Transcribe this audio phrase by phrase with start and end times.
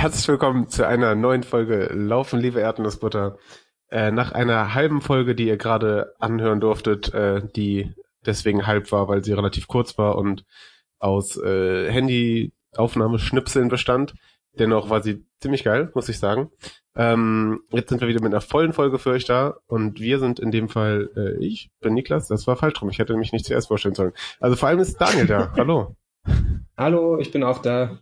[0.00, 3.36] herzlich willkommen zu einer neuen Folge Laufen, liebe Erdnussbutter.
[3.90, 7.92] Äh, nach einer halben Folge, die ihr gerade anhören durftet, äh, die
[8.24, 10.46] deswegen halb war, weil sie relativ kurz war und
[11.00, 14.14] aus äh, Handyaufnahmeschnipseln bestand.
[14.58, 16.50] Dennoch war sie ziemlich geil, muss ich sagen.
[16.96, 20.40] Ähm, jetzt sind wir wieder mit einer vollen Folge für euch da und wir sind
[20.40, 23.44] in dem Fall, äh, ich bin Niklas, das war falsch rum, ich hätte mich nicht
[23.44, 24.14] zuerst vorstellen sollen.
[24.40, 25.94] Also vor allem ist Daniel da, hallo.
[26.78, 27.98] Hallo, ich bin auch da.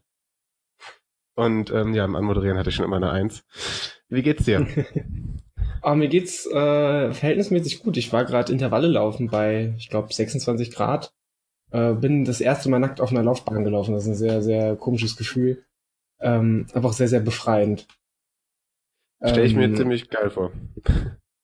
[1.38, 3.45] Und ähm, ja, im Anmoderieren hatte ich schon immer eine Eins.
[4.09, 4.66] Wie geht's dir?
[5.83, 7.96] Aber mir geht's äh, verhältnismäßig gut.
[7.96, 11.15] Ich war gerade Intervalle laufen bei, ich glaube, 26 Grad.
[11.70, 13.95] Äh, bin das erste Mal nackt auf einer Laufbahn gelaufen.
[13.95, 15.65] Das ist ein sehr, sehr komisches Gefühl.
[16.19, 17.87] Ähm, aber auch sehr, sehr befreiend.
[19.23, 20.51] Stelle ich mir ähm, ziemlich geil vor.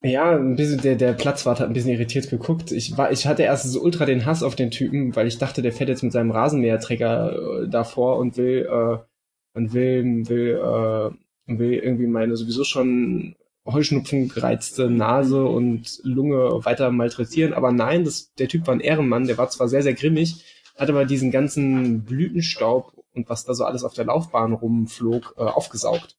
[0.03, 2.73] Ja, ein bisschen, der, der Platzwart hat ein bisschen irritiert geguckt.
[2.73, 5.63] Ich war, ich hatte erst so ultra den Hass auf den Typen, weil ich dachte,
[5.63, 8.99] der fährt jetzt mit seinem Rasenmäherträger äh, davor und will, äh,
[9.55, 16.91] und will, will, äh, will irgendwie meine sowieso schon Heuschnupfen gereizte Nase und Lunge weiter
[16.91, 17.55] malträtieren.
[17.55, 20.45] Aber nein, das, der Typ war ein Ehrenmann, der war zwar sehr, sehr grimmig,
[20.77, 25.43] hat aber diesen ganzen Blütenstaub und was da so alles auf der Laufbahn rumflog, äh,
[25.43, 26.17] aufgesaugt.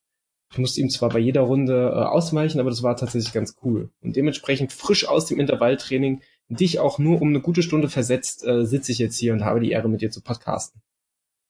[0.52, 3.90] Ich musste ihm zwar bei jeder Runde äh, ausweichen, aber das war tatsächlich ganz cool.
[4.02, 8.66] Und dementsprechend frisch aus dem Intervalltraining, dich auch nur um eine gute Stunde versetzt, äh,
[8.66, 10.82] sitze ich jetzt hier und habe die Ehre, mit dir zu podcasten.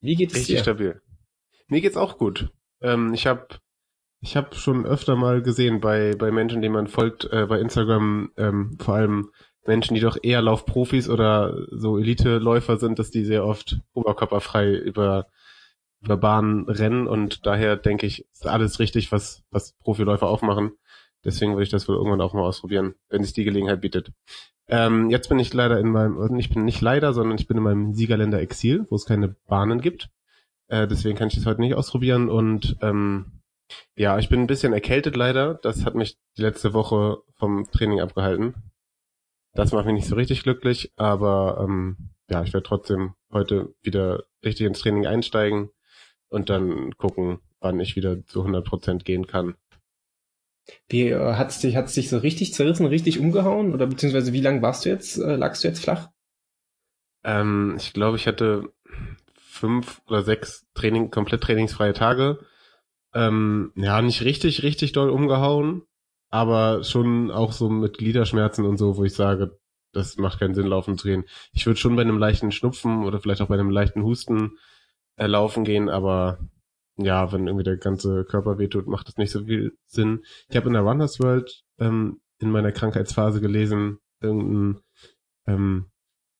[0.01, 0.61] Wie geht es Richtig dir?
[0.61, 1.01] stabil.
[1.67, 2.51] Mir geht's auch gut.
[2.81, 3.47] Ähm, ich habe
[4.21, 8.31] ich hab schon öfter mal gesehen bei, bei Menschen, denen man folgt, äh, bei Instagram,
[8.37, 9.31] ähm, vor allem
[9.65, 15.27] Menschen, die doch eher Laufprofis oder so Elite-Läufer sind, dass die sehr oft oberkörperfrei über
[16.05, 20.71] über Bahnen rennen und daher denke ich, ist alles richtig, was, was Profiläufer auch machen.
[21.23, 24.11] Deswegen würde ich das wohl irgendwann auch mal ausprobieren, wenn es die Gelegenheit bietet.
[24.67, 27.63] Ähm, jetzt bin ich leider in meinem, ich bin nicht leider, sondern ich bin in
[27.63, 30.09] meinem Siegerländer Exil, wo es keine Bahnen gibt.
[30.67, 33.41] Äh, deswegen kann ich das heute nicht ausprobieren und ähm,
[33.95, 35.55] ja, ich bin ein bisschen erkältet leider.
[35.55, 38.55] Das hat mich die letzte Woche vom Training abgehalten.
[39.53, 44.23] Das macht mich nicht so richtig glücklich, aber ähm, ja, ich werde trotzdem heute wieder
[44.43, 45.69] richtig ins Training einsteigen
[46.29, 49.55] und dann gucken, wann ich wieder zu 100% gehen kann.
[50.89, 54.61] Wie äh, hat's dich hat's dich so richtig zerrissen, richtig umgehauen oder beziehungsweise wie lang
[54.61, 56.09] warst du jetzt äh, lagst du jetzt flach?
[57.23, 58.73] Ähm, ich glaube, ich hatte
[59.55, 62.39] fünf oder sechs Training komplett trainingsfreie Tage.
[63.13, 65.83] Ähm, ja, nicht richtig richtig doll umgehauen,
[66.29, 69.57] aber schon auch so mit Gliederschmerzen und so, wo ich sage,
[69.93, 71.23] das macht keinen Sinn, laufen zu gehen.
[71.53, 74.57] Ich würde schon bei einem leichten Schnupfen oder vielleicht auch bei einem leichten Husten
[75.15, 76.39] äh, laufen gehen, aber
[76.97, 80.23] ja, wenn irgendwie der ganze Körper wehtut, macht das nicht so viel Sinn.
[80.49, 84.81] Ich habe in der Runners World ähm, in meiner Krankheitsphase gelesen, irgendein,
[85.47, 85.85] ähm,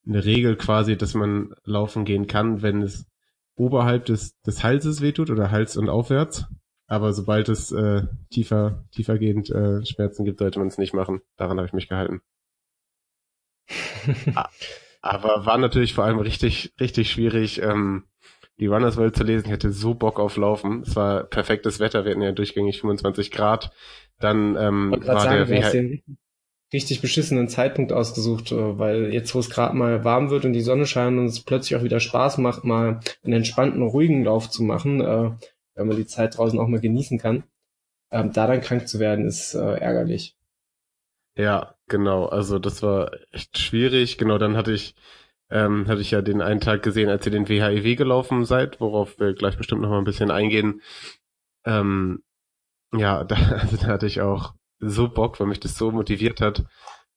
[0.07, 3.07] eine Regel quasi, dass man laufen gehen kann, wenn es
[3.55, 6.45] oberhalb des, des Halses wehtut oder Hals und aufwärts.
[6.87, 11.21] Aber sobald es äh, tiefer, tiefergehend äh, Schmerzen gibt, sollte man es nicht machen.
[11.37, 12.21] Daran habe ich mich gehalten.
[15.01, 18.05] Aber war natürlich vor allem richtig, richtig schwierig, ähm,
[18.59, 19.47] die Runners World zu lesen.
[19.47, 20.81] Ich hatte so Bock auf Laufen.
[20.81, 22.05] Es war perfektes Wetter.
[22.05, 23.71] Wir hatten ja durchgängig 25 Grad.
[24.19, 26.03] Dann ähm, war sagen, der WH
[26.73, 30.61] richtig beschissenen Zeitpunkt ausgesucht, äh, weil jetzt, wo es gerade mal warm wird und die
[30.61, 34.63] Sonne scheint und es plötzlich auch wieder Spaß macht, mal einen entspannten, ruhigen Lauf zu
[34.63, 35.31] machen, äh,
[35.75, 37.43] wenn man die Zeit draußen auch mal genießen kann.
[38.11, 40.35] Ähm, da dann krank zu werden, ist äh, ärgerlich.
[41.37, 42.25] Ja, genau.
[42.27, 44.17] Also das war echt schwierig.
[44.17, 44.95] Genau, dann hatte ich
[45.49, 48.79] ähm, hatte ich ja den einen Tag gesehen, als ihr den WHIW e gelaufen seid,
[48.81, 50.81] worauf wir gleich bestimmt noch mal ein bisschen eingehen.
[51.65, 52.23] Ähm,
[52.93, 56.65] ja, da, also da hatte ich auch so Bock, weil mich das so motiviert hat.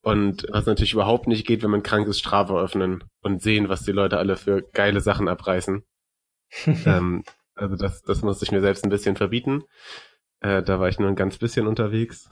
[0.01, 3.83] Und was natürlich überhaupt nicht geht, wenn man krank ist, Strafe öffnen und sehen, was
[3.83, 5.83] die Leute alle für geile Sachen abreißen.
[6.85, 7.23] ähm,
[7.55, 9.63] also das, das musste ich mir selbst ein bisschen verbieten.
[10.39, 12.29] Äh, da war ich nur ein ganz bisschen unterwegs.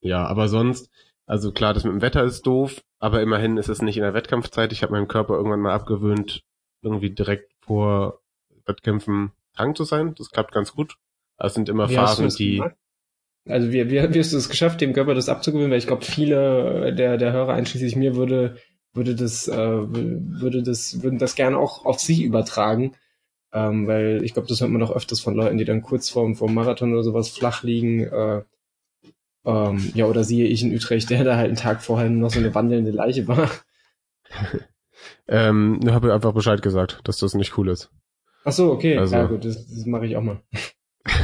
[0.00, 0.90] Ja, aber sonst,
[1.26, 4.14] also klar, das mit dem Wetter ist doof, aber immerhin ist es nicht in der
[4.14, 4.72] Wettkampfzeit.
[4.72, 6.42] Ich habe meinem Körper irgendwann mal abgewöhnt,
[6.82, 8.20] irgendwie direkt vor
[8.66, 10.14] Wettkämpfen krank zu sein.
[10.16, 10.96] Das klappt ganz gut.
[11.36, 12.56] Es sind immer wie Phasen, die.
[12.56, 12.76] Gemacht?
[13.48, 15.70] Also wie, wie, wie hast du es geschafft, dem Körper das abzugewöhnen?
[15.70, 18.56] Weil ich glaube, viele der, der Hörer, einschließlich mir, würde,
[18.92, 22.94] würde das, äh, würde das, würden das gerne auch auf sich übertragen.
[23.52, 26.36] Ähm, weil ich glaube, das hört man doch öfters von Leuten, die dann kurz vorm,
[26.36, 28.42] vorm Marathon oder sowas flach liegen, äh,
[29.48, 32.38] ähm, ja, oder siehe ich in Utrecht, der da halt einen Tag vorher noch so
[32.38, 33.50] eine wandelnde Leiche war.
[35.28, 37.90] ähm, ich habe einfach Bescheid gesagt, dass das nicht cool ist.
[38.44, 38.98] Ach so, okay.
[38.98, 40.42] Also, ja gut, das, das mache ich auch mal.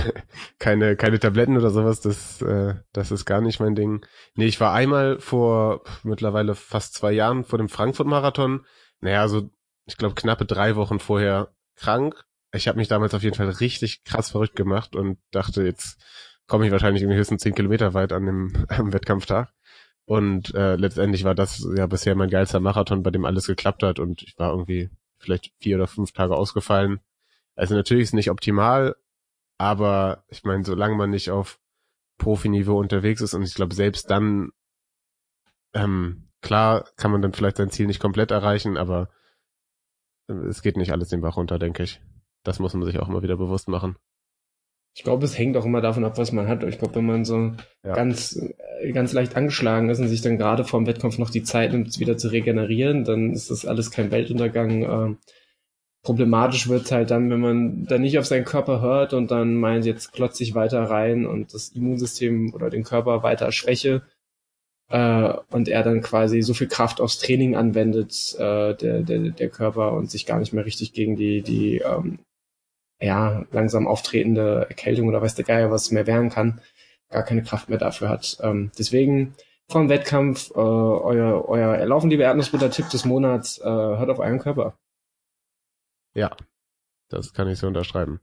[0.58, 4.04] keine, keine Tabletten oder sowas, das, äh, das ist gar nicht mein Ding.
[4.34, 8.64] Nee, ich war einmal vor mittlerweile fast zwei Jahren vor dem Frankfurt-Marathon.
[9.00, 9.50] Naja, so,
[9.86, 12.24] ich glaube, knappe drei Wochen vorher krank.
[12.52, 16.00] ich habe mich damals auf jeden Fall richtig krass verrückt gemacht und dachte, jetzt
[16.46, 19.52] komme ich wahrscheinlich irgendwie höchstens zehn Kilometer weit an dem am Wettkampftag.
[20.06, 23.98] Und äh, letztendlich war das ja bisher mein geilster Marathon, bei dem alles geklappt hat
[23.98, 27.00] und ich war irgendwie vielleicht vier oder fünf Tage ausgefallen.
[27.56, 28.96] Also natürlich ist nicht optimal,
[29.58, 31.60] aber ich meine, solange man nicht auf
[32.18, 34.50] Profiniveau unterwegs ist und ich glaube, selbst dann,
[35.74, 39.08] ähm, klar kann man dann vielleicht sein Ziel nicht komplett erreichen, aber
[40.28, 42.00] äh, es geht nicht alles den Bach runter, denke ich.
[42.44, 43.96] Das muss man sich auch mal wieder bewusst machen.
[44.96, 46.62] Ich glaube, es hängt auch immer davon ab, was man hat.
[46.62, 47.52] Ich glaube, wenn man so
[47.82, 47.94] ja.
[47.94, 48.36] ganz,
[48.80, 51.72] äh, ganz leicht angeschlagen ist und sich dann gerade vor dem Wettkampf noch die Zeit
[51.72, 55.18] nimmt, wieder zu regenerieren, dann ist das alles kein Weltuntergang.
[56.04, 59.86] Problematisch wird halt dann, wenn man dann nicht auf seinen Körper hört und dann meint,
[59.86, 64.02] jetzt klotze ich weiter rein und das Immunsystem oder den Körper weiter schwäche
[64.90, 69.48] äh, und er dann quasi so viel Kraft aufs Training anwendet, äh, der, der, der
[69.48, 72.18] Körper und sich gar nicht mehr richtig gegen die, die ähm,
[73.00, 76.60] ja, langsam auftretende Erkältung oder weiß der Geier was mehr wehren kann,
[77.10, 78.38] gar keine Kraft mehr dafür hat.
[78.42, 79.34] Ähm, deswegen
[79.70, 84.76] vom Wettkampf, äh, euer, euer Erlaufen, liebe Erdnussbutter-Tipp des Monats, äh, hört auf euren Körper.
[86.14, 86.36] Ja,
[87.08, 88.20] das kann ich so unterschreiben.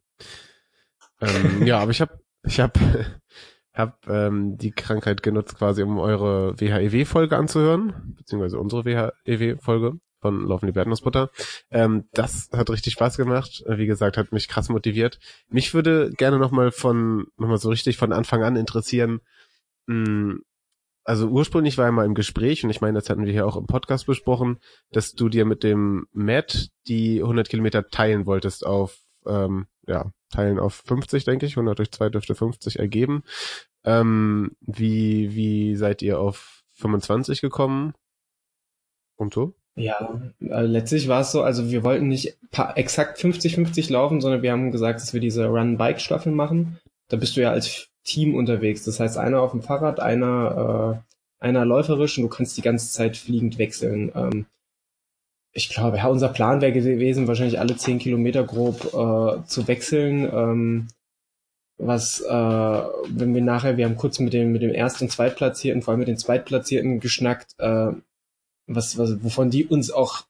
[1.19, 2.77] ähm, ja, aber ich habe ich hab,
[3.73, 10.71] hab, ähm, die Krankheit genutzt, quasi um eure WHEW-Folge anzuhören, beziehungsweise unsere WHEW-Folge von Laufen
[10.71, 11.31] die Erdnussbutter.
[11.71, 13.63] Ähm, das hat richtig Spaß gemacht.
[13.67, 15.19] Wie gesagt, hat mich krass motiviert.
[15.49, 19.21] Mich würde gerne nochmal von, nochmal so richtig von Anfang an interessieren,
[19.87, 20.43] mh, hm,
[21.03, 23.57] also ursprünglich war er mal im Gespräch und ich meine, das hatten wir hier auch
[23.57, 24.59] im Podcast besprochen,
[24.91, 30.59] dass du dir mit dem Matt die 100 Kilometer teilen wolltest auf, ähm, ja, teilen
[30.59, 31.53] auf 50, denke ich.
[31.53, 33.23] 100 durch 2 dürfte 50 ergeben.
[33.83, 37.93] Ähm, wie, wie seid ihr auf 25 gekommen?
[39.15, 39.53] Und so?
[39.75, 42.37] Ja, äh, letztlich war es so, also wir wollten nicht
[42.75, 46.79] exakt 50-50 laufen, sondern wir haben gesagt, dass wir diese Run-Bike-Staffel machen.
[47.07, 48.83] Da bist du ja als Team unterwegs.
[48.83, 51.03] Das heißt, einer auf dem Fahrrad, einer,
[51.39, 54.11] äh, einer läuferisch und du kannst die ganze Zeit fliegend wechseln.
[54.15, 54.45] Ähm,
[55.53, 60.29] ich glaube, ja, unser Plan wäre gewesen, wahrscheinlich alle zehn Kilometer grob äh, zu wechseln.
[60.33, 60.87] Ähm,
[61.77, 65.81] was, äh, wenn wir nachher, wir haben kurz mit dem, mit dem Erst- und Zweitplatzierten,
[65.81, 67.91] vor allem mit den Zweitplatzierten geschnackt, äh,
[68.67, 70.23] was, was, wovon die uns auch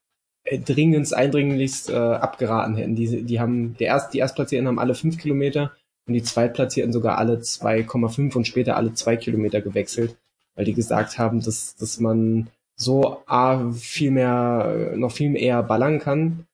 [0.50, 2.96] dringendst, eindringlichst äh, abgeraten hätten.
[2.96, 5.72] Die, die haben, der Erst, die Erstplatzierten haben alle fünf Kilometer
[6.06, 10.16] und die Zweitplatzierten sogar alle 2,5 und später alle zwei Kilometer gewechselt,
[10.54, 15.98] weil die gesagt haben, dass, dass man so A, viel mehr, noch viel eher ballern
[15.98, 16.46] kann.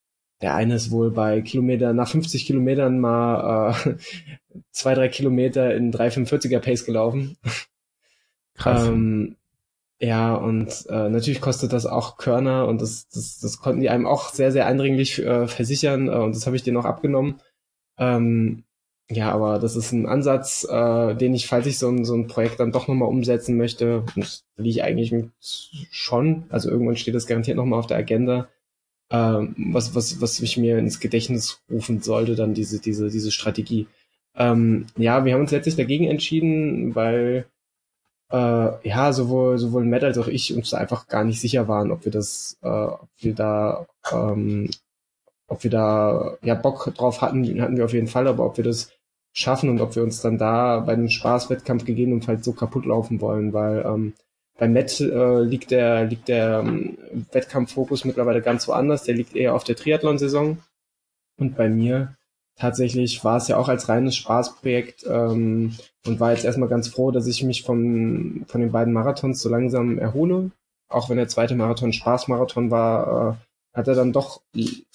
[0.42, 3.94] Der eine ist wohl bei Kilometer, nach 50 Kilometern mal äh,
[4.70, 7.36] zwei, drei Kilometer in 3,45er Pace gelaufen.
[8.54, 8.86] Krass.
[8.86, 9.36] Ähm,
[10.00, 14.06] ja, und äh, natürlich kostet das auch Körner und das, das, das konnten die einem
[14.06, 17.40] auch sehr, sehr eindringlich äh, versichern äh, und das habe ich denen auch abgenommen.
[17.98, 18.62] Ähm,
[19.10, 22.26] ja, aber das ist ein Ansatz, äh, den ich, falls ich so ein, so ein
[22.26, 25.14] Projekt dann doch nochmal umsetzen möchte, das will ich eigentlich
[25.90, 28.48] schon, also irgendwann steht das garantiert nochmal auf der Agenda,
[29.10, 33.86] äh, was, was, was ich mir ins Gedächtnis rufen sollte, dann diese, diese, diese Strategie.
[34.36, 37.46] Ähm, ja, wir haben uns letztlich dagegen entschieden, weil
[38.30, 42.04] äh, ja, sowohl, sowohl Matt als auch ich uns einfach gar nicht sicher waren, ob
[42.04, 44.70] wir das, äh, ob wir da ähm,
[45.48, 48.64] ob wir da ja Bock drauf hatten, hatten wir auf jeden Fall, aber ob wir
[48.64, 48.92] das
[49.38, 53.52] schaffen und ob wir uns dann da bei einem Spaßwettkampf gegebenenfalls so kaputt laufen wollen,
[53.52, 54.14] weil ähm,
[54.58, 56.98] bei Matt äh, liegt der, liegt der ähm,
[57.30, 60.58] Wettkampffokus mittlerweile ganz woanders, der liegt eher auf der Triathlon-Saison.
[61.38, 62.16] Und bei mir
[62.56, 67.12] tatsächlich war es ja auch als reines Spaßprojekt ähm, und war jetzt erstmal ganz froh,
[67.12, 70.50] dass ich mich von, von den beiden Marathons so langsam erhole.
[70.88, 74.42] Auch wenn der zweite Marathon Spaßmarathon war, äh, hat er dann doch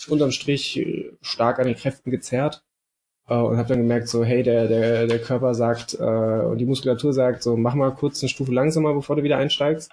[0.10, 0.86] unterm Strich
[1.22, 2.66] stark an den Kräften gezerrt.
[3.28, 6.66] Äh, und habe dann gemerkt, so, hey, der, der, der Körper sagt äh, und die
[6.66, 9.92] Muskulatur sagt, so, mach mal kurz eine Stufe langsamer, bevor du wieder einsteigst.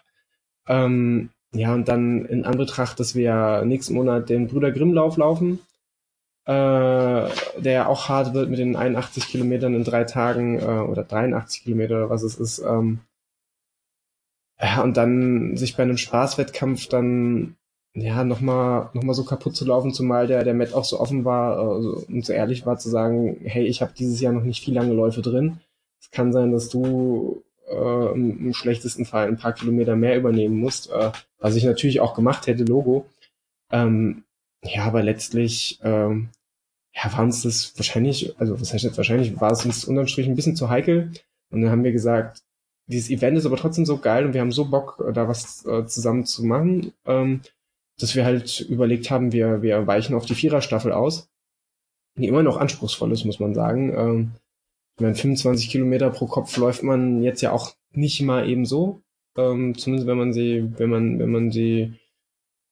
[0.68, 5.60] Ähm, ja, und dann in Anbetracht, dass wir nächsten Monat den Brüder Grimmlauf laufen,
[6.46, 11.64] äh, der auch hart wird mit den 81 Kilometern in drei Tagen äh, oder 83
[11.64, 12.60] Kilometer was es ist.
[12.60, 13.00] Ähm,
[14.60, 17.56] ja, und dann sich bei einem Spaßwettkampf dann
[17.94, 21.24] ja, nochmal noch mal so kaputt zu laufen, zumal der, der Matt auch so offen
[21.24, 24.64] war also, und so ehrlich war zu sagen, hey, ich habe dieses Jahr noch nicht
[24.64, 25.60] viel lange Läufe drin.
[26.00, 30.56] Es kann sein, dass du äh, im, im schlechtesten Fall ein paar Kilometer mehr übernehmen
[30.58, 33.06] musst, äh, was ich natürlich auch gemacht hätte, Logo.
[33.72, 34.24] Ähm,
[34.62, 36.28] ja, aber letztlich ähm,
[36.94, 40.26] ja, war uns das wahrscheinlich, also was heißt jetzt wahrscheinlich, war es uns unterm Strich
[40.26, 41.12] ein bisschen zu heikel.
[41.50, 42.42] Und dann haben wir gesagt,
[42.86, 45.86] dieses Event ist aber trotzdem so geil und wir haben so Bock, da was äh,
[45.86, 46.92] zusammen zu machen.
[47.06, 47.40] Ähm,
[48.02, 51.28] dass wir halt überlegt haben, wir, wir weichen auf die Viererstaffel aus.
[52.16, 53.94] die immer noch anspruchsvoll ist, muss man sagen.
[53.96, 54.32] Ähm,
[54.96, 59.00] ich meine, 25 Kilometer pro Kopf läuft man jetzt ja auch nicht mal eben so.
[59.36, 61.94] Ähm, zumindest wenn man sie, wenn man, wenn man sie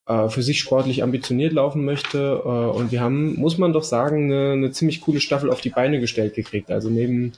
[0.06, 2.42] äh, für sich sportlich ambitioniert laufen möchte.
[2.44, 5.70] Äh, und wir haben, muss man doch sagen, eine, eine ziemlich coole Staffel auf die
[5.70, 6.70] Beine gestellt gekriegt.
[6.70, 7.32] Also neben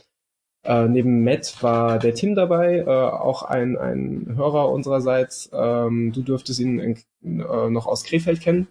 [0.62, 5.50] äh, neben Matt war der Tim dabei, äh, auch ein, ein Hörer unsererseits.
[5.52, 8.68] Ähm, du dürftest ihn in, äh, noch aus Krefeld kennen.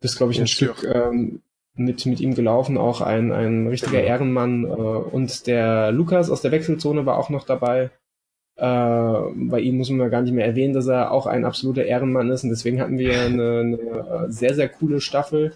[0.00, 1.40] Bist, glaube ich, ein ja, Stück ähm,
[1.74, 4.04] mit, mit ihm gelaufen, auch ein, ein richtiger genau.
[4.04, 4.64] Ehrenmann.
[4.64, 7.90] Äh, und der Lukas aus der Wechselzone war auch noch dabei.
[8.56, 12.28] Äh, bei ihm muss man gar nicht mehr erwähnen, dass er auch ein absoluter Ehrenmann
[12.28, 12.44] ist.
[12.44, 15.54] Und deswegen hatten wir eine, eine sehr, sehr coole Staffel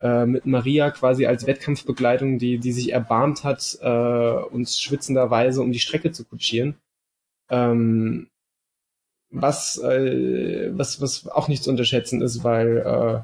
[0.00, 3.88] äh, mit Maria quasi als Wettkampfbegleitung, die, die sich erbarmt hat, äh,
[4.52, 6.76] uns schwitzenderweise um die Strecke zu kutschieren.
[7.50, 8.28] Ähm,
[9.30, 13.20] was, äh, was, was auch nicht zu unterschätzen ist, weil äh,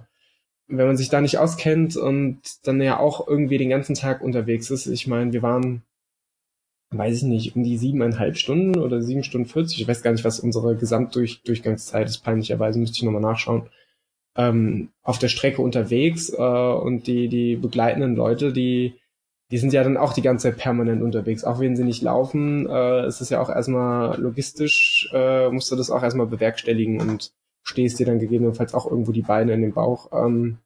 [0.67, 4.71] wenn man sich da nicht auskennt und dann ja auch irgendwie den ganzen Tag unterwegs
[4.71, 5.83] ist, ich meine, wir waren
[6.99, 9.81] weiß ich nicht, um die siebeneinhalb Stunden oder sieben Stunden vierzig.
[9.81, 12.19] Ich weiß gar nicht, was unsere Gesamtdurchgangszeit ist.
[12.19, 13.69] Peinlicherweise müsste ich nochmal nachschauen.
[14.37, 18.95] Ähm, auf der Strecke unterwegs äh, und die, die begleitenden Leute, die,
[19.51, 21.45] die sind ja dann auch die ganze Zeit permanent unterwegs.
[21.45, 25.77] Auch wenn sie nicht laufen, äh, ist es ja auch erstmal logistisch, äh, musst du
[25.77, 29.73] das auch erstmal bewerkstelligen und stehst dir dann gegebenenfalls auch irgendwo die Beine in den
[29.73, 30.11] Bauch.
[30.13, 30.59] Ähm,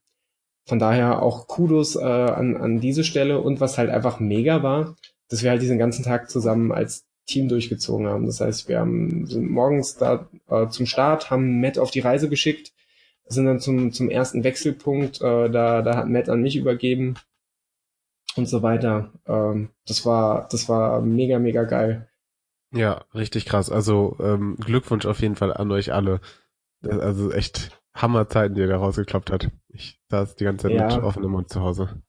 [0.66, 4.96] von daher auch Kudos äh, an, an diese Stelle und was halt einfach mega war,
[5.28, 8.26] dass wir halt diesen ganzen Tag zusammen als Team durchgezogen haben.
[8.26, 12.28] Das heißt, wir haben, sind morgens da äh, zum Start, haben Matt auf die Reise
[12.28, 12.72] geschickt,
[13.28, 17.14] sind dann zum, zum ersten Wechselpunkt, äh, da, da hat Matt an mich übergeben
[18.36, 19.12] und so weiter.
[19.26, 22.08] Ähm, das war, das war mega, mega geil.
[22.72, 23.70] Ja, richtig krass.
[23.70, 26.20] Also ähm, Glückwunsch auf jeden Fall an euch alle.
[26.82, 29.50] Also echt Hammerzeiten, die ihr da rausgeklappt hat.
[29.68, 30.94] Ich saß die ganze Zeit ja.
[30.94, 32.02] mit offenem Mund zu Hause.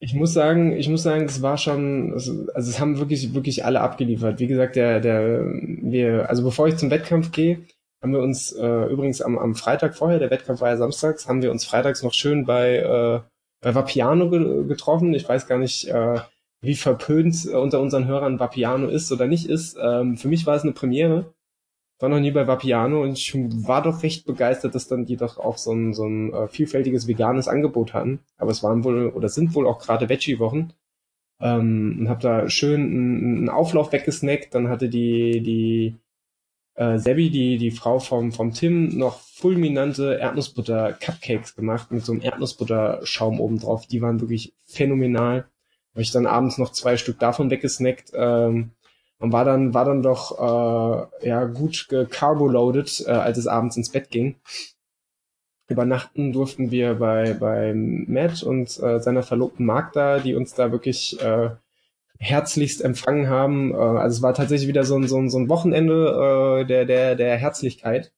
[0.00, 3.64] Ich muss sagen, ich muss sagen, es war schon, also, also es haben wirklich, wirklich
[3.64, 4.38] alle abgeliefert.
[4.38, 7.64] Wie gesagt, der, der, wir, also bevor ich zum Wettkampf gehe,
[8.02, 11.42] haben wir uns äh, übrigens am, am Freitag vorher, der Wettkampf war ja samstags, haben
[11.42, 13.20] wir uns freitags noch schön bei, äh,
[13.60, 15.14] bei Vapiano ge getroffen.
[15.14, 16.20] Ich weiß gar nicht, äh,
[16.60, 19.76] wie verpönt unter unseren Hörern Vapiano ist oder nicht ist.
[19.80, 21.32] Ähm, für mich war es eine Premiere
[22.00, 25.38] war noch nie bei Vapiano und ich war doch recht begeistert, dass dann die doch
[25.38, 28.20] auch so ein, so ein äh, vielfältiges veganes Angebot hatten.
[28.36, 30.72] Aber es waren wohl oder sind wohl auch gerade Veggie-Wochen.
[31.40, 34.54] Ähm, und hab da schön einen Auflauf weggesnackt.
[34.54, 35.96] Dann hatte die, die
[36.78, 42.22] äh, Sebi, die, die Frau vom, vom Tim, noch fulminante Erdnussbutter-Cupcakes gemacht mit so einem
[42.22, 43.86] Erdnussbutter-Schaum oben drauf.
[43.86, 45.46] Die waren wirklich phänomenal.
[45.92, 48.12] Habe ich dann abends noch zwei Stück davon weggesnackt.
[48.14, 48.70] Ähm,
[49.18, 53.90] und war dann, war dann doch äh, ja gut gecarboloaded, äh, als es abends ins
[53.90, 54.36] Bett ging.
[55.68, 61.20] Übernachten durften wir bei, bei Matt und äh, seiner Verlobten Magda, die uns da wirklich
[61.20, 61.50] äh,
[62.18, 63.72] herzlichst empfangen haben.
[63.72, 66.84] Äh, also es war tatsächlich wieder so ein, so ein, so ein Wochenende äh, der,
[66.84, 68.12] der, der Herzlichkeit,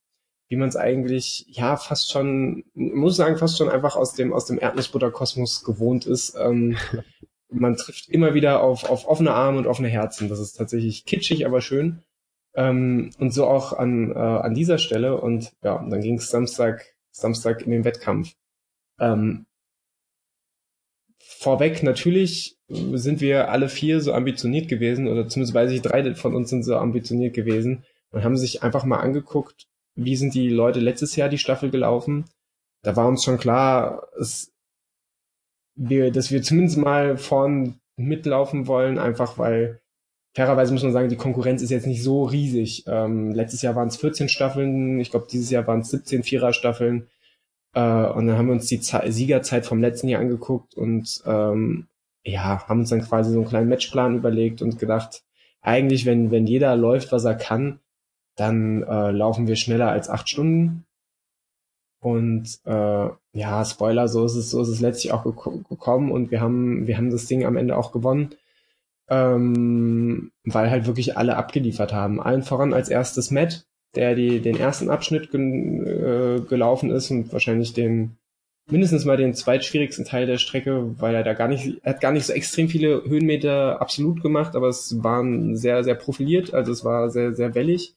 [0.48, 4.46] wie man es eigentlich, ja, fast schon, muss sagen, fast schon einfach aus dem, aus
[4.46, 6.34] dem Erdnussbutterkosmos gewohnt ist.
[6.38, 6.76] Ähm,
[7.50, 10.28] man trifft immer wieder auf, auf offene Arme und offene Herzen.
[10.28, 12.02] Das ist tatsächlich kitschig, aber schön.
[12.54, 15.20] Ähm, und so auch an, äh, an dieser Stelle.
[15.20, 18.34] Und ja, dann ging es Samstag, Samstag in den Wettkampf.
[18.98, 19.46] Ähm,
[21.40, 26.34] vorweg, natürlich sind wir alle vier so ambitioniert gewesen, oder zumindest weiß ich, drei von
[26.34, 30.80] uns sind so ambitioniert gewesen und haben sich einfach mal angeguckt, wie sind die Leute
[30.80, 32.26] letztes Jahr die Staffel gelaufen.
[32.82, 34.52] Da war uns schon klar, es
[35.76, 39.80] wir, dass wir zumindest mal vorn mitlaufen wollen, einfach weil
[40.34, 42.84] fairerweise muss man sagen, die Konkurrenz ist jetzt nicht so riesig.
[42.86, 47.06] Ähm, letztes Jahr waren es 14 Staffeln, ich glaube dieses Jahr waren es 17 Vierer-Staffeln.
[47.74, 51.88] Äh, und dann haben wir uns die Ze Siegerzeit vom letzten Jahr angeguckt und ähm,
[52.24, 55.22] ja, haben uns dann quasi so einen kleinen Matchplan überlegt und gedacht,
[55.62, 57.80] eigentlich, wenn, wenn jeder läuft, was er kann,
[58.36, 60.86] dann äh, laufen wir schneller als acht Stunden.
[62.00, 66.30] Und äh, ja, Spoiler, so ist es, so ist es letztlich auch gek gekommen und
[66.30, 68.30] wir haben, wir haben das Ding am Ende auch gewonnen,
[69.08, 72.20] ähm, weil halt wirklich alle abgeliefert haben.
[72.20, 77.32] Allen voran als erstes Matt, der die, den ersten Abschnitt ge äh, gelaufen ist und
[77.32, 78.16] wahrscheinlich den
[78.70, 82.12] mindestens mal den zweitschwierigsten Teil der Strecke, weil er da gar nicht, er hat gar
[82.12, 86.84] nicht so extrem viele Höhenmeter absolut gemacht, aber es waren sehr, sehr profiliert, also es
[86.84, 87.94] war sehr, sehr wellig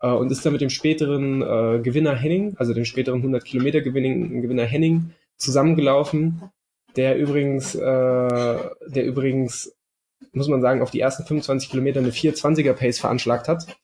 [0.00, 3.80] äh, und ist dann mit dem späteren äh, Gewinner Henning, also dem späteren 100 Kilometer
[3.80, 6.42] Gewinner Henning, zusammengelaufen,
[6.96, 9.74] der übrigens, äh, der übrigens,
[10.32, 13.76] muss man sagen, auf die ersten 25 Kilometer eine 420er Pace veranschlagt hat.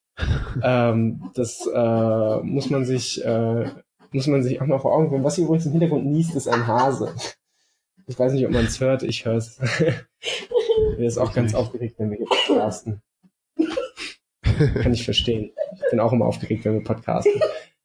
[0.62, 3.70] Ähm, das äh, muss man sich, äh,
[4.12, 5.24] muss man sich auch mal vor Augen führen.
[5.24, 7.14] Was hier übrigens im Hintergrund niest, ist ein Hase.
[8.06, 9.58] Ich weiß nicht, ob man es hört, ich höre es.
[10.98, 13.02] er ist auch ganz aufgeregt, wenn wir hier podcasten.
[14.74, 15.52] Kann ich verstehen.
[15.74, 17.40] Ich bin auch immer aufgeregt, wenn wir podcasten.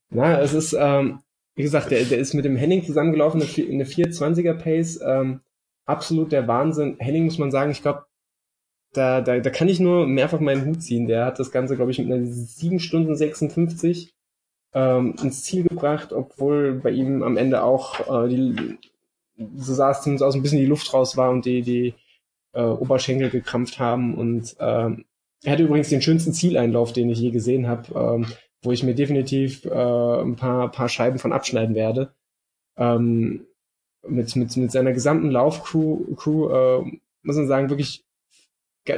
[0.09, 1.19] Na, es ist, ähm,
[1.55, 4.99] wie gesagt, der, der ist mit dem Henning zusammengelaufen, eine, eine 420er Pace.
[5.05, 5.41] Ähm,
[5.85, 6.97] absolut der Wahnsinn.
[6.99, 8.05] Henning muss man sagen, ich glaube,
[8.95, 11.07] da, da, da kann ich nur mehrfach meinen Hut ziehen.
[11.07, 14.13] Der hat das Ganze, glaube ich, mit einer 7 Stunden 56
[14.73, 18.77] ähm, ins Ziel gebracht, obwohl bei ihm am Ende auch äh, die,
[19.57, 21.93] so sah es zumindest aus, ein bisschen die Luft raus war und die, die
[22.53, 24.15] äh, Oberschenkel gekrampft haben.
[24.15, 25.05] Und ähm,
[25.43, 28.27] er hatte übrigens den schönsten Zieleinlauf, den ich je gesehen habe, ähm,
[28.63, 32.13] wo ich mir definitiv äh, ein paar, paar Scheiben von abschneiden werde.
[32.77, 33.45] Ähm,
[34.07, 38.04] mit, mit, mit seiner gesamten Laufcrew, Crew, äh, muss man sagen, wirklich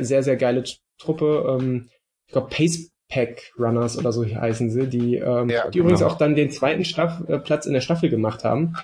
[0.02, 0.64] sehr, sehr geile
[0.98, 1.58] Truppe.
[1.60, 1.90] Ähm,
[2.28, 5.86] ich glaube, Pacepack Runners oder so heißen sie, die, ähm, ja, die genau.
[5.86, 8.76] übrigens auch dann den zweiten Staff, äh, Platz in der Staffel gemacht haben.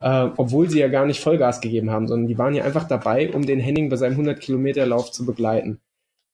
[0.00, 3.32] Äh, obwohl sie ja gar nicht Vollgas gegeben haben, sondern die waren ja einfach dabei,
[3.32, 5.80] um den Henning bei seinem 100 Kilometer Lauf zu begleiten.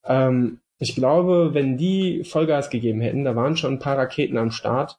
[0.04, 4.50] Ähm, ich glaube, wenn die Vollgas gegeben hätten, da waren schon ein paar Raketen am
[4.50, 4.99] Start,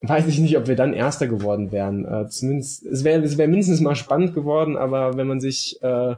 [0.00, 2.04] weiß ich nicht, ob wir dann Erster geworden wären.
[2.04, 6.16] Äh, zumindest, es wäre es wär mindestens mal spannend geworden, aber wenn man sich äh,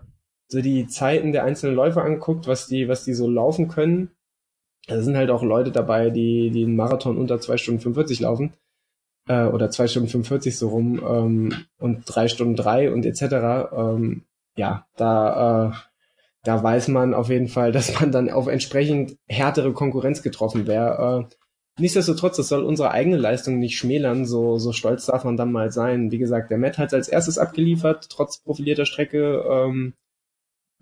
[0.48, 4.10] so die Zeiten der einzelnen Läufer anguckt, was die, was die so laufen können,
[4.86, 8.52] da sind halt auch Leute dabei, die, die einen Marathon unter zwei Stunden 45 laufen
[9.28, 13.72] äh, oder zwei Stunden 45 so rum ähm, und drei Stunden drei und etc.
[13.74, 14.24] Ähm,
[14.56, 15.72] ja, da, äh,
[16.44, 21.28] da weiß man auf jeden Fall, dass man dann auf entsprechend härtere Konkurrenz getroffen wäre.
[21.30, 21.34] Äh,
[21.80, 25.72] nichtsdestotrotz, das soll unsere eigene Leistung nicht schmälern, so, so stolz darf man dann mal
[25.72, 26.10] sein.
[26.10, 29.44] Wie gesagt, der Matt hat als erstes abgeliefert, trotz profilierter Strecke.
[29.48, 29.94] Ähm,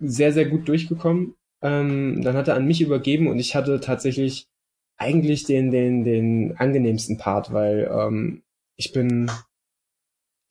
[0.03, 1.35] sehr, sehr gut durchgekommen.
[1.61, 4.47] Ähm, dann hat er an mich übergeben und ich hatte tatsächlich
[4.97, 8.43] eigentlich den, den, den angenehmsten Part, weil ähm,
[8.75, 9.31] ich bin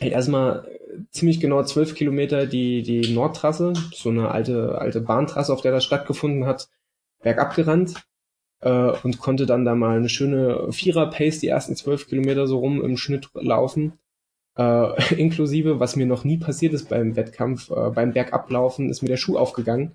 [0.00, 0.66] halt erstmal
[1.10, 5.84] ziemlich genau zwölf Kilometer die, die Nordtrasse, so eine alte, alte Bahntrasse, auf der das
[5.84, 6.68] stattgefunden hat,
[7.22, 7.94] bergab gerannt
[8.60, 12.82] äh, und konnte dann da mal eine schöne Vierer-Pace die ersten zwölf Kilometer so rum
[12.82, 13.98] im Schnitt laufen
[14.56, 19.08] äh, inklusive, was mir noch nie passiert ist beim Wettkampf, äh, beim Bergablaufen, ist mir
[19.08, 19.92] der Schuh aufgegangen.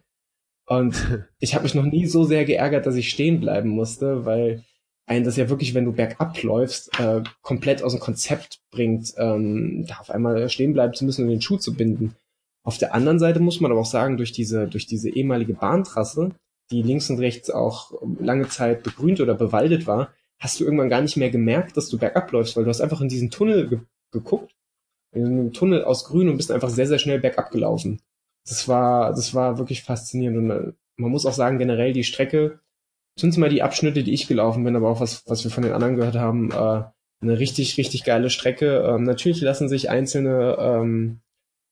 [0.67, 4.63] Und ich habe mich noch nie so sehr geärgert, dass ich stehen bleiben musste, weil
[5.05, 9.85] ein das ja wirklich, wenn du bergab läufst, äh, komplett aus dem Konzept bringt, ähm,
[9.87, 12.15] da auf einmal stehen bleiben zu müssen und den Schuh zu binden.
[12.63, 16.31] Auf der anderen Seite muss man aber auch sagen, durch diese, durch diese ehemalige Bahntrasse,
[16.69, 21.01] die links und rechts auch lange Zeit begrünt oder bewaldet war, hast du irgendwann gar
[21.01, 23.69] nicht mehr gemerkt, dass du bergab läufst, weil du hast einfach in diesen Tunnel
[24.11, 24.55] geguckt,
[25.13, 28.01] in einem Tunnel aus Grün und bist einfach sehr, sehr schnell bergab gelaufen.
[28.47, 30.37] Das war, das war wirklich faszinierend.
[30.37, 32.59] Und man, man muss auch sagen, generell die Strecke,
[33.17, 35.73] zumindest mal die Abschnitte, die ich gelaufen bin, aber auch was, was wir von den
[35.73, 36.83] anderen gehört haben, äh,
[37.21, 38.83] eine richtig, richtig geile Strecke.
[38.87, 41.19] Ähm, natürlich lassen sich einzelne, ähm,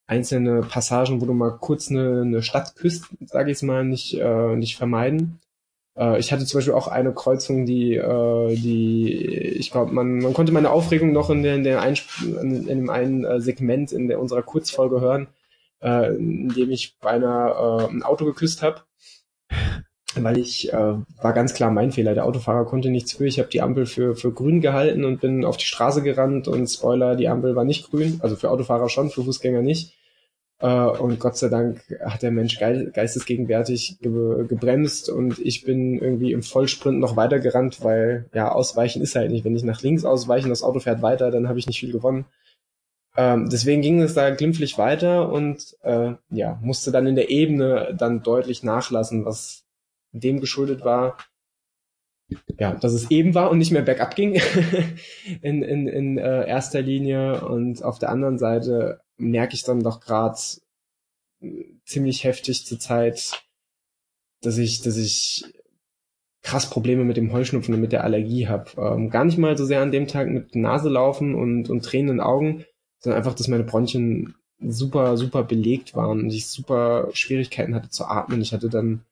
[0.08, 4.56] einzelne Passagen, wo du mal kurz eine, eine Stadt küsst, sage ich mal, nicht, äh,
[4.56, 5.40] nicht vermeiden.
[5.96, 9.14] Äh, ich hatte zum Beispiel auch eine Kreuzung, die, äh, die
[9.58, 12.78] ich glaube, man, man konnte meine Aufregung noch in, der, in, der Einsp in, in
[12.78, 15.28] dem einen äh, Segment in der, unserer Kurzfolge hören,
[15.82, 18.82] äh, in dem ich beinahe äh, ein Auto geküsst habe.
[20.18, 22.14] Weil ich äh, war ganz klar mein Fehler.
[22.14, 23.26] Der Autofahrer konnte nichts für.
[23.26, 26.68] Ich habe die Ampel für, für grün gehalten und bin auf die Straße gerannt und
[26.68, 28.18] Spoiler, die Ampel war nicht grün.
[28.22, 29.94] Also für Autofahrer schon, für Fußgänger nicht.
[30.58, 36.32] Äh, und Gott sei Dank hat der Mensch geistesgegenwärtig ge gebremst und ich bin irgendwie
[36.32, 39.44] im Vollsprint noch weiter gerannt, weil ja, ausweichen ist halt nicht.
[39.44, 41.92] Wenn ich nach links ausweiche und das Auto fährt weiter, dann habe ich nicht viel
[41.92, 42.26] gewonnen.
[43.16, 47.94] Ähm, deswegen ging es da glimpflich weiter und äh, ja, musste dann in der Ebene
[47.98, 49.64] dann deutlich nachlassen, was
[50.12, 51.16] dem geschuldet war,
[52.58, 54.40] ja, dass es eben war und nicht mehr bergab ging
[55.42, 60.00] in, in, in äh, erster Linie und auf der anderen Seite merke ich dann doch
[60.00, 60.38] gerade
[61.84, 63.44] ziemlich heftig zur Zeit,
[64.42, 65.44] dass ich, dass ich
[66.42, 68.70] krass Probleme mit dem Heuschnupfen und mit der Allergie habe.
[68.78, 72.20] Ähm, gar nicht mal so sehr an dem Tag mit Nase laufen und, und tränenden
[72.20, 72.64] Augen,
[73.00, 78.04] sondern einfach, dass meine Bronchien super, super belegt waren und ich super Schwierigkeiten hatte zu
[78.04, 78.40] atmen.
[78.40, 79.02] Ich hatte dann,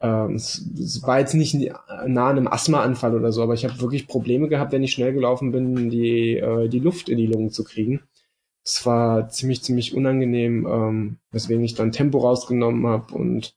[0.00, 3.80] ähm, es, es war jetzt nicht nah an einem Asthmaanfall oder so, aber ich habe
[3.80, 7.50] wirklich Probleme gehabt, wenn ich schnell gelaufen bin, die, äh, die Luft in die Lungen
[7.50, 8.02] zu kriegen.
[8.68, 13.54] Es war ziemlich, ziemlich unangenehm, ähm, weswegen ich dann Tempo rausgenommen habe und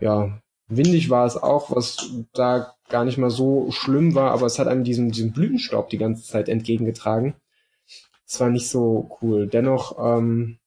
[0.00, 4.58] ja, windig war es auch, was da gar nicht mal so schlimm war, aber es
[4.58, 7.34] hat einem diesen, diesen Blütenstaub die ganze Zeit entgegengetragen.
[8.26, 9.48] Es war nicht so cool.
[9.48, 10.58] Dennoch ähm,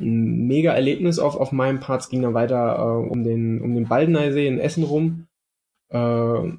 [0.00, 2.02] ein mega Erlebnis auf, auf meinem Part.
[2.02, 5.26] Es ging dann weiter äh, um den, um den Baldeneysee in Essen rum.
[5.90, 6.52] Äh,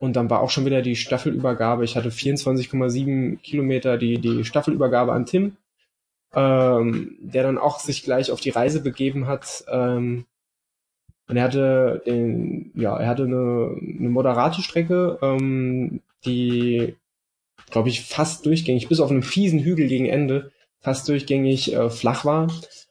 [0.00, 1.84] und dann war auch schon wieder die Staffelübergabe.
[1.84, 5.56] Ich hatte 24,7 Kilometer die, die Staffelübergabe an Tim.
[6.34, 9.64] Ähm, der dann auch sich gleich auf die Reise begeben hat.
[9.70, 10.26] Ähm,
[11.28, 16.96] und er hatte den, ja, er hatte eine, eine moderate Strecke, ähm, die,
[17.70, 22.24] glaube ich, fast durchgängig, bis auf einen fiesen Hügel gegen Ende, fast durchgängig äh, flach
[22.24, 22.48] war.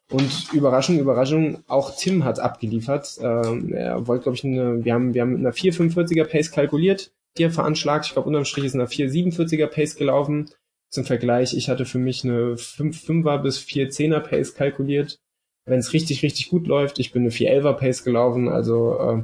[0.10, 3.18] Und Überraschung, Überraschung, auch Tim hat abgeliefert.
[3.22, 7.12] Ähm, er wollte, glaube ich, eine, wir haben, wir haben mit einer 4,45er Pace kalkuliert,
[7.38, 8.06] die er veranschlagt.
[8.06, 10.50] Ich glaube, unterm Strich ist eine 4,47er Pace gelaufen.
[10.90, 15.20] Zum Vergleich, ich hatte für mich eine 5,5er bis 4,10er Pace kalkuliert.
[15.66, 19.24] Wenn es richtig, richtig gut läuft, ich bin eine 4,11er Pace gelaufen, also äh,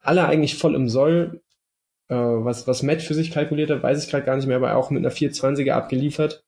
[0.00, 1.42] alle eigentlich voll im Soll.
[2.08, 4.76] Äh, was, was Matt für sich kalkuliert hat, weiß ich gerade gar nicht mehr, aber
[4.76, 6.44] auch mit einer 420er abgeliefert.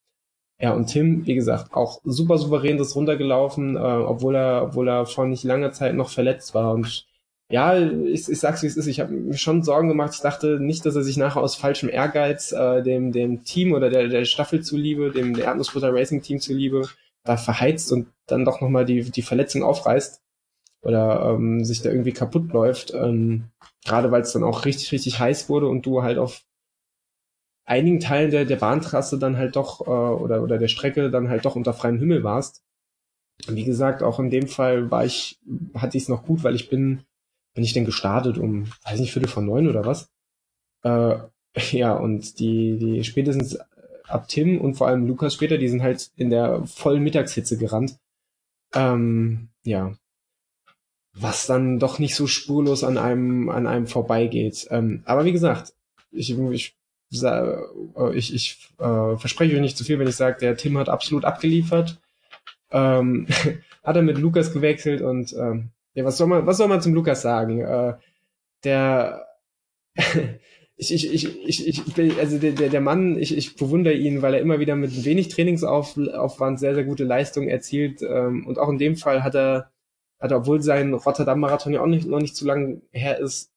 [0.60, 5.06] Ja, und Tim, wie gesagt, auch super souverän das runtergelaufen, äh, obwohl er, obwohl er
[5.06, 6.72] vor nicht langer Zeit noch verletzt war.
[6.72, 7.06] Und
[7.54, 10.12] ja, ich, ich sag's wie es ist, ich habe mir schon Sorgen gemacht.
[10.12, 13.90] Ich dachte nicht, dass er sich nachher aus falschem Ehrgeiz äh, dem, dem Team oder
[13.90, 16.88] der, der Staffel zuliebe, dem Erdnussbutter Racing Team zuliebe,
[17.22, 20.20] da verheizt und dann doch nochmal die, die Verletzung aufreißt
[20.82, 22.92] oder ähm, sich da irgendwie kaputt läuft.
[22.92, 23.44] Ähm,
[23.84, 26.42] Gerade weil es dann auch richtig, richtig heiß wurde und du halt auf
[27.66, 31.44] einigen Teilen der, der Bahntrasse dann halt doch äh, oder, oder der Strecke dann halt
[31.44, 32.64] doch unter freiem Himmel warst.
[33.46, 35.38] Wie gesagt, auch in dem Fall war ich,
[35.76, 37.04] hatte ich es noch gut, weil ich bin,
[37.54, 40.10] bin ich denn gestartet um, weiß nicht, Viertel von neun oder was?
[40.82, 41.16] Äh,
[41.76, 43.58] ja, und die, die spätestens
[44.06, 47.98] ab Tim und vor allem Lukas später, die sind halt in der vollen Mittagshitze gerannt.
[48.74, 49.94] Ähm, ja.
[51.14, 54.66] Was dann doch nicht so spurlos an einem, an einem vorbeigeht.
[54.70, 55.72] Ähm, aber wie gesagt,
[56.10, 56.76] ich, ich
[57.22, 57.56] äh,
[58.14, 61.24] ich, ich äh, verspreche euch nicht zu viel, wenn ich sage, der Tim hat absolut
[61.24, 62.00] abgeliefert.
[62.70, 63.26] Ähm,
[63.84, 66.94] hat er mit Lukas gewechselt und ähm, ja, was soll man, was soll man zum
[66.94, 67.60] Lukas sagen?
[67.60, 67.94] Äh,
[68.64, 69.26] der
[70.76, 74.40] ich, ich, ich, ich, ich, also der, der Mann, ich, ich bewundere ihn, weil er
[74.40, 78.02] immer wieder mit wenig Trainingsaufwand sehr, sehr gute Leistungen erzielt.
[78.02, 79.70] Ähm, und auch in dem Fall hat er,
[80.18, 83.52] hat er, obwohl sein Rotterdam-Marathon ja auch nicht, noch nicht zu lang her ist,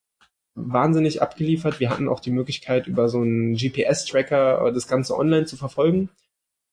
[0.54, 1.80] wahnsinnig abgeliefert.
[1.80, 6.10] Wir hatten auch die Möglichkeit, über so einen GPS-Tracker das Ganze online zu verfolgen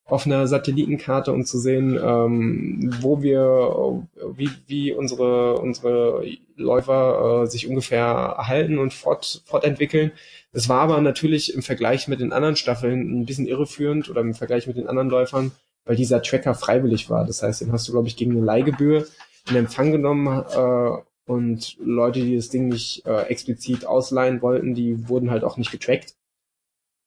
[0.08, 4.04] auf einer Satellitenkarte und zu sehen, ähm, wo wir,
[4.36, 6.24] wie, wie unsere, unsere
[6.56, 10.12] Läufer äh, sich ungefähr erhalten und fort, fortentwickeln.
[10.54, 14.36] Das war aber natürlich im Vergleich mit den anderen Staffeln ein bisschen irreführend oder im
[14.36, 15.52] Vergleich mit den anderen Läufern,
[15.86, 17.26] weil dieser Tracker freiwillig war.
[17.26, 19.08] Das heißt, den hast du, glaube ich, gegen eine Leihgebühr
[19.50, 25.10] in Empfang genommen äh, und Leute, die das Ding nicht äh, explizit ausleihen wollten, die
[25.10, 26.14] wurden halt auch nicht getrackt.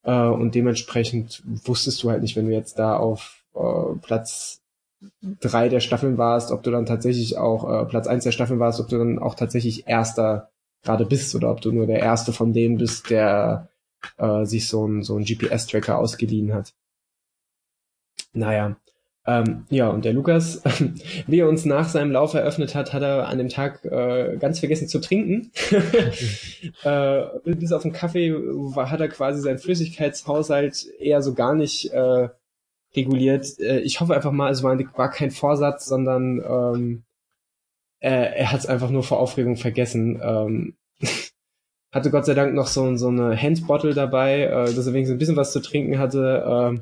[0.03, 4.61] Äh, und dementsprechend wusstest du halt nicht, wenn du jetzt da auf äh, Platz
[5.23, 8.81] drei der Staffeln warst, ob du dann tatsächlich auch äh, Platz eins der Staffeln warst,
[8.81, 10.51] ob du dann auch tatsächlich Erster
[10.83, 13.69] gerade bist oder ob du nur der Erste von denen bist, der
[14.17, 16.75] äh, sich so ein, so ein GPS-Tracker ausgeliehen hat.
[18.33, 18.77] Naja,
[19.29, 20.63] ähm, ja, und der Lukas,
[21.27, 24.59] wie er uns nach seinem Lauf eröffnet hat, hat er an dem Tag äh, ganz
[24.59, 25.53] vergessen zu trinken.
[26.83, 31.93] äh, bis auf den Kaffee war, hat er quasi seinen Flüssigkeitshaushalt eher so gar nicht
[31.93, 32.31] äh,
[32.97, 33.59] reguliert.
[33.61, 37.03] Äh, ich hoffe einfach mal, es war, war kein Vorsatz, sondern ähm,
[38.01, 40.23] er, er hat es einfach nur vor Aufregung vergessen.
[40.23, 40.75] Ähm,
[41.93, 45.19] hatte Gott sei Dank noch so, so eine Handbottle dabei, äh, dass er wenigstens ein
[45.19, 46.81] bisschen was zu trinken hatte.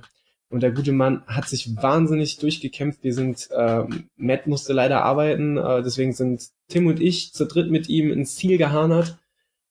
[0.49, 3.03] Und der gute Mann hat sich wahnsinnig durchgekämpft.
[3.03, 3.85] Wir sind, äh,
[4.17, 8.37] Matt musste leider arbeiten, äh, deswegen sind Tim und ich zu dritt mit ihm ins
[8.37, 9.19] Ziel gehanert,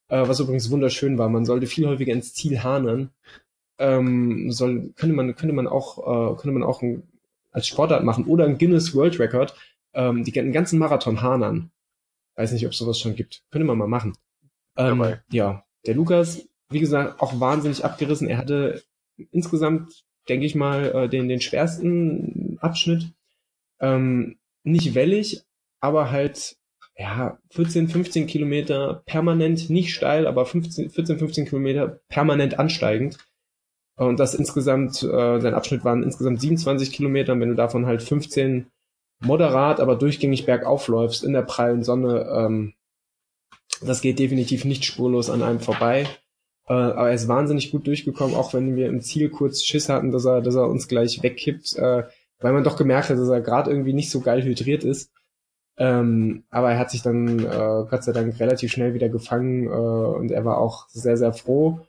[0.09, 1.29] äh, was übrigens wunderschön war.
[1.29, 3.09] Man sollte viel häufiger ins Ziel hanern.
[3.77, 7.03] Ähm, soll, könnte man, könnte man auch, äh, könnte man auch ein,
[7.51, 9.55] als Sportart machen oder ein Guinness World Record,
[9.93, 11.71] ähm, die, den ganzen Marathon hanern.
[12.35, 13.43] Weiß nicht, ob es sowas schon gibt.
[13.49, 14.13] Könnte man mal machen.
[14.77, 18.27] Ähm, ja, der Lukas, wie gesagt, auch wahnsinnig abgerissen.
[18.27, 18.83] Er hatte
[19.31, 23.11] insgesamt denke ich mal, äh, den, den schwersten Abschnitt.
[23.79, 25.43] Ähm, nicht wellig,
[25.79, 26.57] aber halt
[26.97, 33.17] ja 14, 15 Kilometer permanent, nicht steil, aber 15, 14, 15 Kilometer permanent ansteigend.
[33.97, 37.39] Und das insgesamt, äh, sein Abschnitt waren insgesamt 27 Kilometer.
[37.39, 38.67] Wenn du davon halt 15
[39.21, 42.73] moderat, aber durchgängig bergauf läufst in der prallen Sonne, ähm,
[43.81, 46.07] das geht definitiv nicht spurlos an einem vorbei.
[46.67, 50.11] Äh, aber er ist wahnsinnig gut durchgekommen, auch wenn wir im Ziel kurz Schiss hatten,
[50.11, 52.03] dass er, dass er uns gleich wegkippt, äh,
[52.39, 55.11] weil man doch gemerkt hat, dass er gerade irgendwie nicht so geil hydriert ist.
[55.77, 59.69] Ähm, aber er hat sich dann äh, Gott sei Dank relativ schnell wieder gefangen äh,
[59.69, 61.81] und er war auch sehr, sehr froh.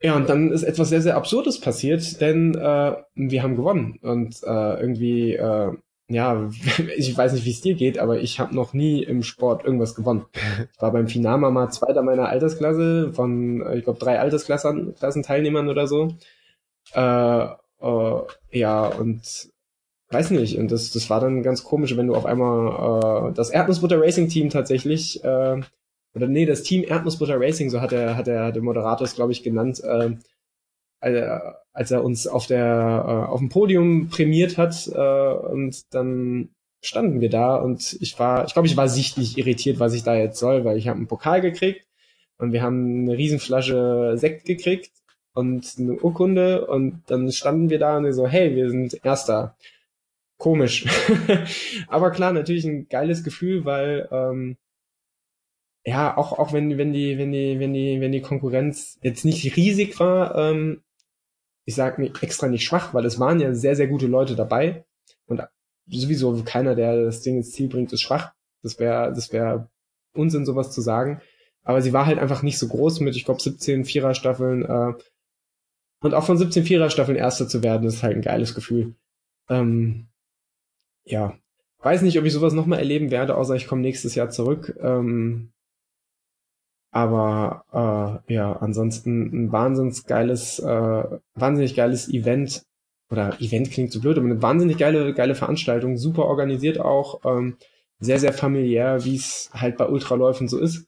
[0.00, 3.98] Ja, und dann ist etwas sehr, sehr Absurdes passiert, denn äh, wir haben gewonnen.
[4.02, 5.72] Und äh, irgendwie äh,
[6.08, 6.48] ja,
[6.96, 9.94] ich weiß nicht, wie es dir geht, aber ich habe noch nie im Sport irgendwas
[9.94, 10.26] gewonnen.
[10.72, 16.14] Ich war beim Finama mal Zweiter meiner Altersklasse von, ich glaube, drei Altersklassenteilnehmern oder so.
[16.92, 17.46] Äh,
[17.80, 18.20] äh,
[18.52, 19.50] ja, und
[20.10, 20.58] weiß nicht.
[20.58, 24.28] Und das, das war dann ganz komisch, wenn du auf einmal äh, das Erdnussbutter Racing
[24.28, 25.60] Team tatsächlich, äh,
[26.14, 29.32] oder nee, das Team Erdnussbutter Racing, so hat er, hat er der Moderator es, glaube
[29.32, 30.10] ich, genannt, äh,
[31.00, 36.48] als er uns auf der äh, auf dem Podium prämiert hat äh, und dann
[36.82, 40.14] standen wir da und ich war, ich glaube, ich war sichtlich irritiert, was ich da
[40.14, 41.86] jetzt soll, weil ich habe einen Pokal gekriegt
[42.38, 44.92] und wir haben eine Riesenflasche Sekt gekriegt
[45.34, 49.56] und eine Urkunde und dann standen wir da und so, hey, wir sind Erster
[50.38, 50.86] komisch.
[51.88, 54.56] Aber klar, natürlich ein geiles Gefühl, weil ähm,
[55.84, 59.56] ja, auch, auch wenn, wenn die, wenn die, wenn die, wenn die Konkurrenz jetzt nicht
[59.56, 60.82] riesig war, ähm,
[61.66, 64.86] ich sag nicht extra nicht schwach, weil es waren ja sehr, sehr gute Leute dabei.
[65.26, 65.42] Und
[65.86, 68.32] sowieso keiner, der das Ding ins Ziel bringt, ist schwach.
[68.62, 69.68] Das wäre, das wäre
[70.14, 71.20] Unsinn, sowas zu sagen.
[71.64, 74.64] Aber sie war halt einfach nicht so groß mit, ich glaube, 17 Vierer-Staffeln.
[74.64, 74.94] Äh,
[76.00, 78.94] und auch von 17 Vierer-Staffeln Erster zu werden, ist halt ein geiles Gefühl.
[79.48, 80.06] Ähm,
[81.04, 81.36] ja,
[81.80, 84.78] weiß nicht, ob ich sowas nochmal erleben werde, außer ich komme nächstes Jahr zurück.
[84.80, 85.52] Ähm,
[86.96, 91.04] aber äh, ja, ansonsten ein wahnsinnig geiles, äh,
[91.34, 92.62] wahnsinnig geiles Event.
[93.10, 97.58] Oder Event klingt so blöd, aber eine wahnsinnig geile, geile Veranstaltung, super organisiert auch, ähm,
[97.98, 100.86] sehr, sehr familiär, wie es halt bei Ultraläufen so ist.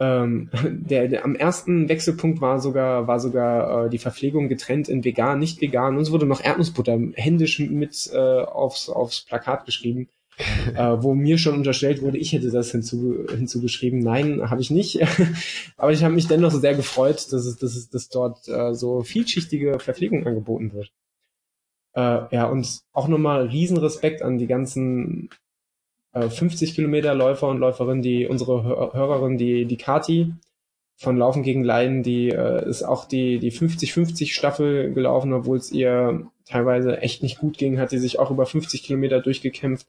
[0.00, 5.04] Ähm, der, der am ersten Wechselpunkt war sogar war sogar äh, die Verpflegung getrennt in
[5.04, 5.96] vegan, nicht vegan.
[5.96, 10.08] Uns wurde noch Erdnussbutter händisch mit äh, aufs aufs Plakat geschrieben,
[10.74, 14.00] äh, wo mir schon unterstellt wurde, ich hätte das hinzu, hinzugeschrieben.
[14.00, 15.00] Nein, habe ich nicht.
[15.76, 19.02] Aber ich habe mich dennoch sehr gefreut, dass es dass es dass dort äh, so
[19.02, 20.92] vielschichtige Verpflegung angeboten wird.
[21.94, 25.30] Äh, ja und auch nochmal Riesenrespekt an die ganzen
[26.12, 30.34] 50 äh, Kilometer Läufer und Läuferinnen, die unsere Hörerin, die, die Kati
[30.96, 35.72] von Laufen gegen Leiden, die äh, ist auch die, die 50-50 Staffel gelaufen, obwohl es
[35.72, 39.86] ihr teilweise echt nicht gut ging, hat sie sich auch über 50 Kilometer durchgekämpft.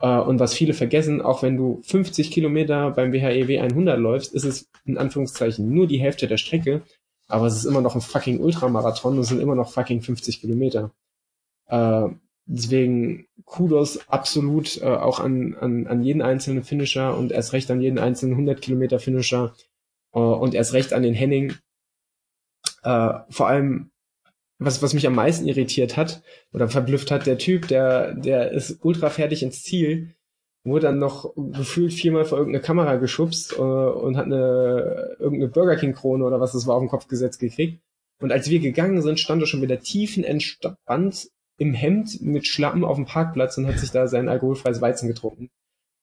[0.00, 4.44] Äh, und was viele vergessen, auch wenn du 50 Kilometer beim WHEW 100 läufst, ist
[4.44, 6.82] es in Anführungszeichen nur die Hälfte der Strecke,
[7.28, 10.40] aber es ist immer noch ein fucking Ultramarathon und es sind immer noch fucking 50
[10.40, 10.92] Kilometer.
[11.68, 12.08] Äh,
[12.48, 17.80] Deswegen Kudos absolut äh, auch an, an, an jeden einzelnen Finisher und erst recht an
[17.80, 19.52] jeden einzelnen 100 Kilometer Finisher
[20.14, 21.54] äh, und erst recht an den Henning.
[22.84, 23.90] Äh, vor allem,
[24.58, 28.78] was, was mich am meisten irritiert hat oder verblüfft hat, der Typ, der, der ist
[28.82, 30.14] ultra fertig ins Ziel,
[30.64, 35.76] wurde dann noch gefühlt viermal vor irgendeine Kamera geschubst äh, und hat eine irgendeine Burger
[35.76, 37.80] King Krone oder was das war auf den Kopf gesetzt gekriegt.
[38.18, 42.96] Und als wir gegangen sind, stand er schon wieder tiefenentspannt im Hemd mit Schlappen auf
[42.96, 45.50] dem Parkplatz und hat sich da sein alkoholfreies Weizen getrunken.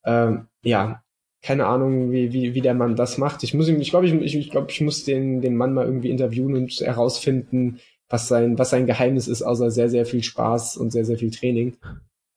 [0.06, 1.04] Ähm, ja,
[1.42, 3.44] keine Ahnung, wie, wie, wie der Mann das macht.
[3.44, 5.86] Ich muss ihm, ich glaube, ich, ich, ich, glaub, ich muss den, den Mann mal
[5.86, 7.80] irgendwie interviewen und herausfinden,
[8.13, 11.32] was sein, was sein Geheimnis ist, außer sehr, sehr viel Spaß und sehr, sehr viel
[11.32, 11.78] Training.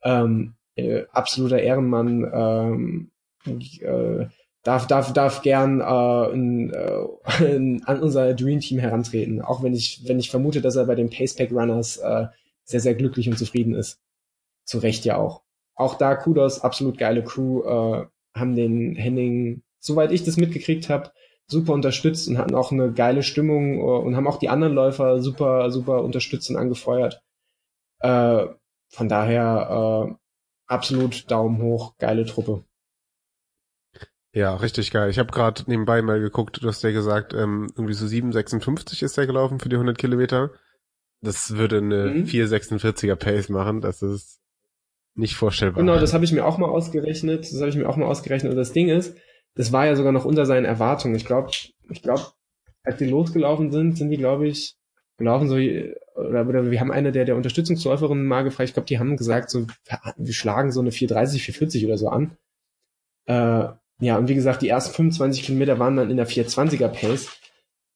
[0.03, 3.11] Ähm, äh, absoluter Ehrenmann, ähm,
[3.45, 4.25] äh,
[4.63, 9.43] darf, darf, darf gern äh, in, äh, in, an unser Dream Team herantreten.
[9.43, 12.29] Auch wenn ich, wenn ich vermute, dass er bei den Pacepack Runners äh,
[12.65, 14.01] sehr, sehr glücklich und zufrieden ist.
[14.65, 15.43] Zu Recht ja auch.
[15.75, 21.11] Auch da Kudos, absolut geile Crew, äh, haben den Henning, soweit ich das mitgekriegt habe,
[21.49, 25.21] super unterstützt und hatten auch eine geile Stimmung äh, und haben auch die anderen Läufer
[25.21, 27.23] super, super unterstützt und angefeuert.
[28.01, 28.47] Äh,
[28.89, 30.15] von daher äh,
[30.67, 32.65] absolut Daumen hoch, geile Truppe.
[34.33, 35.09] Ja, richtig geil.
[35.09, 39.17] Ich habe gerade nebenbei mal geguckt, du hast ja gesagt, ähm, irgendwie so 7,56 ist
[39.17, 40.51] der gelaufen für die 100 Kilometer.
[41.23, 42.25] Das würde eine mhm.
[42.25, 43.81] 446er Pace machen.
[43.81, 44.41] Das ist
[45.15, 45.83] nicht vorstellbar.
[45.83, 47.51] Genau, das habe ich mir auch mal ausgerechnet.
[47.51, 48.51] Das habe ich mir auch mal ausgerechnet.
[48.51, 49.17] Und das Ding ist,
[49.57, 51.17] das war ja sogar noch unter seinen Erwartungen.
[51.17, 51.51] Ich glaube,
[51.91, 52.23] ich glaube,
[52.85, 54.77] als die losgelaufen sind, sind die, glaube ich,
[55.17, 58.99] gelaufen so, oder, oder wir haben eine der, der Unterstützungsläuferinnen mal gefragt, ich glaube, die
[58.99, 59.67] haben gesagt, so,
[60.17, 62.37] wir schlagen so eine 430, 440 oder so an.
[63.25, 67.31] Äh, ja, und wie gesagt, die ersten 25 Kilometer waren dann in der 420er Pace.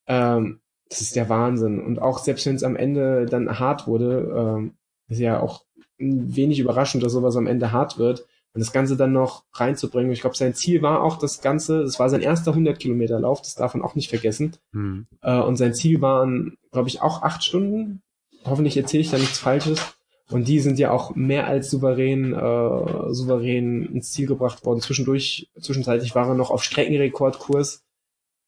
[0.06, 1.80] Ähm, das ist der Wahnsinn.
[1.80, 4.70] Und auch selbst wenn es am Ende dann hart wurde,
[5.08, 5.64] äh, ist ja auch
[5.98, 8.26] wenig überraschend, dass sowas am Ende hart wird.
[8.52, 10.10] Und das Ganze dann noch reinzubringen.
[10.10, 13.40] Ich glaube, sein Ziel war auch das Ganze, das war sein erster 100 Kilometer Lauf,
[13.42, 14.56] das darf man auch nicht vergessen.
[14.72, 15.06] Hm.
[15.22, 18.02] Äh, und sein Ziel waren, glaube ich, auch acht Stunden.
[18.44, 19.96] Hoffentlich erzähle ich da nichts Falsches.
[20.30, 24.80] Und die sind ja auch mehr als souverän, äh, souverän ins Ziel gebracht worden.
[24.80, 27.84] Zwischendurch, zwischenzeitlich war er noch auf Streckenrekordkurs.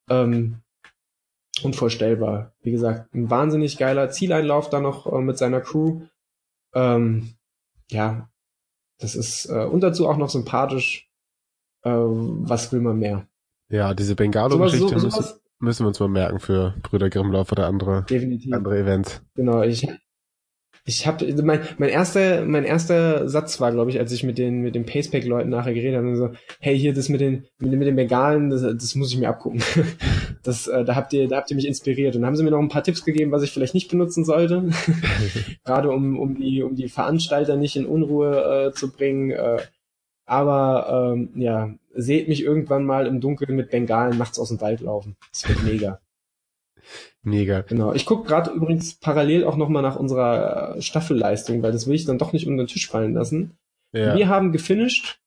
[0.09, 0.63] Ähm,
[1.63, 2.53] unvorstellbar.
[2.63, 6.03] Wie gesagt, ein wahnsinnig geiler Zieleinlauf da noch äh, mit seiner Crew.
[6.75, 7.35] Ähm,
[7.91, 8.31] ja,
[9.03, 11.09] das ist äh, und dazu auch noch sympathisch.
[11.83, 13.27] Äh, was will man mehr?
[13.69, 15.25] Ja, diese Bengalo-Geschichte so, müssen,
[15.59, 18.53] müssen wir uns mal merken für Brüder Grimmlauf oder andere, Definitiv.
[18.53, 19.23] andere Events.
[19.35, 19.89] Genau, ich,
[20.85, 24.63] Ich habe mein, mein erster mein erster Satz war, glaube ich, als ich mit den
[24.63, 27.79] mit den Pacepack Leuten nachher geredet habe, so, hey, hier das mit den mit, den,
[27.79, 29.63] mit den Bengalen, das, das muss ich mir abgucken.
[30.45, 32.59] Das äh, da habt ihr da habt ihr mich inspiriert und haben sie mir noch
[32.59, 34.71] ein paar Tipps gegeben, was ich vielleicht nicht benutzen sollte.
[35.65, 39.59] Gerade um um die um die Veranstalter nicht in Unruhe äh, zu bringen, äh,
[40.27, 44.81] aber ähm, ja, seht mich irgendwann mal im Dunkeln mit Bengalen nachts aus dem Wald
[44.81, 45.17] laufen.
[45.31, 46.01] Das wird mega.
[47.23, 47.61] Mega.
[47.63, 47.93] Genau.
[47.93, 52.05] Ich gucke gerade übrigens parallel auch nochmal nach unserer äh, Staffelleistung, weil das will ich
[52.05, 53.57] dann doch nicht unter den Tisch fallen lassen.
[53.93, 54.17] Ja.
[54.17, 55.21] Wir haben gefinisht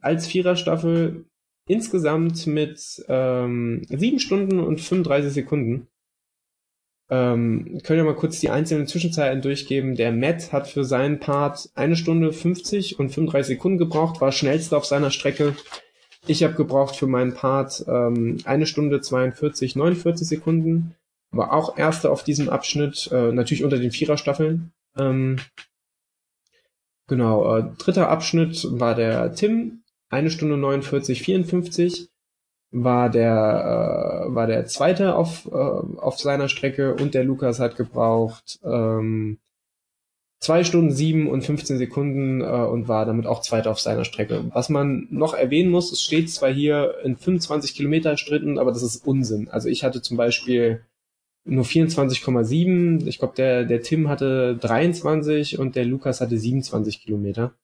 [0.00, 1.24] als Viererstaffel
[1.66, 5.88] insgesamt mit ähm, 7 Stunden und 35 Sekunden.
[7.10, 9.94] Ähm, können wir mal kurz die einzelnen Zwischenzeiten durchgeben.
[9.94, 14.76] Der Matt hat für seinen Part eine Stunde 50 und 35 Sekunden gebraucht, war schnellster
[14.76, 15.54] auf seiner Strecke.
[16.26, 20.94] Ich habe gebraucht für meinen Part ähm, eine Stunde 42, 49 Sekunden
[21.30, 24.72] war auch Erster auf diesem Abschnitt, äh, natürlich unter den Viererstaffeln.
[24.96, 25.38] Ähm,
[27.08, 32.08] genau, äh, dritter Abschnitt war der Tim, eine Stunde 49, 54
[32.70, 37.76] war der äh, war der zweite auf äh, auf seiner Strecke und der Lukas hat
[37.76, 39.38] gebraucht ähm,
[40.40, 44.44] zwei Stunden sieben und 15 Sekunden äh, und war damit auch zweiter auf seiner Strecke.
[44.52, 48.82] Was man noch erwähnen muss, es steht zwar hier in 25 Kilometer Stritten, aber das
[48.82, 49.48] ist Unsinn.
[49.48, 50.84] Also ich hatte zum Beispiel
[51.44, 53.06] nur 24,7.
[53.06, 57.54] Ich glaube, der, der Tim hatte 23 und der Lukas hatte 27 Kilometer.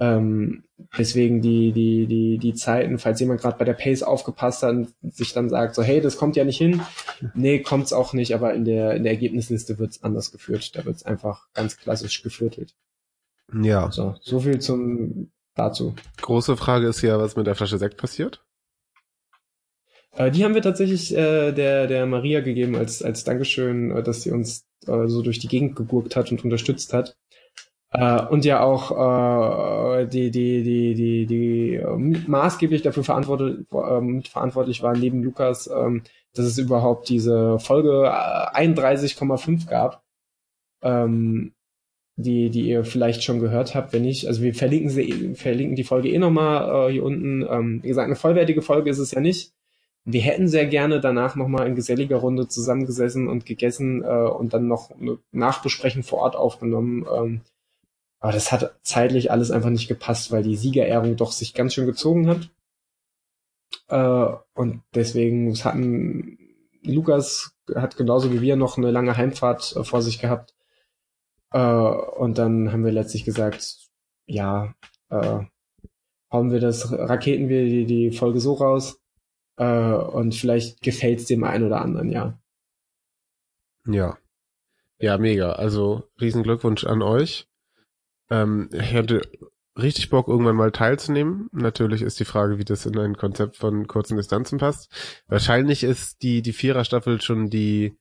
[0.00, 0.64] Ähm,
[0.96, 4.94] deswegen die, die, die, die Zeiten, falls jemand gerade bei der Pace aufgepasst hat und
[5.02, 6.80] sich dann sagt, so, hey, das kommt ja nicht hin.
[7.34, 10.74] Nee, kommt's auch nicht, aber in der, in der Ergebnisliste wird's anders geführt.
[10.74, 12.74] Da wird's einfach ganz klassisch geviertelt.
[13.62, 13.90] Ja.
[13.90, 15.94] So, so viel zum dazu.
[16.22, 18.42] Große Frage ist ja, was mit der Flasche Sekt passiert?
[20.12, 24.22] Äh, die haben wir tatsächlich äh, der, der Maria gegeben als, als Dankeschön, äh, dass
[24.22, 27.16] sie uns äh, so durch die Gegend gegurkt hat und unterstützt hat.
[27.92, 28.92] Äh, und ja auch
[29.98, 31.96] äh, die, die, die, die, die äh,
[32.28, 36.00] maßgeblich dafür verantwortlich, äh, verantwortlich war, neben Lukas, äh,
[36.34, 40.04] dass es überhaupt diese Folge 31,5 äh, gab.
[40.82, 41.52] Ähm,
[42.22, 45.84] die, die ihr vielleicht schon gehört habt, wenn nicht, also wir verlinken sie, verlinken die
[45.84, 47.46] Folge eh nochmal äh, hier unten.
[47.48, 49.52] Ähm, wie gesagt, eine vollwertige Folge ist es ja nicht.
[50.04, 54.66] Wir hätten sehr gerne danach nochmal in geselliger Runde zusammengesessen und gegessen äh, und dann
[54.66, 57.06] noch eine Nachbesprechung vor Ort aufgenommen.
[57.14, 57.40] Ähm,
[58.20, 61.86] aber das hat zeitlich alles einfach nicht gepasst, weil die Siegerehrung doch sich ganz schön
[61.86, 62.50] gezogen hat.
[63.88, 66.38] Äh, und deswegen hatten
[66.82, 70.54] Lukas hat genauso wie wir noch eine lange Heimfahrt äh, vor sich gehabt.
[71.52, 73.90] Äh, und dann haben wir letztlich gesagt,
[74.26, 74.74] ja,
[75.10, 75.40] äh,
[76.32, 79.00] hauen wir das, raketen wir die, die Folge so raus,
[79.60, 82.40] äh, und vielleicht gefällt es dem einen oder anderen, ja.
[83.86, 84.16] Ja.
[84.98, 85.52] Ja, mega.
[85.52, 87.46] Also riesen Glückwunsch an euch.
[88.30, 89.22] Ähm, ich hätte
[89.78, 91.48] richtig Bock, irgendwann mal teilzunehmen.
[91.52, 94.90] Natürlich ist die Frage, wie das in ein Konzept von kurzen Distanzen passt.
[95.26, 97.96] Wahrscheinlich ist die, die Vierer-Staffel schon die,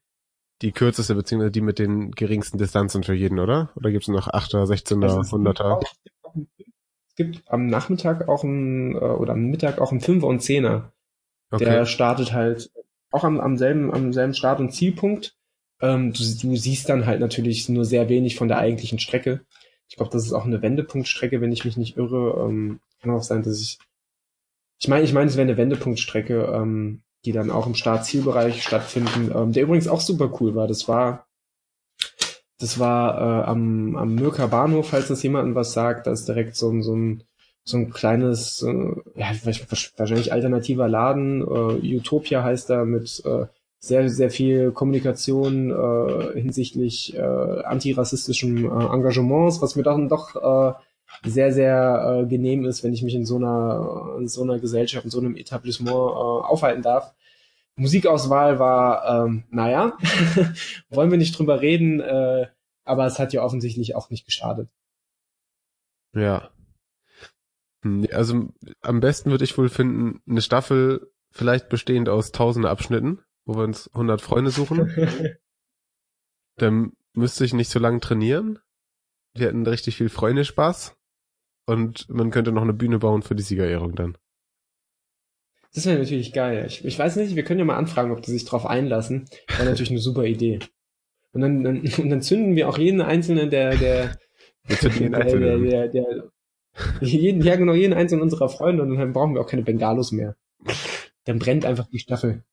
[0.62, 3.72] die kürzeste, beziehungsweise die mit den geringsten Distanzen für jeden, oder?
[3.76, 5.82] Oder gibt es noch 8er, 16er, 100er?
[7.10, 10.92] Es gibt am Nachmittag auch ein, äh, oder am Mittag auch ein 5er und 10er.
[11.52, 11.66] Okay.
[11.66, 12.72] Der startet halt
[13.12, 15.36] auch am, am selben, am selben Start- und Zielpunkt.
[15.82, 19.42] Ähm, du, du siehst dann halt natürlich nur sehr wenig von der eigentlichen Strecke.
[19.90, 22.46] Ich glaube, das ist auch eine Wendepunktstrecke, wenn ich mich nicht irre.
[22.48, 23.80] Ähm, kann auch sein, dass ich.
[24.80, 29.32] Ich meine, ich meine, es wäre eine Wendepunktstrecke, ähm, die dann auch im Start-Zielbereich stattfinden,
[29.36, 30.68] ähm, der übrigens auch super cool war.
[30.68, 31.28] Das war,
[32.60, 36.56] das war äh, am, am Mürker Bahnhof, falls das jemandem was sagt, da ist direkt
[36.56, 37.24] so, ein so ein
[37.66, 39.32] so ein kleines, äh, ja,
[39.98, 41.42] wahrscheinlich alternativer Laden.
[41.42, 43.46] Äh, Utopia heißt da mit äh,
[43.80, 50.74] sehr, sehr viel Kommunikation äh, hinsichtlich äh, antirassistischem äh, Engagements, was mir dann doch äh,
[51.28, 55.06] sehr, sehr äh, genehm ist, wenn ich mich in so einer, in so einer Gesellschaft,
[55.06, 57.14] in so einem Etablissement äh, aufhalten darf.
[57.76, 59.98] Musikauswahl war, ähm, naja,
[60.90, 62.48] wollen wir nicht drüber reden, äh,
[62.84, 64.70] aber es hat ja offensichtlich auch nicht geschadet.
[66.14, 66.50] Ja,
[67.84, 68.50] hm, also
[68.82, 73.20] am besten würde ich wohl finden, eine Staffel vielleicht bestehend aus tausende Abschnitten,
[73.50, 74.94] wo wir uns 100 Freunde suchen.
[76.58, 78.60] Dann müsste ich nicht so lange trainieren.
[79.34, 80.96] Wir hätten richtig viel Freunde-Spaß.
[81.66, 84.18] Und man könnte noch eine Bühne bauen für die Siegerehrung dann.
[85.74, 86.66] Das wäre natürlich geil.
[86.68, 89.28] Ich, ich, weiß nicht, wir können ja mal anfragen, ob die sich drauf einlassen.
[89.48, 90.60] Wäre natürlich eine super Idee.
[91.32, 94.16] Und dann, dann, und dann zünden wir auch jeden einzelnen der, der,
[94.68, 96.32] der, der, der, der,
[97.02, 100.36] jeden, ja, genau, jeden einzelnen unserer Freunde und dann brauchen wir auch keine Bengalos mehr.
[101.26, 102.44] Dann brennt einfach die Staffel.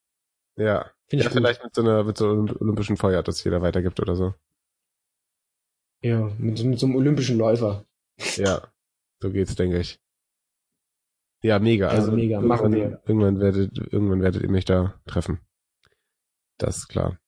[0.56, 0.90] Ja.
[1.08, 4.00] Finde ich ja, vielleicht mit so einer, mit so einem olympischen Feuer, das jeder weitergibt
[4.00, 4.34] oder so.
[6.02, 7.84] Ja, mit, mit so einem olympischen Läufer.
[8.36, 8.62] Ja,
[9.20, 10.00] so geht's, denke ich.
[11.42, 11.86] Ja, mega.
[11.86, 12.40] Ja, also mega.
[12.40, 13.02] Machen wir.
[13.06, 15.40] Irgendwann werdet, irgendwann werdet ihr mich da treffen.
[16.58, 17.18] Das ist klar.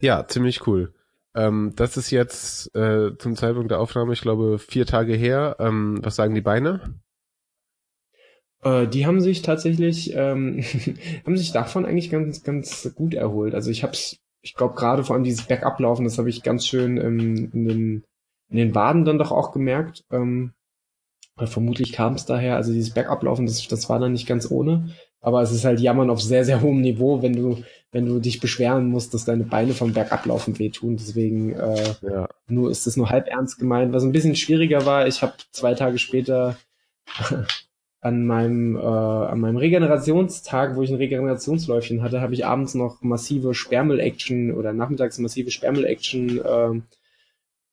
[0.00, 0.94] Ja, ziemlich cool.
[1.34, 5.56] Ähm, das ist jetzt äh, zum Zeitpunkt der Aufnahme, ich glaube, vier Tage her.
[5.58, 7.00] Ähm, was sagen die Beine?
[8.62, 10.62] Äh, die haben sich tatsächlich, ähm,
[11.26, 13.54] haben sich davon eigentlich ganz, ganz gut erholt.
[13.54, 16.96] Also ich hab's, ich glaube gerade vor allem dieses Bergablaufen, das habe ich ganz schön
[16.98, 18.04] ähm, in, den,
[18.50, 20.04] in den Waden dann doch auch gemerkt.
[20.10, 20.52] Ähm,
[21.36, 24.90] vermutlich kam es daher, also dieses Bergablaufen, das, das war dann nicht ganz ohne.
[25.22, 28.40] Aber es ist halt Jammern auf sehr, sehr hohem Niveau, wenn du, wenn du dich
[28.40, 30.96] beschweren musst, dass deine Beine vom Bergablaufen wehtun.
[30.96, 32.28] Deswegen äh, ja.
[32.48, 33.92] nur ist es nur halb ernst gemeint.
[33.92, 36.56] Was ein bisschen schwieriger war, ich habe zwei Tage später
[38.00, 43.02] an meinem, äh, an meinem Regenerationstag, wo ich ein Regenerationsläufchen hatte, habe ich abends noch
[43.02, 46.80] massive Sperrmüll-Action oder nachmittags massive Sperrmüll-Action äh,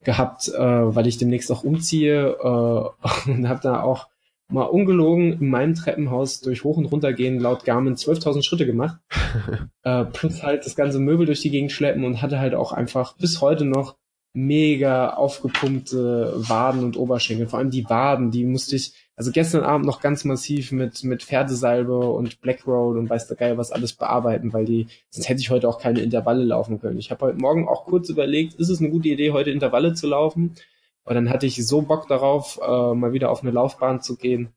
[0.03, 4.07] gehabt, äh, weil ich demnächst auch umziehe äh, und habe da auch
[4.49, 8.97] mal ungelogen in meinem Treppenhaus durch hoch und runter gehen laut Garmin 12.000 Schritte gemacht.
[9.83, 13.17] äh, plus halt das ganze Möbel durch die Gegend schleppen und hatte halt auch einfach
[13.17, 13.95] bis heute noch
[14.33, 17.47] mega aufgepumpte Waden und Oberschenkel.
[17.47, 21.23] Vor allem die Waden, die musste ich, also gestern Abend noch ganz massiv mit, mit
[21.23, 25.41] Pferdesalbe und Black Road und weiß der Geil was alles bearbeiten, weil die, sonst hätte
[25.41, 26.99] ich heute auch keine Intervalle laufen können.
[26.99, 30.07] Ich habe heute Morgen auch kurz überlegt, ist es eine gute Idee, heute Intervalle zu
[30.07, 30.55] laufen?
[31.03, 34.49] Und dann hatte ich so Bock darauf, äh, mal wieder auf eine Laufbahn zu gehen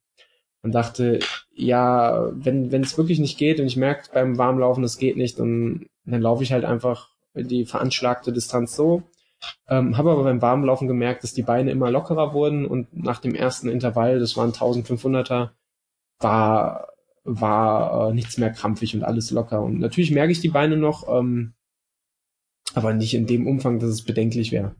[0.62, 1.20] und dachte,
[1.54, 5.38] ja, wenn wenn es wirklich nicht geht und ich merke beim Warmlaufen, es geht nicht,
[5.38, 9.04] dann, dann laufe ich halt einfach die veranschlagte Distanz so.
[9.68, 13.34] Ähm, habe aber beim Warmlaufen gemerkt, dass die Beine immer lockerer wurden und nach dem
[13.34, 15.50] ersten Intervall, das waren 1500er,
[16.18, 16.90] war
[17.24, 19.62] war äh, nichts mehr krampfig und alles locker.
[19.62, 21.54] Und natürlich merke ich die Beine noch, ähm,
[22.74, 24.74] aber nicht in dem Umfang, dass es bedenklich wäre.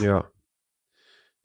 [0.00, 0.30] Ja.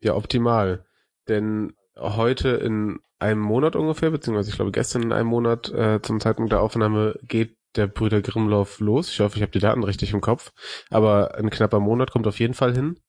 [0.00, 0.84] Ja, optimal.
[1.28, 6.20] Denn heute in einem Monat ungefähr, beziehungsweise ich glaube gestern in einem Monat äh, zum
[6.20, 9.10] Zeitpunkt der Aufnahme geht der Brüder Grimmlauf los.
[9.10, 10.52] Ich hoffe, ich habe die Daten richtig im Kopf.
[10.90, 13.00] Aber ein knapper Monat kommt auf jeden Fall hin.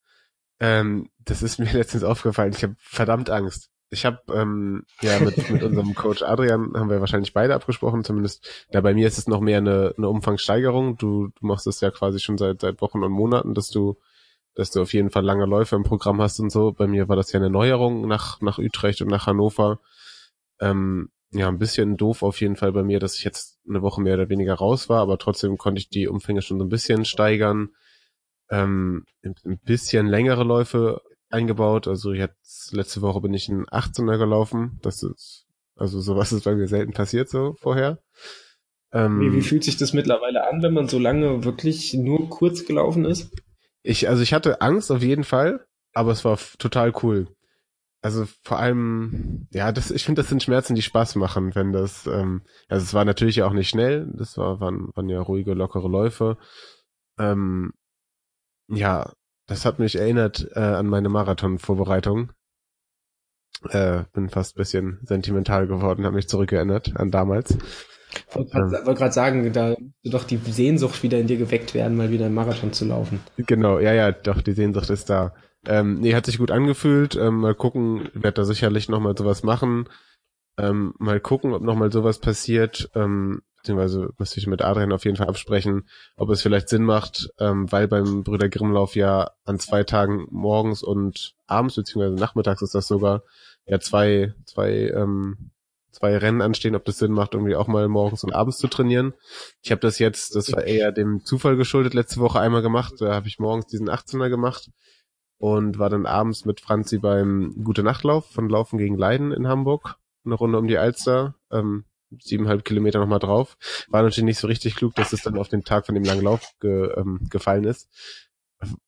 [0.60, 2.54] Ähm, das ist mir letztens aufgefallen.
[2.56, 3.70] Ich habe verdammt Angst.
[3.92, 8.66] Ich habe ähm, ja mit, mit unserem Coach Adrian haben wir wahrscheinlich beide abgesprochen, zumindest.
[8.72, 10.98] Ja, bei mir ist es noch mehr eine, eine Umfangssteigerung.
[10.98, 13.98] Du, du machst es ja quasi schon seit seit Wochen und Monaten, dass du
[14.56, 16.72] dass du auf jeden Fall lange Läufe im Programm hast und so.
[16.72, 19.80] Bei mir war das ja eine Neuerung nach, nach Utrecht und nach Hannover.
[20.62, 24.02] Ähm, ja, ein bisschen doof auf jeden Fall bei mir, dass ich jetzt eine Woche
[24.02, 27.06] mehr oder weniger raus war, aber trotzdem konnte ich die Umfänge schon so ein bisschen
[27.06, 27.70] steigern.
[28.50, 31.88] Ähm, ein bisschen längere Läufe eingebaut.
[31.88, 34.80] Also jetzt letzte Woche bin ich ein 18er gelaufen.
[34.82, 35.46] Das ist,
[35.76, 38.00] also sowas ist bei mir selten passiert so vorher.
[38.94, 42.66] Ähm, wie, wie fühlt sich das mittlerweile an, wenn man so lange wirklich nur kurz
[42.66, 43.32] gelaufen ist?
[43.84, 47.28] Ich, also ich hatte Angst auf jeden Fall, aber es war total cool.
[48.06, 52.06] Also vor allem, ja, das, ich finde, das sind Schmerzen, die Spaß machen, wenn das,
[52.06, 55.88] ähm, also es war natürlich auch nicht schnell, das war, waren, waren ja ruhige, lockere
[55.88, 56.38] Läufe.
[57.18, 57.74] Ähm,
[58.68, 59.12] ja,
[59.48, 62.32] das hat mich erinnert äh, an meine Marathon-Vorbereitung.
[63.70, 67.58] Äh, bin fast bisschen sentimental geworden, habe mich zurückerinnert an damals.
[68.30, 72.28] Ich wollte gerade sagen, da doch die Sehnsucht wieder in dir geweckt werden, mal wieder
[72.28, 73.20] einen Marathon zu laufen.
[73.36, 75.34] Genau, ja, ja, doch, die Sehnsucht ist da.
[75.68, 77.16] Ähm, nee, hat sich gut angefühlt.
[77.16, 79.90] Ähm, mal gucken, werde da sicherlich nochmal sowas machen.
[80.58, 82.90] Ähm, mal gucken, ob nochmal sowas passiert.
[82.96, 87.30] Ähm, beziehungsweise müsste ich mit Adrian auf jeden Fall absprechen, ob es vielleicht Sinn macht,
[87.40, 92.76] ähm, weil beim Brüder Grimmlauf ja an zwei Tagen morgens und abends, beziehungsweise nachmittags ist
[92.76, 93.24] das sogar,
[93.66, 95.50] ja zwei, zwei ähm,
[95.92, 99.14] zwei Rennen anstehen, ob das Sinn macht, irgendwie auch mal morgens und abends zu trainieren.
[99.64, 102.96] Ich habe das jetzt, das war eher dem Zufall geschuldet, letzte Woche einmal gemacht.
[103.00, 104.70] Da habe ich morgens diesen 18er gemacht
[105.38, 109.98] und war dann abends mit Franzi beim Gute Nachtlauf von Laufen gegen Leiden in Hamburg.
[110.26, 111.86] Eine Runde um die Alster, ähm,
[112.20, 113.58] siebeneinhalb Kilometer nochmal drauf.
[113.90, 116.24] War natürlich nicht so richtig klug, dass es dann auf den Tag von dem langen
[116.24, 117.90] Lauf ge, ähm, gefallen ist.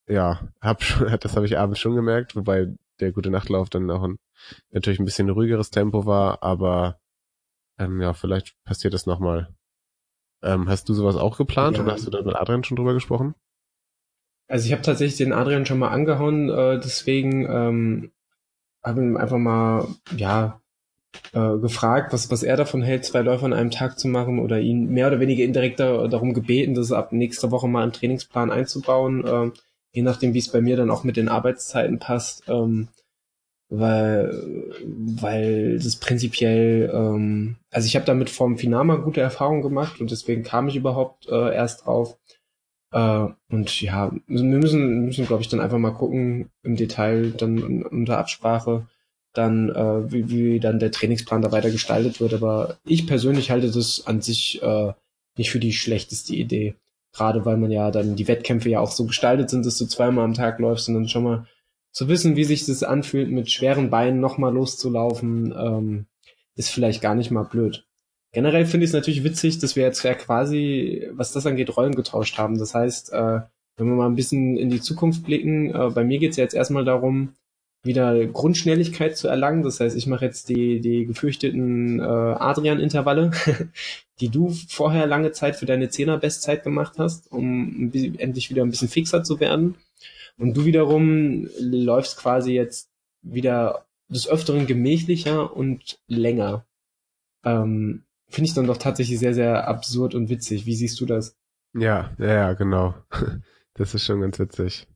[0.07, 4.03] Ja, hab schon, das habe ich abends schon gemerkt, wobei der gute Nachtlauf dann auch
[4.03, 4.17] ein,
[4.71, 6.99] natürlich ein bisschen ruhigeres Tempo war, aber
[7.77, 9.53] ähm, ja, vielleicht passiert das nochmal.
[10.41, 11.83] Ähm, hast du sowas auch geplant ja.
[11.83, 13.35] oder hast du da mit Adrian schon drüber gesprochen?
[14.47, 18.11] Also ich habe tatsächlich den Adrian schon mal angehauen, äh, deswegen ähm,
[18.83, 20.61] habe ihn einfach mal, ja,
[21.33, 24.59] äh, gefragt, was, was er davon hält, zwei Läufe an einem Tag zu machen oder
[24.59, 29.25] ihn mehr oder weniger indirekt darum gebeten, das ab nächster Woche mal im Trainingsplan einzubauen.
[29.25, 29.51] Äh,
[29.91, 32.87] je nachdem, wie es bei mir dann auch mit den Arbeitszeiten passt, ähm,
[33.69, 34.31] weil,
[34.85, 40.43] weil das prinzipiell, ähm, also ich habe damit vom Finama gute Erfahrungen gemacht und deswegen
[40.43, 42.17] kam ich überhaupt äh, erst drauf.
[42.97, 47.83] Äh, und ja, wir müssen, müssen glaube ich, dann einfach mal gucken im Detail, dann
[47.83, 48.87] unter Absprache,
[49.33, 52.33] dann äh, wie, wie dann der Trainingsplan da weiter gestaltet wird.
[52.33, 54.93] Aber ich persönlich halte das an sich äh,
[55.37, 56.73] nicht für die schlechteste Idee.
[57.13, 60.25] Gerade weil man ja dann die Wettkämpfe ja auch so gestaltet sind, dass du zweimal
[60.25, 61.47] am Tag läufst und dann schon mal
[61.91, 66.05] zu wissen, wie sich das anfühlt, mit schweren Beinen nochmal loszulaufen, ähm,
[66.55, 67.86] ist vielleicht gar nicht mal blöd.
[68.37, 71.95] Generell finde ich es natürlich witzig, dass wir jetzt ja quasi, was das angeht, Rollen
[71.95, 72.59] getauscht haben.
[72.59, 73.39] Das heißt, äh,
[73.77, 76.43] wenn wir mal ein bisschen in die Zukunft blicken, äh, bei mir geht es ja
[76.43, 77.33] jetzt erstmal darum,
[77.81, 79.63] wieder Grundschnelligkeit zu erlangen.
[79.63, 83.31] Das heißt, ich mache jetzt die, die gefürchteten äh, Adrian-Intervalle,
[84.19, 88.87] die du vorher lange Zeit für deine Zehner-Bestzeit gemacht hast, um endlich wieder ein bisschen
[88.87, 89.77] fixer zu werden.
[90.37, 92.91] Und du wiederum läufst quasi jetzt
[93.23, 96.67] wieder des Öfteren gemächlicher und länger.
[97.43, 100.65] Ähm, Finde ich dann doch tatsächlich sehr, sehr absurd und witzig.
[100.65, 101.37] Wie siehst du das?
[101.73, 102.95] Ja, ja, ja, genau.
[103.73, 104.87] Das ist schon ganz witzig.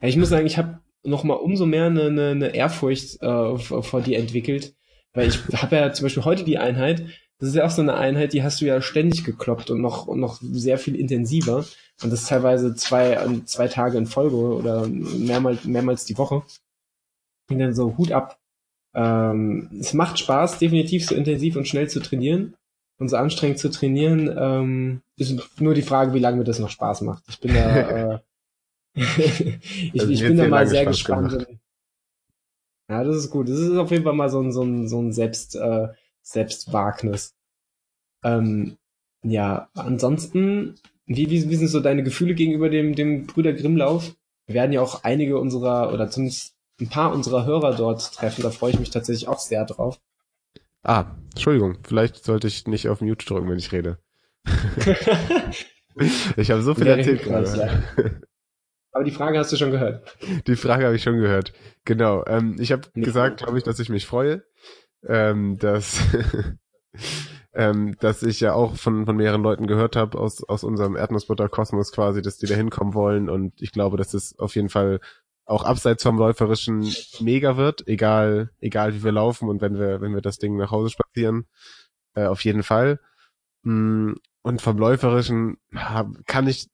[0.00, 3.58] Ja, ich muss sagen, ich habe noch mal umso mehr eine, eine, eine Ehrfurcht äh,
[3.58, 4.74] vor dir entwickelt,
[5.12, 7.06] weil ich habe ja zum Beispiel heute die Einheit,
[7.38, 10.06] das ist ja auch so eine Einheit, die hast du ja ständig gekloppt und noch,
[10.06, 11.64] und noch sehr viel intensiver.
[12.02, 16.42] Und das teilweise zwei, zwei Tage in Folge oder mehrmals, mehrmals die Woche.
[17.50, 18.38] Und dann so Hut ab.
[18.94, 22.54] Ähm, es macht Spaß, definitiv so intensiv und schnell zu trainieren
[22.98, 24.34] und so anstrengend zu trainieren.
[24.36, 27.24] Ähm, ist nur die Frage, wie lange mir das noch Spaß macht.
[27.28, 28.18] Ich bin da, äh,
[28.94, 31.46] ich, also ich bin da mal sehr Spaß gespannt.
[32.88, 33.48] Ja, das ist gut.
[33.48, 35.88] Das ist auf jeden Fall mal so ein, so ein, so ein Selbst, äh,
[36.22, 37.34] Selbstwagnis.
[38.22, 38.76] Ähm,
[39.22, 40.76] ja, ansonsten,
[41.06, 44.14] wie, wie, wie sind so deine Gefühle gegenüber dem, dem Brüder Grimmlauf?
[44.46, 48.42] Wir werden ja auch einige unserer, oder zumindest ein paar unserer Hörer dort treffen.
[48.42, 50.00] Da freue ich mich tatsächlich auch sehr drauf.
[50.82, 53.98] Ah, Entschuldigung, vielleicht sollte ich nicht auf Mute drücken, wenn ich rede.
[56.36, 57.82] ich habe so viel erzählt gerade.
[58.92, 60.16] Aber die Frage hast du schon gehört.
[60.46, 61.52] Die Frage habe ich schon gehört.
[61.84, 62.24] Genau.
[62.26, 64.44] Ähm, ich habe gesagt, glaube ich, dass ich mich freue
[65.06, 66.00] ähm, dass,
[67.54, 71.92] ähm, dass ich ja auch von, von mehreren Leuten gehört habe aus, aus unserem Erdnussbutter-Kosmos
[71.92, 75.00] quasi, dass die da hinkommen wollen und ich glaube, dass es auf jeden Fall
[75.46, 76.90] auch abseits vom Läuferischen
[77.20, 80.70] mega wird, egal, egal wie wir laufen und wenn wir, wenn wir das Ding nach
[80.70, 81.46] Hause spazieren,
[82.14, 83.00] äh, auf jeden Fall.
[83.62, 85.56] Mm, und vom Läuferischen
[86.26, 86.68] kann ich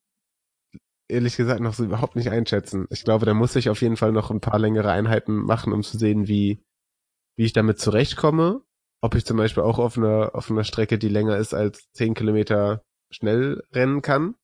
[1.08, 2.86] ehrlich gesagt noch so überhaupt nicht einschätzen.
[2.90, 5.82] Ich glaube, da muss ich auf jeden Fall noch ein paar längere Einheiten machen, um
[5.82, 6.62] zu sehen, wie,
[7.36, 8.62] wie ich damit zurechtkomme,
[9.00, 12.14] ob ich zum Beispiel auch auf einer, auf einer Strecke, die länger ist als zehn
[12.14, 14.34] Kilometer schnell rennen kann.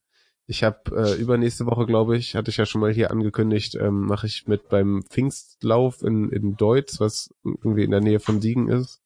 [0.49, 4.07] Ich habe äh, übernächste Woche, glaube ich, hatte ich ja schon mal hier angekündigt, ähm,
[4.07, 8.69] mache ich mit beim Pfingstlauf in, in Deutz, was irgendwie in der Nähe von Siegen
[8.69, 9.03] ist.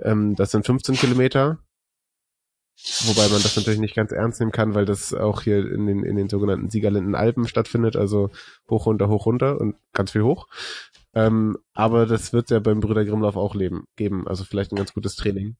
[0.00, 1.58] Ähm, das sind 15 Kilometer.
[3.06, 6.02] Wobei man das natürlich nicht ganz ernst nehmen kann, weil das auch hier in den,
[6.02, 8.30] in den sogenannten Siegerlinden Alpen stattfindet, also
[8.68, 10.46] hoch, runter, hoch, runter und ganz viel hoch.
[11.14, 14.28] Ähm, aber das wird ja beim Brüder Grimmlauf auch leben, geben.
[14.28, 15.56] Also vielleicht ein ganz gutes Training.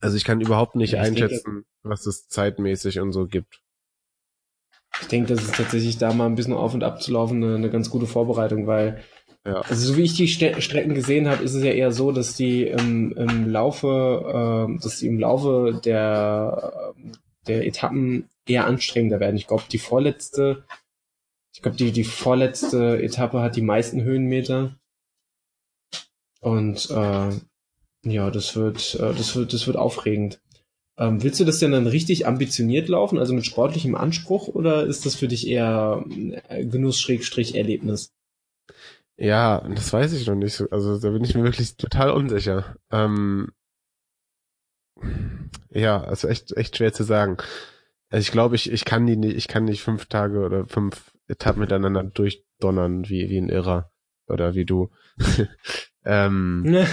[0.00, 3.60] Also ich kann überhaupt nicht ja, einschätzen, denke, was es zeitmäßig und so gibt.
[5.00, 7.56] Ich denke, das ist tatsächlich da mal ein bisschen auf und ab zu laufen eine,
[7.56, 9.02] eine ganz gute Vorbereitung, weil
[9.44, 9.60] ja.
[9.60, 12.34] also so wie ich die Ste Strecken gesehen habe, ist es ja eher so, dass
[12.34, 16.94] die im, im Laufe, äh, dass die im Laufe der
[17.46, 19.36] der Etappen eher anstrengender werden.
[19.36, 20.64] Ich glaube, die vorletzte
[21.56, 24.76] ich glaube, die, die vorletzte Etappe hat die meisten Höhenmeter.
[26.40, 27.30] Und äh,
[28.02, 30.38] ja, das wird, äh, das wird, das wird aufregend.
[30.98, 35.04] Ähm, willst du das denn dann richtig ambitioniert laufen, also mit sportlichem Anspruch, oder ist
[35.04, 36.04] das für dich eher
[36.48, 38.12] äh, Genuss-Erlebnis?
[39.18, 40.62] Ja, das weiß ich noch nicht.
[40.70, 42.76] Also da bin ich mir wirklich total unsicher.
[42.90, 43.48] Ähm,
[45.70, 47.38] ja, also echt, echt schwer zu sagen.
[48.10, 51.12] Also ich glaube, ich, ich kann die nicht, ich kann nicht fünf Tage oder fünf
[51.28, 53.90] Etappen miteinander durchdonnern, wie, wie ein Irrer.
[54.28, 54.90] Oder wie du.
[56.04, 56.86] ähm, ne.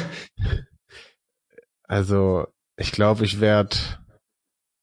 [1.84, 2.48] also,
[2.78, 3.78] ich glaube, ich werde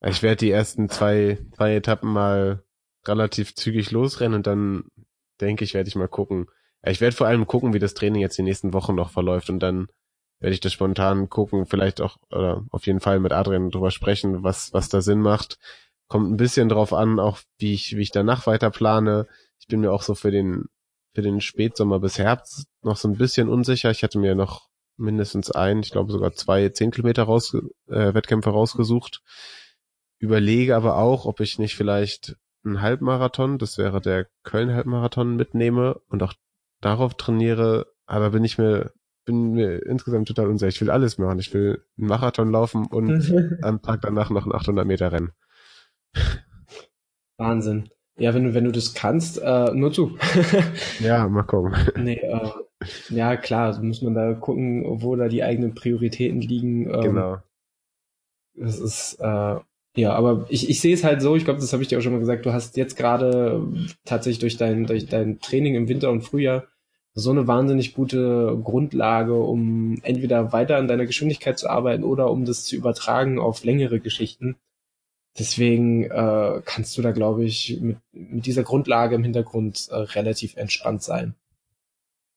[0.03, 2.65] ich werde die ersten zwei, zwei Etappen mal
[3.07, 4.85] relativ zügig losrennen und dann
[5.41, 6.47] denke ich, werde ich mal gucken.
[6.83, 9.61] Ich werde vor allem gucken, wie das Training jetzt die nächsten Wochen noch verläuft und
[9.61, 9.89] dann
[10.41, 14.43] werde ich das spontan gucken, vielleicht auch oder auf jeden Fall mit Adrian drüber sprechen,
[14.43, 15.59] was was da Sinn macht.
[16.09, 19.29] Kommt ein bisschen drauf an, auch wie ich, wie ich danach weiter plane.
[19.61, 20.65] Ich bin mir auch so für den,
[21.15, 23.91] für den Spätsommer bis Herbst noch so ein bisschen unsicher.
[23.91, 24.70] Ich hatte mir noch
[25.01, 27.55] mindestens ein, ich glaube sogar zwei zehn Kilometer raus,
[27.89, 29.23] äh, Wettkämpfe rausgesucht.
[30.19, 36.23] Überlege aber auch, ob ich nicht vielleicht einen Halbmarathon, das wäre der Köln-Halbmarathon, mitnehme und
[36.23, 36.35] auch
[36.81, 37.87] darauf trainiere.
[38.07, 38.93] Aber bin ich mir,
[39.25, 40.69] bin mir insgesamt total unsicher.
[40.69, 41.39] Ich will alles machen.
[41.39, 43.33] Ich will einen Marathon laufen und
[43.63, 45.33] am Tag danach noch ein 800 Meter rennen.
[47.39, 47.89] Wahnsinn.
[48.19, 50.19] Ja, wenn du, wenn du das kannst, äh, nur zu.
[51.01, 51.75] ja, mal gucken.
[51.97, 52.51] Nee, äh,
[53.11, 56.87] ja, klar, muss man da gucken, wo da die eigenen Prioritäten liegen.
[56.93, 57.39] Ähm, genau.
[58.55, 59.57] Das ist, äh,
[59.97, 62.03] ja, aber ich, ich sehe es halt so, ich glaube, das habe ich dir auch
[62.03, 63.67] schon mal gesagt, du hast jetzt gerade
[64.05, 66.65] tatsächlich durch dein, durch dein Training im Winter und Frühjahr
[67.13, 72.45] so eine wahnsinnig gute Grundlage, um entweder weiter an deiner Geschwindigkeit zu arbeiten oder um
[72.45, 74.57] das zu übertragen auf längere Geschichten.
[75.39, 80.57] Deswegen äh, kannst du da, glaube ich, mit, mit dieser Grundlage im Hintergrund äh, relativ
[80.57, 81.35] entspannt sein.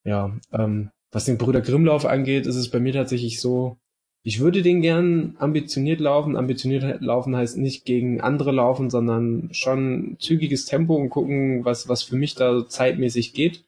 [0.04, 3.78] Ja, ähm, was den Brüder Grimmlauf angeht, ist es bei mir tatsächlich so,
[4.24, 6.38] ich würde den gern ambitioniert laufen.
[6.38, 12.04] Ambitioniert laufen heißt nicht gegen andere laufen, sondern schon zügiges Tempo und gucken, was, was
[12.04, 13.66] für mich da zeitmäßig geht.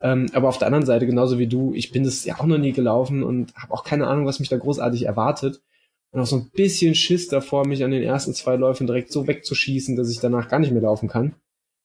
[0.00, 2.58] Ähm, aber auf der anderen Seite, genauso wie du, ich bin das ja auch noch
[2.58, 5.62] nie gelaufen und habe auch keine Ahnung, was mich da großartig erwartet
[6.10, 9.26] und auch so ein bisschen Schiss davor, mich an den ersten zwei Läufen direkt so
[9.26, 11.34] wegzuschießen, dass ich danach gar nicht mehr laufen kann.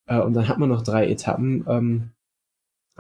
[0.08, 1.66] Äh, und dann hat man noch drei Etappen.
[1.68, 2.12] Ähm,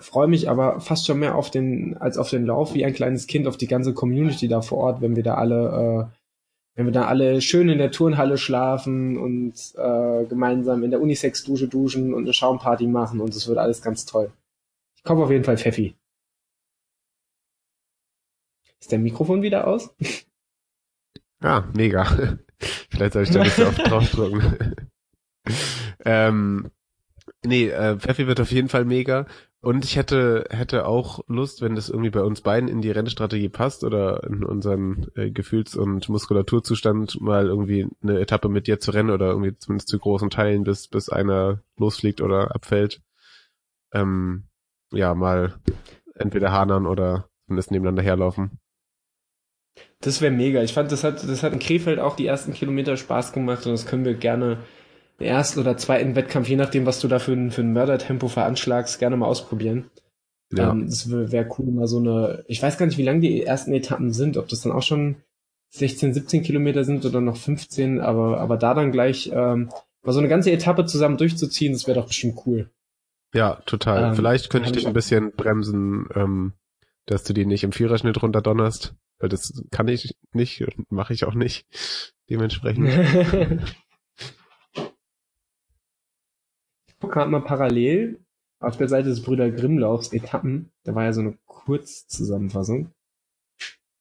[0.01, 3.27] Freue mich aber fast schon mehr auf den, als auf den Lauf, wie ein kleines
[3.27, 6.15] Kind auf die ganze Community da vor Ort, wenn wir da alle, äh,
[6.75, 11.67] wenn wir da alle schön in der Turnhalle schlafen und äh, gemeinsam in der Unisex-Dusche
[11.67, 14.31] duschen und eine Schaumparty machen und es wird alles ganz toll.
[14.97, 15.95] Ich komme auf jeden Fall Pfeffi.
[18.79, 19.93] Ist der Mikrofon wieder aus?
[21.41, 22.05] Ja, mega.
[22.89, 24.75] Vielleicht soll ich da nicht so oft draufdrücken.
[26.05, 26.71] ähm,
[27.43, 29.25] nee, äh, Pfeffi wird auf jeden Fall mega.
[29.63, 33.49] Und ich hätte, hätte auch Lust, wenn das irgendwie bei uns beiden in die Rennstrategie
[33.49, 38.89] passt oder in unseren äh, Gefühls- und Muskulaturzustand mal irgendwie eine Etappe mit dir zu
[38.89, 43.01] rennen oder irgendwie zumindest zu großen Teilen, bis, bis einer losfliegt oder abfällt.
[43.93, 44.45] Ähm,
[44.91, 45.53] ja, mal
[46.15, 48.59] entweder hanern oder zumindest nebeneinander herlaufen.
[49.99, 50.63] Das wäre mega.
[50.63, 53.73] Ich fand, das hat, das hat in Krefeld auch die ersten Kilometer Spaß gemacht und
[53.73, 54.57] das können wir gerne
[55.21, 58.99] ersten oder zweiten Wettkampf, je nachdem, was du da für ein, für ein Mördertempo veranschlagst,
[58.99, 59.89] gerne mal ausprobieren.
[60.51, 60.71] Ja.
[60.71, 63.43] Ähm, das wäre wär cool, mal so eine, ich weiß gar nicht, wie lang die
[63.43, 65.17] ersten Etappen sind, ob das dann auch schon
[65.71, 69.69] 16, 17 Kilometer sind oder noch 15, aber, aber da dann gleich ähm,
[70.03, 72.69] mal so eine ganze Etappe zusammen durchzuziehen, das wäre doch bestimmt cool.
[73.33, 74.09] Ja, total.
[74.09, 76.53] Ähm, Vielleicht könnte ich dich ein bisschen bremsen, ähm,
[77.05, 78.93] dass du die nicht im Viererschnitt runterdonnerst.
[79.21, 81.67] Weil das kann ich nicht und mache ich auch nicht.
[82.29, 82.89] Dementsprechend.
[86.87, 88.19] ich gucke gerade mal parallel
[88.59, 90.71] auf der Seite des Brüder Grimmlaufs Etappen.
[90.83, 92.91] Da war ja so eine Kurzzusammenfassung.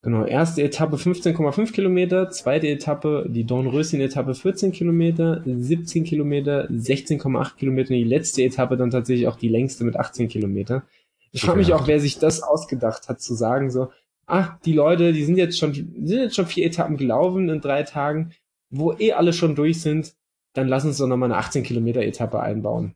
[0.02, 7.92] Genau, erste Etappe 15,5 Kilometer, zweite Etappe, die Dornröschen-Etappe 14 Kilometer, 17 Kilometer, 16,8 Kilometer,
[7.92, 10.84] die letzte Etappe dann tatsächlich auch die längste mit 18 Kilometer.
[11.32, 13.90] Ich frage mich auch, wer sich das ausgedacht hat, zu sagen so,
[14.26, 17.82] ach, die Leute, die sind jetzt schon, sind jetzt schon vier Etappen gelaufen in drei
[17.82, 18.32] Tagen,
[18.70, 20.14] wo eh alle schon durch sind,
[20.52, 22.94] dann lass uns doch nochmal eine 18 Kilometer Etappe einbauen.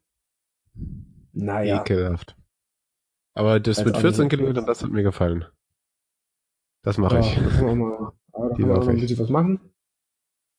[1.33, 1.81] Naja.
[1.81, 2.37] Ekelhaft.
[3.35, 5.45] Aber das Weiß mit 14 Kilometern, das hat mir gefallen.
[6.83, 7.37] Das mache ja, ich.
[8.37, 9.61] Da da können wir mal ein bisschen was machen.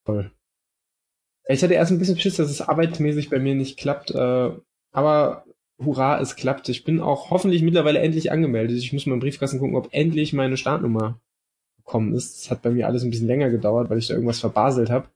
[0.05, 0.31] Toll.
[1.47, 4.51] Ich hatte erst ein bisschen Schiss, dass es arbeitsmäßig bei mir nicht klappt, äh,
[4.91, 5.45] aber
[5.77, 6.69] hurra, es klappt.
[6.69, 8.77] Ich bin auch hoffentlich mittlerweile endlich angemeldet.
[8.77, 11.19] Ich muss mal im Briefkasten gucken, ob endlich meine Startnummer
[11.77, 12.43] gekommen ist.
[12.43, 15.09] Das hat bei mir alles ein bisschen länger gedauert, weil ich da irgendwas verbaselt habe.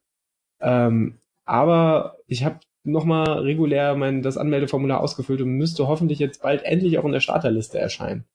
[0.60, 1.19] Ähm,
[1.50, 6.98] aber ich habe nochmal regulär mein, das Anmeldeformular ausgefüllt und müsste hoffentlich jetzt bald endlich
[6.98, 8.26] auch in der Starterliste erscheinen.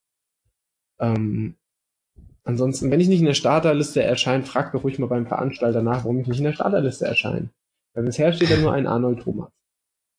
[0.98, 1.56] Ähm,
[2.44, 6.04] ansonsten, wenn ich nicht in der Starterliste erscheine, fragt doch ruhig mal beim Veranstalter nach,
[6.04, 7.50] warum ich nicht in der Starterliste erscheine.
[7.94, 9.50] Weil bisher steht da nur ein Arnold Thomas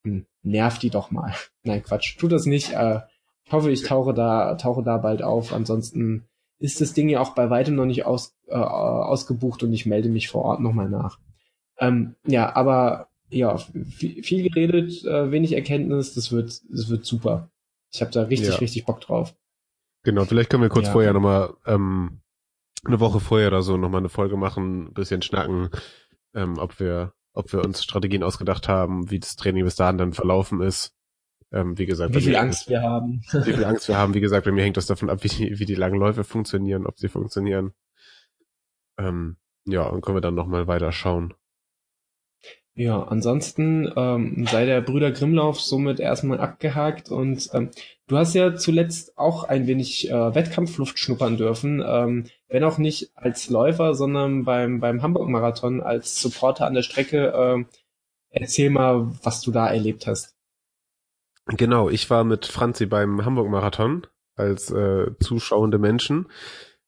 [0.05, 1.33] hm, nervt die doch mal.
[1.63, 2.73] Nein, Quatsch, tu das nicht.
[2.73, 3.01] Äh,
[3.43, 5.51] ich hoffe, ich tauche da, tauche da bald auf.
[5.51, 6.25] Ansonsten
[6.59, 10.09] ist das Ding ja auch bei weitem noch nicht aus, äh, ausgebucht und ich melde
[10.09, 11.19] mich vor Ort nochmal nach.
[11.79, 17.49] Ähm, ja, aber ja, viel, viel geredet, äh, wenig Erkenntnis, das wird, das wird super.
[17.91, 18.55] Ich habe da richtig, ja.
[18.55, 19.35] richtig Bock drauf.
[20.03, 20.91] Genau, vielleicht können wir kurz ja.
[20.91, 22.21] vorher nochmal, ähm,
[22.83, 25.69] eine Woche vorher oder so nochmal eine Folge machen, ein bisschen schnacken,
[26.35, 30.13] ähm, ob wir ob wir uns Strategien ausgedacht haben, wie das Training bis dahin dann
[30.13, 30.93] verlaufen ist.
[31.51, 33.21] Ähm, wie gesagt, wie viel Angst wir haben.
[33.31, 34.13] wie viel Angst wir haben.
[34.13, 36.87] Wie gesagt, bei mir hängt das davon ab, wie die, wie die langen Läufe funktionieren,
[36.87, 37.73] ob sie funktionieren.
[38.97, 41.33] Ähm, ja, und können wir dann nochmal weiter schauen.
[42.77, 47.69] Ja, ansonsten ähm, sei der Brüder Grimmlauf somit erstmal abgehakt und ähm,
[48.07, 53.11] du hast ja zuletzt auch ein wenig äh, Wettkampfluft schnuppern dürfen, ähm, wenn auch nicht
[53.15, 57.31] als Läufer, sondern beim, beim Hamburg-Marathon als Supporter an der Strecke.
[57.31, 57.63] Äh,
[58.29, 60.35] erzähl mal, was du da erlebt hast.
[61.47, 64.05] Genau, ich war mit Franzi beim Hamburg-Marathon
[64.35, 66.27] als äh, zuschauende Menschen.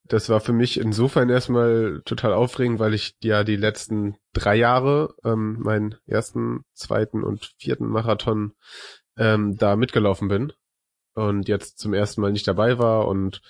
[0.07, 5.15] Das war für mich insofern erstmal total aufregend, weil ich ja die letzten drei Jahre
[5.23, 8.53] ähm, meinen ersten, zweiten und vierten Marathon
[9.17, 10.53] ähm, da mitgelaufen bin
[11.13, 13.41] und jetzt zum ersten Mal nicht dabei war und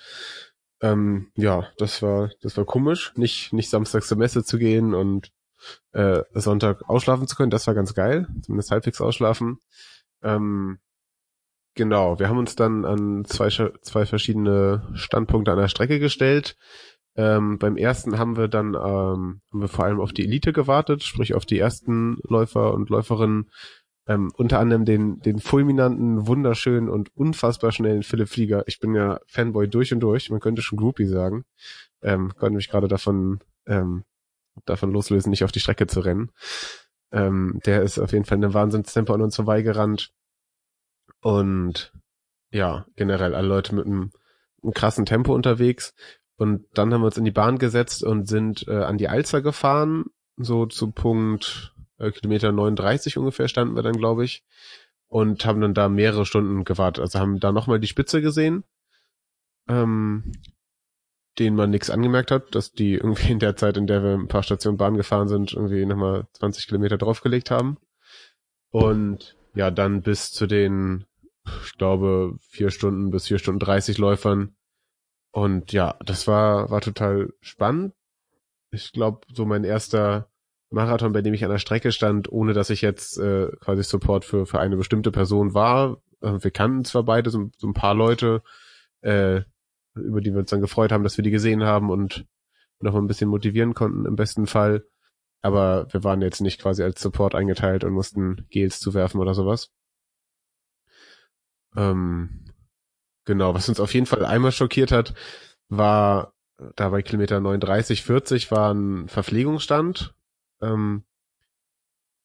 [0.80, 5.32] ähm, ja, das war das war komisch, nicht nicht samstags zur Messe zu gehen und
[5.92, 7.50] äh, Sonntag ausschlafen zu können.
[7.50, 9.58] Das war ganz geil, zumindest halbwegs ausschlafen.
[10.22, 10.78] Ähm,
[11.78, 16.56] genau, wir haben uns dann an zwei zwei verschiedene Standpunkte an der Strecke gestellt.
[17.16, 21.02] Ähm, beim ersten haben wir dann ähm, haben wir vor allem auf die Elite gewartet,
[21.02, 23.50] sprich auf die ersten Läufer und Läuferinnen
[24.08, 28.64] ähm, unter anderem den, den fulminanten, wunderschönen und unfassbar schnellen Philipp Flieger.
[28.66, 31.44] Ich bin ja Fanboy durch und durch, man könnte schon Groupie sagen.
[32.02, 34.04] Ähm, konnte mich gerade davon, ähm,
[34.64, 36.30] davon loslösen, nicht auf die Strecke zu rennen.
[37.12, 40.10] Ähm, der ist auf jeden Fall eine Wahnsinnstempo an uns vorbeigerannt.
[41.20, 41.92] Und
[42.50, 44.12] ja, generell alle Leute mit einem,
[44.62, 45.94] einem krassen Tempo unterwegs.
[46.36, 49.42] Und dann haben wir uns in die Bahn gesetzt und sind äh, an die Alster
[49.42, 50.06] gefahren,
[50.36, 54.44] so zu Punkt äh, Kilometer 39 ungefähr standen wir dann, glaube ich,
[55.08, 57.02] und haben dann da mehrere Stunden gewartet.
[57.02, 58.64] Also haben da nochmal die Spitze gesehen,
[59.68, 60.32] ähm,
[61.38, 64.28] denen man nichts angemerkt hat, dass die irgendwie in der Zeit, in der wir ein
[64.28, 67.78] paar Stationen Bahn gefahren sind, irgendwie nochmal 20 Kilometer draufgelegt haben.
[68.70, 71.04] Und ja, dann bis zu den,
[71.64, 74.54] ich glaube, vier Stunden bis vier Stunden 30 Läufern.
[75.32, 77.92] Und ja, das war, war total spannend.
[78.70, 80.30] Ich glaube, so mein erster
[80.70, 84.24] Marathon, bei dem ich an der Strecke stand, ohne dass ich jetzt äh, quasi Support
[84.24, 86.00] für, für eine bestimmte Person war.
[86.20, 88.42] Äh, wir kannten zwar beide so, so ein paar Leute,
[89.00, 89.40] äh,
[89.96, 92.26] über die wir uns dann gefreut haben, dass wir die gesehen haben und
[92.78, 94.84] noch mal ein bisschen motivieren konnten im besten Fall.
[95.40, 99.70] Aber wir waren jetzt nicht quasi als Support eingeteilt und mussten Gels zuwerfen oder sowas.
[101.76, 102.44] Ähm,
[103.24, 105.14] genau, was uns auf jeden Fall einmal schockiert hat,
[105.68, 106.34] war
[106.74, 110.14] da bei Kilometer 39, 40 war ein Verpflegungsstand
[110.60, 111.04] ähm,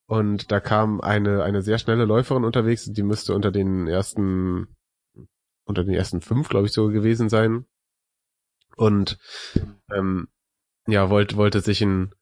[0.08, 4.68] und da kam eine, eine sehr schnelle Läuferin unterwegs, die müsste unter den ersten,
[5.66, 7.66] unter den ersten fünf, glaube ich, so gewesen sein.
[8.76, 9.18] Und
[9.92, 10.28] ähm,
[10.88, 12.14] ja, wollte, wollte sich ein,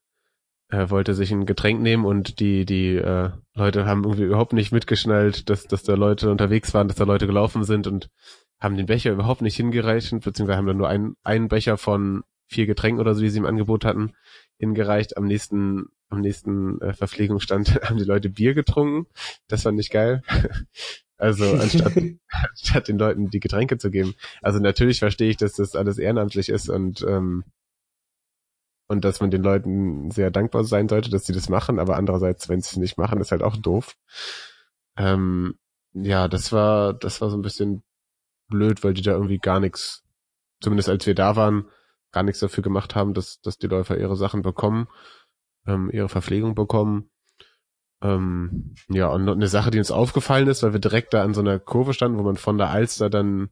[0.72, 4.72] äh, wollte sich ein Getränk nehmen und die, die äh, Leute haben irgendwie überhaupt nicht
[4.72, 8.10] mitgeschnallt, dass, dass da Leute unterwegs waren, dass da Leute gelaufen sind und
[8.60, 12.66] haben den Becher überhaupt nicht hingereicht, beziehungsweise haben dann nur einen, einen Becher von vier
[12.66, 14.14] Getränken oder so, die sie im Angebot hatten,
[14.58, 15.18] hingereicht.
[15.18, 19.08] Am nächsten am nächsten äh, Verpflegungsstand haben die Leute Bier getrunken.
[19.48, 20.22] Das fand ich geil.
[21.18, 21.94] Also anstatt,
[22.50, 24.16] anstatt den Leuten die Getränke zu geben.
[24.42, 27.44] Also natürlich verstehe ich, dass das alles ehrenamtlich ist und ähm,
[28.92, 32.50] und dass man den Leuten sehr dankbar sein sollte, dass sie das machen, aber andererseits,
[32.50, 33.96] wenn sie es nicht machen, ist halt auch doof.
[34.98, 35.56] Ähm,
[35.94, 37.84] ja, das war, das war so ein bisschen
[38.48, 40.04] blöd, weil die da irgendwie gar nichts,
[40.60, 41.66] zumindest als wir da waren,
[42.12, 44.88] gar nichts dafür gemacht haben, dass, dass die Läufer ihre Sachen bekommen
[45.68, 47.10] ähm, ihre Verpflegung bekommen.
[48.02, 51.42] Ähm, ja, und eine Sache, die uns aufgefallen ist, weil wir direkt da an so
[51.42, 53.50] einer Kurve standen, wo man von der Alster dann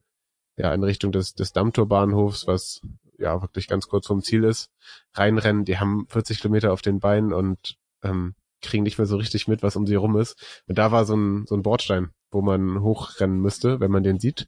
[0.57, 2.81] ja in Richtung des, des Dammtorbahnhofs, was
[3.19, 4.71] ja wirklich ganz kurz vom Ziel ist,
[5.13, 5.65] reinrennen.
[5.65, 9.63] Die haben 40 Kilometer auf den Beinen und ähm, kriegen nicht mehr so richtig mit,
[9.63, 10.63] was um sie rum ist.
[10.67, 14.19] Und da war so ein, so ein Bordstein, wo man hochrennen müsste, wenn man den
[14.19, 14.47] sieht.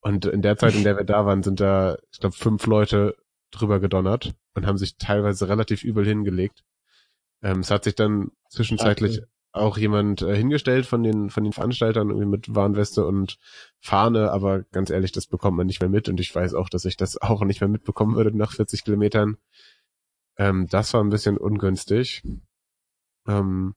[0.00, 3.16] Und in der Zeit, in der wir da waren, sind da, ich glaube, fünf Leute
[3.50, 6.64] drüber gedonnert und haben sich teilweise relativ übel hingelegt.
[7.42, 9.26] Ähm, es hat sich dann zwischenzeitlich okay.
[9.52, 13.38] Auch jemand äh, hingestellt von den, von den Veranstaltern irgendwie mit Warnweste und
[13.80, 16.84] Fahne, aber ganz ehrlich, das bekommt man nicht mehr mit und ich weiß auch, dass
[16.84, 19.36] ich das auch nicht mehr mitbekommen würde nach 40 Kilometern.
[20.36, 22.22] Ähm, das war ein bisschen ungünstig.
[23.26, 23.74] Ähm,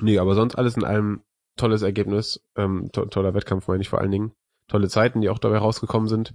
[0.00, 1.22] nee, aber sonst alles in allem
[1.56, 4.32] tolles Ergebnis, ähm, to toller Wettkampf meine ich vor allen Dingen.
[4.68, 6.34] Tolle Zeiten, die auch dabei rausgekommen sind.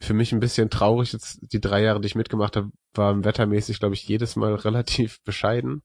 [0.00, 3.78] Für mich ein bisschen traurig jetzt die drei Jahre, die ich mitgemacht habe, waren wettermäßig,
[3.78, 5.82] glaube ich, jedes Mal relativ bescheiden.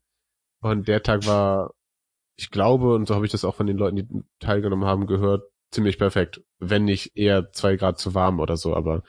[0.61, 1.73] Und der Tag war,
[2.36, 4.07] ich glaube, und so habe ich das auch von den Leuten, die
[4.39, 6.41] teilgenommen haben, gehört, ziemlich perfekt.
[6.59, 9.03] Wenn nicht eher zwei Grad zu warm oder so, aber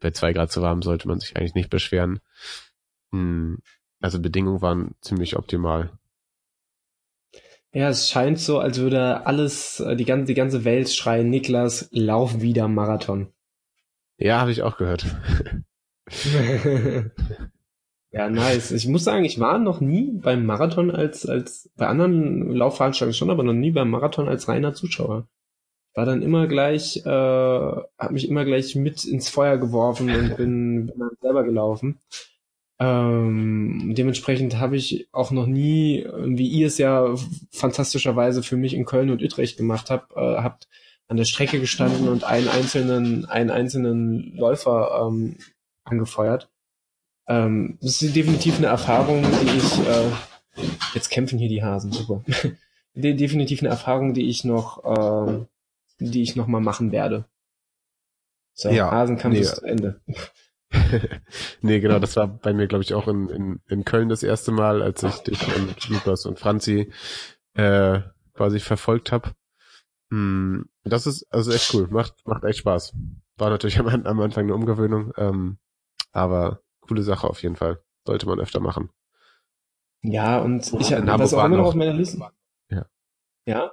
[0.00, 2.20] bei zwei Grad zu warm sollte man sich eigentlich nicht beschweren.
[3.12, 3.58] Hm,
[4.00, 5.90] also Bedingungen waren ziemlich optimal.
[7.72, 11.88] Ja, es scheint so, als würde alles, äh, die ganze, die ganze Welt schreien, Niklas,
[11.92, 13.32] lauf wieder Marathon.
[14.16, 15.04] Ja, habe ich auch gehört.
[18.16, 18.70] Ja, nice.
[18.70, 23.28] Ich muss sagen, ich war noch nie beim Marathon als, als, bei anderen Laufveranstaltungen schon,
[23.28, 25.28] aber noch nie beim Marathon als reiner Zuschauer.
[25.92, 30.86] War dann immer gleich, äh, hab mich immer gleich mit ins Feuer geworfen und bin,
[30.86, 31.98] bin dann selber gelaufen.
[32.78, 37.14] Ähm, dementsprechend habe ich auch noch nie, wie ihr es ja
[37.50, 40.68] fantastischerweise für mich in Köln und Utrecht gemacht habt, äh, habt
[41.08, 45.36] an der Strecke gestanden und einen einzelnen, einen einzelnen Läufer ähm,
[45.84, 46.48] angefeuert
[47.28, 50.64] ähm, das ist definitiv eine Erfahrung, die ich, äh,
[50.94, 52.24] jetzt kämpfen hier die Hasen, super.
[52.94, 55.44] definitiv eine Erfahrung, die ich noch, äh,
[55.98, 57.26] die ich noch mal machen werde.
[58.54, 59.40] So, ja, Hasenkampf nee.
[59.40, 60.00] ist Ende.
[61.60, 64.50] nee, genau, das war bei mir, glaube ich, auch in, in, in Köln das erste
[64.50, 66.90] Mal, als ich dich und Lukas und Franzi
[67.54, 68.00] äh,
[68.34, 69.32] quasi verfolgt habe.
[70.10, 72.94] Hm, das ist also echt cool, macht, macht echt Spaß.
[73.36, 75.58] War natürlich am, am Anfang eine Umgewöhnung, ähm,
[76.12, 77.80] aber coole Sache auf jeden Fall.
[78.06, 78.90] Sollte man öfter machen.
[80.02, 82.18] Ja, und ich in was auch immer noch auf meiner Liste.
[82.70, 82.86] Ja.
[83.46, 83.72] Ja?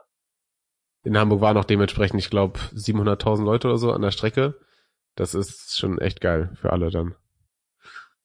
[1.03, 4.55] In Hamburg waren noch dementsprechend, ich glaube, 700.000 Leute oder so an der Strecke.
[5.15, 7.15] Das ist schon echt geil für alle dann.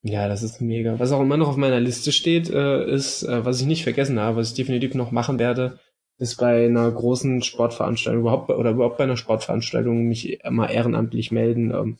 [0.01, 0.97] Ja, das ist mega.
[0.97, 4.19] Was auch immer noch auf meiner Liste steht, äh, ist, äh, was ich nicht vergessen
[4.19, 5.77] habe, was ich definitiv noch machen werde,
[6.17, 11.71] ist bei einer großen Sportveranstaltung überhaupt oder überhaupt bei einer Sportveranstaltung mich mal ehrenamtlich melden.
[11.71, 11.97] Ähm,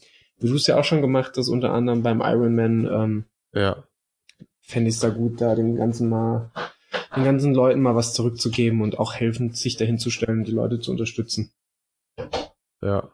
[0.48, 2.86] du es ja auch schon gemacht hast, unter anderem beim Ironman.
[2.86, 3.84] Ähm, ja.
[4.62, 6.52] Fände ich es da gut, da dem ganzen mal,
[7.16, 10.80] den ganzen Leuten mal was zurückzugeben und auch helfen, sich dahin zu stellen, die Leute
[10.80, 11.52] zu unterstützen.
[12.82, 13.10] Ja.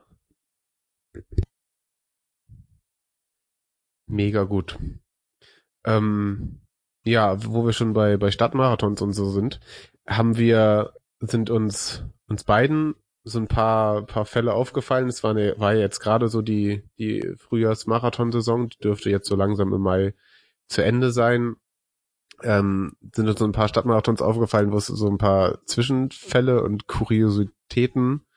[4.08, 4.78] Mega gut.
[5.86, 6.62] Ähm,
[7.04, 9.60] ja, wo wir schon bei, bei Stadtmarathons und so sind,
[10.08, 12.96] haben wir, sind uns, uns beiden
[13.26, 15.10] so ein paar, paar Fälle aufgefallen.
[15.10, 19.74] Es war, eine, war jetzt gerade so die, die Frühjahrsmarathonsaison, die dürfte jetzt so langsam
[19.74, 20.14] im Mai
[20.68, 21.56] zu Ende sein.
[22.44, 26.88] Ähm, sind uns so ein paar Stadtmarathons aufgefallen, wo es so ein paar Zwischenfälle und
[26.88, 28.28] Kuriositäten,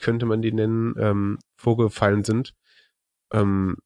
[0.00, 2.54] könnte man die nennen, ähm, vorgefallen sind.
[3.32, 3.78] Ähm,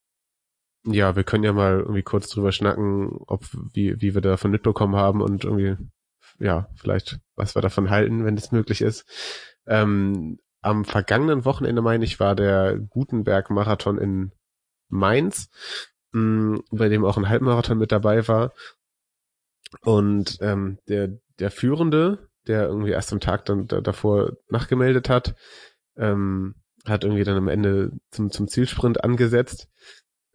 [0.84, 4.96] ja, wir können ja mal irgendwie kurz drüber schnacken, ob wie, wie wir davon mitbekommen
[4.96, 5.76] haben und irgendwie,
[6.38, 9.06] ja, vielleicht, was wir davon halten, wenn es möglich ist.
[9.68, 14.32] Ähm, am vergangenen Wochenende, meine ich, war der Gutenberg-Marathon in
[14.88, 15.50] Mainz,
[16.12, 18.52] mh, mm, bei dem auch ein Halbmarathon mit dabei war.
[19.82, 25.34] Und ähm, der, der Führende, der irgendwie erst am Tag dann da, davor nachgemeldet hat,
[25.96, 26.54] ähm,
[26.86, 29.68] hat irgendwie dann am Ende zum, zum Zielsprint angesetzt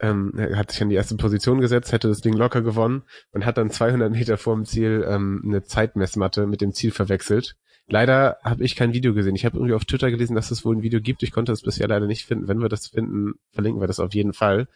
[0.04, 3.46] ähm, er hat sich an die erste Position gesetzt, hätte das Ding locker gewonnen und
[3.46, 7.56] hat dann 200 Meter vor dem Ziel ähm, eine Zeitmessmatte mit dem Ziel verwechselt.
[7.88, 9.36] Leider habe ich kein Video gesehen.
[9.36, 11.24] Ich habe irgendwie auf Twitter gelesen, dass es wohl ein Video gibt.
[11.24, 12.50] Ich konnte es bisher leider nicht finden.
[12.50, 14.68] Wenn wir das finden, verlinken wir das auf jeden Fall.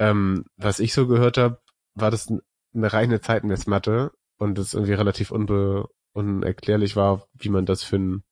[0.00, 1.60] Ähm, was ich so gehört habe,
[1.94, 7.84] war das eine reine Zeitmessmatte und es irgendwie relativ unbe unerklärlich war, wie man das
[7.84, 8.24] für ein,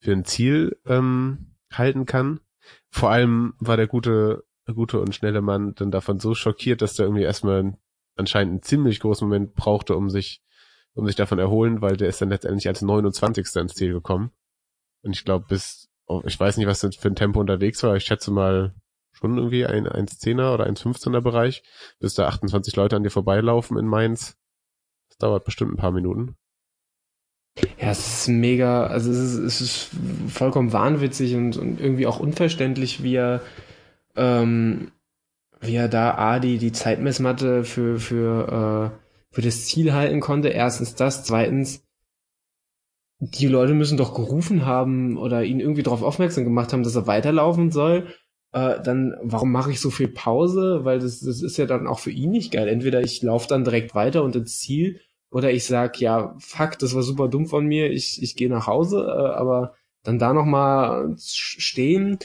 [0.00, 2.40] für ein Ziel ähm, halten kann.
[2.90, 4.44] Vor allem war der gute
[4.74, 7.76] gute und schnelle Mann dann davon so schockiert, dass der irgendwie erstmal
[8.16, 10.42] anscheinend einen ziemlich großen Moment brauchte, um sich,
[10.94, 13.46] um sich davon erholen, weil der ist dann letztendlich als 29.
[13.56, 14.30] ins Ziel gekommen.
[15.02, 17.96] Und ich glaube, bis, oh, ich weiß nicht, was das für ein Tempo unterwegs war,
[17.96, 18.74] ich schätze mal
[19.12, 21.62] schon irgendwie ein 1,10er oder 1,15er Bereich,
[22.00, 24.36] bis da 28 Leute an dir vorbeilaufen in Mainz.
[25.08, 26.36] Das dauert bestimmt ein paar Minuten.
[27.78, 29.90] Ja, es ist mega, also es ist, es ist
[30.28, 33.40] vollkommen wahnwitzig und, und irgendwie auch unverständlich, wie er,
[34.16, 34.92] ähm,
[35.60, 40.48] wie er da Adi die Zeitmessmatte für, für, äh, für das Ziel halten konnte.
[40.48, 41.84] Erstens das, zweitens,
[43.18, 47.06] die Leute müssen doch gerufen haben oder ihn irgendwie darauf aufmerksam gemacht haben, dass er
[47.06, 48.08] weiterlaufen soll.
[48.52, 50.80] Äh, dann, warum mache ich so viel Pause?
[50.84, 52.68] Weil das, das ist ja dann auch für ihn nicht geil.
[52.68, 55.00] Entweder ich laufe dann direkt weiter und ins Ziel
[55.30, 58.66] oder ich sag, ja, fuck, das war super dumm von mir, ich, ich gehe nach
[58.66, 62.18] Hause, äh, aber dann da nochmal stehen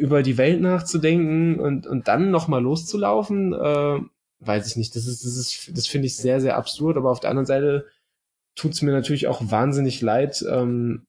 [0.00, 4.00] über die Welt nachzudenken und, und dann nochmal loszulaufen, äh,
[4.40, 4.96] weiß ich nicht.
[4.96, 7.86] Das ist, das ist, das finde ich sehr, sehr absurd, aber auf der anderen Seite
[8.54, 11.06] tut's mir natürlich auch wahnsinnig leid, ähm,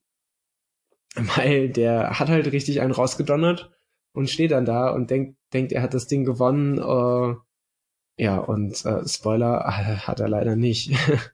[1.16, 3.72] weil der hat halt richtig einen rausgedonnert
[4.14, 6.78] und steht dann da und denkt, denkt, er hat das Ding gewonnen.
[6.78, 7.36] Äh,
[8.22, 9.64] ja, und äh, Spoiler
[10.06, 10.92] hat er leider nicht.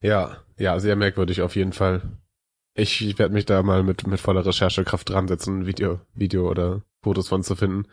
[0.00, 2.18] ja, ja, sehr merkwürdig auf jeden Fall.
[2.78, 7.28] Ich, werde mich da mal mit, mit voller Recherchekraft dran setzen, Video, Video oder Fotos
[7.28, 7.86] von zu finden.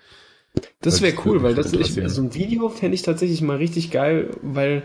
[0.79, 4.29] Das wäre cool, weil das ich, so ein Video fände ich tatsächlich mal richtig geil,
[4.41, 4.83] weil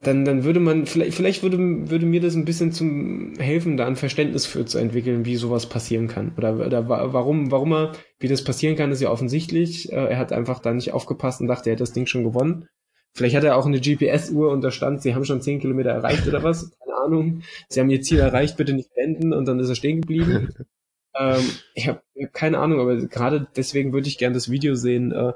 [0.00, 3.86] dann, dann würde man, vielleicht, vielleicht würde, würde mir das ein bisschen zum helfen, da
[3.86, 6.32] ein Verständnis für zu entwickeln, wie sowas passieren kann.
[6.36, 9.90] Oder, oder warum, warum er, wie das passieren kann, ist ja offensichtlich.
[9.90, 12.68] Äh, er hat einfach da nicht aufgepasst und dachte, er hat das Ding schon gewonnen.
[13.12, 16.28] Vielleicht hat er auch eine GPS-Uhr und da stand, sie haben schon zehn Kilometer erreicht
[16.28, 16.70] oder was.
[17.06, 17.42] Ahnung.
[17.68, 20.54] Sie haben ihr Ziel erreicht, bitte nicht wenden und dann ist er stehen geblieben.
[21.18, 21.44] ähm,
[21.74, 25.32] ich habe hab keine Ahnung, aber gerade deswegen würde ich gerne das Video sehen, äh,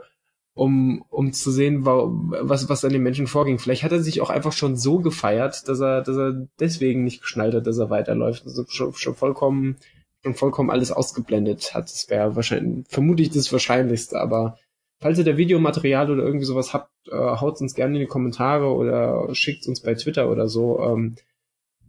[0.54, 3.58] um, um zu sehen, was, was an den Menschen vorging.
[3.58, 7.22] Vielleicht hat er sich auch einfach schon so gefeiert, dass er, dass er deswegen nicht
[7.22, 8.44] geschnallt hat, dass er weiterläuft.
[8.44, 9.76] Also schon, schon vollkommen,
[10.22, 11.84] schon vollkommen alles ausgeblendet hat.
[11.84, 14.58] Das wäre wahrscheinlich, vermutlich das Wahrscheinlichste, aber
[15.00, 18.66] falls ihr da Videomaterial oder irgendwie sowas habt, äh, haut uns gerne in die Kommentare
[18.66, 20.80] oder schickt uns bei Twitter oder so.
[20.80, 21.16] Ähm,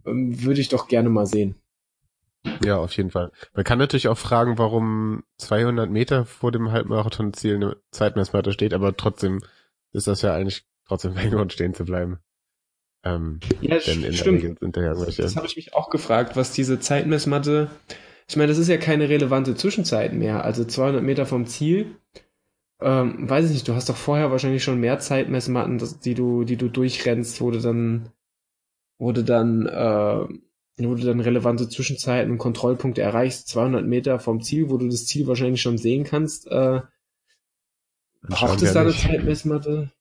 [0.04, 1.56] würde ich doch gerne mal sehen.
[2.64, 3.32] Ja, auf jeden Fall.
[3.54, 8.98] Man kann natürlich auch fragen, warum 200 Meter vor dem Halbmarathon-Ziel eine Zeitmessmatte steht, aber
[8.98, 9.42] trotzdem
[9.94, 12.20] ist das ja eigentlich trotzdem ein Grund, stehen zu bleiben.
[13.04, 14.44] Ähm, ja, denn in stimmt.
[14.44, 17.70] Der Regel sind da ja Das habe ich mich auch gefragt, was diese Zeitmessmatte.
[18.28, 20.46] Ich meine, das ist ja keine relevante Zwischenzeit mehr.
[20.46, 21.96] Also 200 Meter vom Ziel.
[22.80, 23.68] Ähm, weiß ich nicht.
[23.68, 27.60] Du hast doch vorher wahrscheinlich schon mehr Zeitmessmatten, die du, die du durchrennst, wo du
[27.60, 28.10] dann,
[29.12, 30.28] du dann, äh,
[30.78, 33.48] du dann relevante Zwischenzeiten und Kontrollpunkte erreichst.
[33.48, 36.46] 200 Meter vom Ziel, wo du das Ziel wahrscheinlich schon sehen kannst.
[36.52, 36.82] Äh,
[38.22, 39.92] braucht es da eine Zeitmessmatte?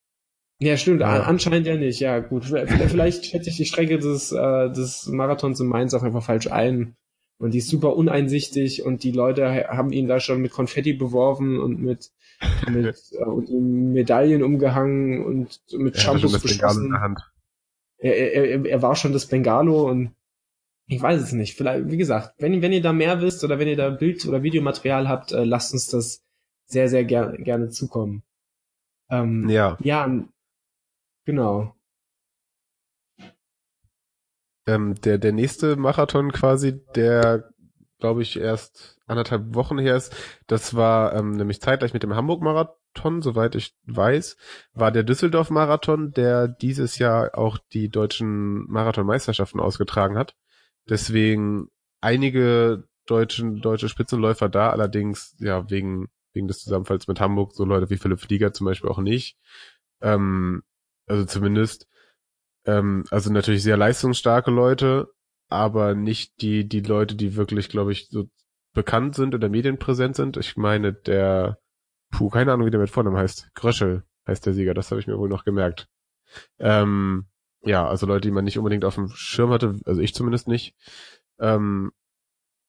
[0.59, 1.01] Ja, stimmt.
[1.01, 1.23] Ja.
[1.23, 2.01] Anscheinend ja nicht.
[2.01, 2.45] Ja, gut.
[2.45, 6.97] Vielleicht schätze ich die Strecke des, äh, des Marathons in Mainz auch einfach falsch ein.
[7.39, 11.59] Und die ist super uneinsichtig und die Leute haben ihn da schon mit Konfetti beworfen
[11.59, 12.11] und mit,
[12.71, 13.49] mit äh, und
[13.93, 16.95] Medaillen umgehangen und mit ja, Shampoos beschossen.
[18.01, 20.15] Er, er, er war schon das Bengalo und
[20.87, 21.57] ich weiß es nicht.
[21.57, 24.43] Vielleicht, wie gesagt, wenn, wenn ihr da mehr wisst oder wenn ihr da Bild- oder
[24.43, 26.23] Videomaterial habt, äh, lasst uns das
[26.67, 28.23] sehr, sehr ger gerne zukommen.
[29.11, 29.77] Ähm, ja.
[29.81, 30.09] Ja,
[31.31, 31.77] Genau.
[34.67, 37.53] Ähm, der, der nächste Marathon quasi, der
[37.99, 40.15] glaube ich erst anderthalb Wochen her ist,
[40.47, 44.37] das war ähm, nämlich zeitgleich mit dem Hamburg-Marathon, soweit ich weiß,
[44.75, 50.35] war der Düsseldorf-Marathon, der dieses Jahr auch die deutschen Marathonmeisterschaften ausgetragen hat.
[50.89, 51.69] Deswegen
[52.01, 57.91] einige deutschen, deutsche Spitzenläufer da, allerdings ja wegen, wegen des Zusammenfalls mit Hamburg, so Leute
[57.91, 59.37] wie Philipp Flieger zum Beispiel auch nicht.
[60.01, 60.63] Ähm,
[61.07, 61.89] also zumindest,
[62.67, 65.09] ähm, also natürlich sehr leistungsstarke Leute,
[65.49, 68.29] aber nicht die, die Leute, die wirklich, glaube ich, so
[68.73, 70.37] bekannt sind oder medienpräsent sind.
[70.37, 71.59] Ich meine, der,
[72.11, 73.51] puh, keine Ahnung, wie der mit Vornamen heißt.
[73.55, 75.89] Gröschel heißt der Sieger, das habe ich mir wohl noch gemerkt.
[76.59, 77.27] Ähm,
[77.63, 80.75] ja, also Leute, die man nicht unbedingt auf dem Schirm hatte, also ich zumindest nicht.
[81.39, 81.93] Ähm,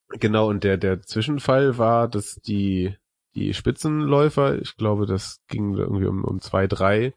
[0.09, 2.95] genau, und der, der Zwischenfall war, dass die,
[3.35, 7.13] die Spitzenläufer, ich glaube, das ging irgendwie um, um zwei, drei,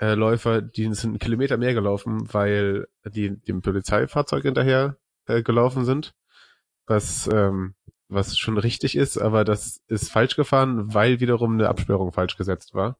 [0.00, 4.96] äh, Läufer, die sind einen Kilometer mehr gelaufen, weil die dem Polizeifahrzeug hinterher
[5.26, 6.14] äh, gelaufen sind.
[6.86, 7.74] Was, ähm,
[8.10, 12.74] was schon richtig ist, aber das ist falsch gefahren, weil wiederum eine Absperrung falsch gesetzt
[12.74, 12.98] war.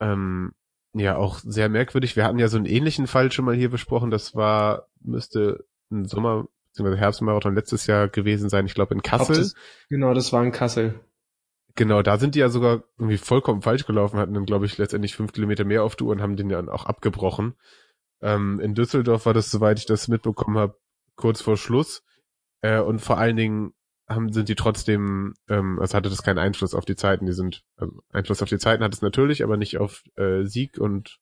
[0.00, 0.52] Ähm,
[0.92, 2.16] ja, auch sehr merkwürdig.
[2.16, 4.10] Wir hatten ja so einen ähnlichen Fall schon mal hier besprochen.
[4.10, 6.46] Das war, müsste ein Sommer-
[6.76, 6.96] bzw.
[6.96, 8.66] Herbstmarathon letztes Jahr gewesen sein.
[8.66, 9.36] Ich glaube in Kassel.
[9.36, 9.54] Das,
[9.88, 11.00] genau, das war in Kassel.
[11.76, 15.16] Genau, da sind die ja sogar irgendwie vollkommen falsch gelaufen, hatten dann, glaube ich, letztendlich
[15.16, 17.54] fünf Kilometer mehr auf die Uhr und haben den dann auch abgebrochen.
[18.22, 20.76] Ähm, in Düsseldorf war das, soweit ich das mitbekommen habe,
[21.16, 22.03] kurz vor Schluss.
[22.64, 23.74] Äh, und vor allen Dingen
[24.08, 27.26] haben, sind die trotzdem, ähm, also hatte das keinen Einfluss auf die Zeiten.
[27.26, 30.78] Die sind, also Einfluss auf die Zeiten hat es natürlich, aber nicht auf äh, Sieg
[30.78, 31.18] und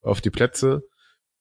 [0.00, 0.82] auf die Plätze.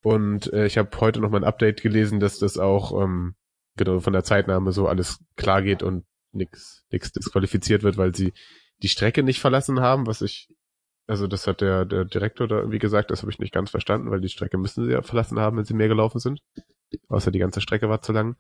[0.04, 3.36] Und äh, ich habe heute noch mal ein Update gelesen, dass das auch ähm,
[3.78, 8.34] genau von der Zeitnahme so alles klar geht und nix, nix disqualifiziert wird, weil sie
[8.84, 10.50] die Strecke nicht verlassen haben, was ich,
[11.08, 14.12] also das hat der, der Direktor da irgendwie gesagt, das habe ich nicht ganz verstanden,
[14.12, 16.42] weil die Strecke müssen sie ja verlassen haben, wenn sie mehr gelaufen sind.
[17.08, 18.36] Außer die ganze Strecke war zu lang.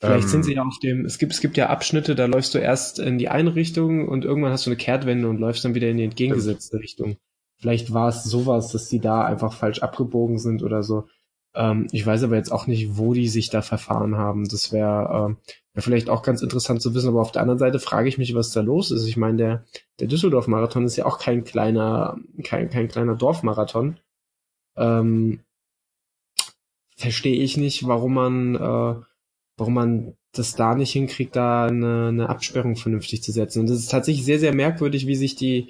[0.00, 2.54] Vielleicht ähm, sind sie ja auf dem, es gibt, es gibt ja Abschnitte, da läufst
[2.54, 5.74] du erst in die eine Richtung und irgendwann hast du eine Kehrtwende und läufst dann
[5.74, 7.16] wieder in die entgegengesetzte Richtung.
[7.58, 11.06] Vielleicht war es sowas, dass die da einfach falsch abgebogen sind oder so.
[11.54, 14.48] Ähm, ich weiß aber jetzt auch nicht, wo die sich da verfahren haben.
[14.48, 17.08] Das wäre äh, wär vielleicht auch ganz interessant zu wissen.
[17.08, 19.06] Aber auf der anderen Seite frage ich mich, was da los ist.
[19.06, 19.64] Ich meine, der,
[20.00, 23.98] der Düsseldorf-Marathon ist ja auch kein kleiner, kein, kein kleiner Dorfmarathon.
[24.76, 25.40] Ähm,
[26.96, 28.94] verstehe ich nicht, warum man, äh,
[29.56, 33.60] warum man das da nicht hinkriegt, da eine, eine Absperrung vernünftig zu setzen.
[33.60, 35.68] Und das ist tatsächlich sehr, sehr merkwürdig, wie sich die,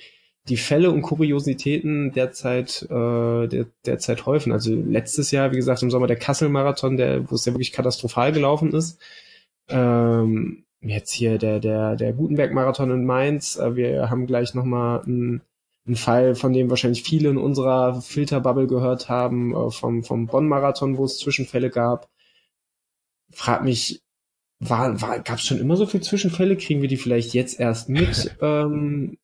[0.49, 4.53] die Fälle und Kuriositäten derzeit, äh, der, derzeit häufen.
[4.53, 8.33] Also letztes Jahr, wie gesagt, im Sommer der Kassel-Marathon, der, wo es ja wirklich katastrophal
[8.33, 9.01] gelaufen ist.
[9.69, 13.57] Ähm, jetzt hier der, der, der Gutenberg-Marathon in Mainz.
[13.57, 15.43] Äh, wir haben gleich nochmal einen,
[15.87, 20.99] einen Fall, von dem wahrscheinlich viele in unserer Filterbubble gehört haben, äh, vom, vom Bonn-Marathon,
[20.99, 22.09] wo es Zwischenfälle gab.
[23.35, 24.03] Frag mich,
[24.61, 26.57] war, war, gab es schon immer so viele Zwischenfälle?
[26.57, 28.37] Kriegen wir die vielleicht jetzt erst mit?
[28.41, 29.19] ähm,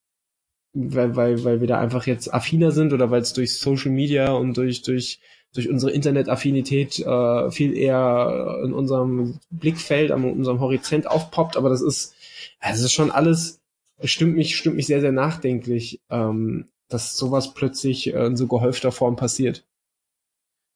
[0.73, 4.33] weil, weil, weil wir da einfach jetzt affiner sind oder weil es durch Social Media
[4.33, 5.21] und durch, durch,
[5.53, 11.83] durch unsere Internetaffinität äh, viel eher in unserem Blickfeld, an unserem Horizont aufpoppt, aber das
[11.83, 12.15] ist,
[12.61, 13.61] das ist schon alles,
[14.05, 18.93] stimmt mich, stimmt mich sehr, sehr nachdenklich, ähm, dass sowas plötzlich äh, in so gehäufter
[18.93, 19.65] Form passiert.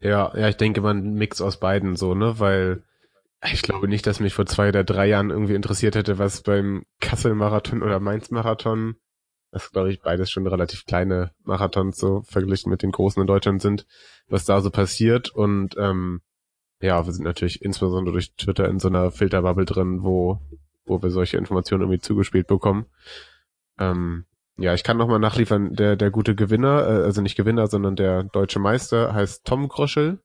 [0.01, 2.83] Ja, ja, ich denke, man Mix aus beiden so, ne, weil
[3.53, 6.85] ich glaube nicht, dass mich vor zwei oder drei Jahren irgendwie interessiert hätte, was beim
[7.01, 8.97] Kassel-Marathon oder Mainz-Marathon
[9.55, 13.63] das glaube ich beides schon relativ kleine Marathons so verglichen mit den großen in Deutschland
[13.63, 13.87] sind,
[14.27, 16.23] was da so passiert und ähm,
[16.81, 20.41] ja, wir sind natürlich insbesondere durch Twitter in so einer Filterbubble drin, wo
[20.87, 22.87] wo wir solche Informationen irgendwie zugespielt bekommen.
[23.79, 24.27] Ähm,
[24.59, 28.25] ja, ich kann nochmal nachliefern, der, der gute Gewinner, äh, also nicht Gewinner, sondern der
[28.25, 30.19] deutsche Meister heißt Tom Groschel.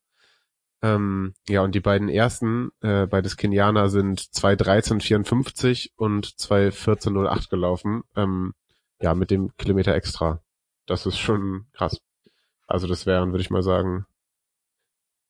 [0.82, 8.04] Ähm, ja, und die beiden ersten, äh, beides Kenianer, sind 2.13.54 und 2.14.08 gelaufen.
[8.16, 8.54] Ähm,
[9.02, 10.42] ja, mit dem Kilometer extra.
[10.86, 12.00] Das ist schon krass.
[12.68, 14.06] Also das wären, würde ich mal sagen,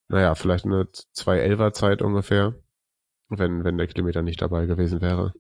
[0.07, 2.55] naja, vielleicht eine 2.11er Zeit ungefähr
[3.29, 5.33] wenn, wenn der Kilometer nicht dabei gewesen wäre.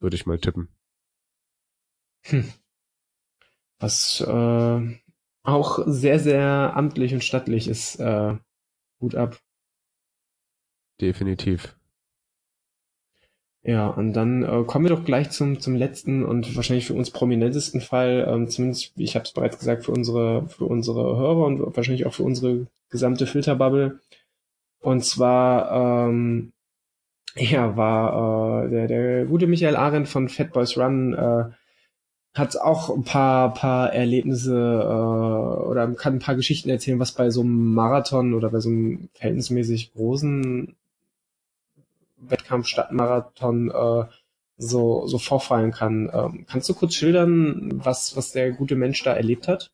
[0.00, 0.68] Würde ich mal tippen.
[2.24, 2.52] Hm.
[3.78, 5.00] Was äh,
[5.42, 7.96] auch sehr, sehr amtlich und stattlich ist.
[7.96, 8.38] Äh,
[9.00, 9.40] gut ab.
[11.00, 11.76] Definitiv.
[13.62, 17.10] Ja, und dann äh, kommen wir doch gleich zum, zum letzten und wahrscheinlich für uns
[17.10, 21.76] prominentesten Fall, ähm, zumindest, ich habe es bereits gesagt, für unsere, für unsere Hörer und
[21.76, 24.00] wahrscheinlich auch für unsere gesamte Filterbubble.
[24.80, 26.52] Und zwar ähm,
[27.36, 31.50] ja, war äh, der, der gute Michael Arendt von Fat Boys Run äh,
[32.34, 37.30] hat auch ein paar, paar Erlebnisse äh, oder kann ein paar Geschichten erzählen, was bei
[37.30, 40.76] so einem Marathon oder bei so einem verhältnismäßig großen
[42.18, 44.04] Wettkampf Stadtmarathon äh,
[44.58, 46.10] so, so vorfallen kann.
[46.12, 49.72] Ähm, kannst du kurz schildern, was, was der gute Mensch da erlebt hat?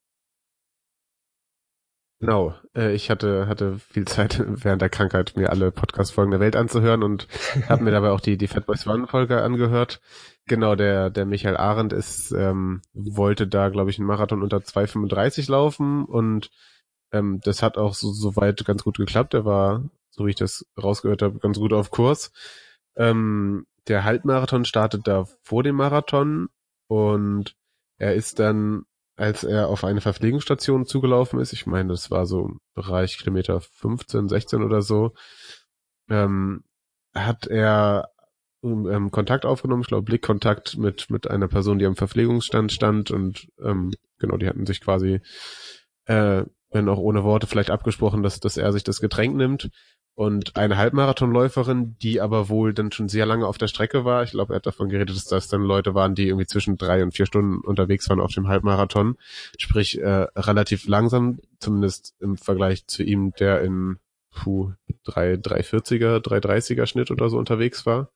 [2.18, 6.56] Genau, äh, ich hatte hatte viel Zeit während der Krankheit mir alle Podcast-Folgen der Welt
[6.56, 7.28] anzuhören und
[7.68, 10.00] habe mir dabei auch die die Fatboys One Folge angehört.
[10.46, 15.50] Genau, der der Michael Arendt ist ähm, wollte da glaube ich einen Marathon unter 2:35
[15.50, 16.50] laufen und
[17.12, 19.34] ähm, das hat auch so soweit ganz gut geklappt.
[19.34, 22.32] Er war, so wie ich das rausgehört habe, ganz gut auf Kurs.
[22.96, 26.48] Ähm, der Halbmarathon startet da vor dem Marathon
[26.88, 27.56] und
[27.98, 28.84] er ist dann
[29.16, 33.60] als er auf eine Verpflegungsstation zugelaufen ist, ich meine, das war so im Bereich Kilometer
[33.60, 35.12] 15, 16 oder so,
[36.08, 36.64] ähm,
[37.14, 38.10] hat er
[38.62, 43.10] ähm, Kontakt aufgenommen, ich glaube Blickkontakt mit mit einer Person, die am Verpflegungsstand stand.
[43.10, 45.20] Und ähm, genau, die hatten sich quasi,
[46.06, 46.44] äh,
[46.76, 49.70] wenn auch ohne Worte vielleicht abgesprochen, dass dass er sich das Getränk nimmt
[50.14, 54.22] und eine Halbmarathonläuferin, die aber wohl dann schon sehr lange auf der Strecke war.
[54.22, 57.02] Ich glaube, er hat davon geredet, dass das dann Leute waren, die irgendwie zwischen drei
[57.02, 59.16] und vier Stunden unterwegs waren auf dem Halbmarathon.
[59.58, 63.98] Sprich, äh, relativ langsam, zumindest im Vergleich zu ihm, der in
[64.30, 64.72] puh,
[65.04, 68.10] 3, 340er, 330er Schnitt oder so unterwegs war.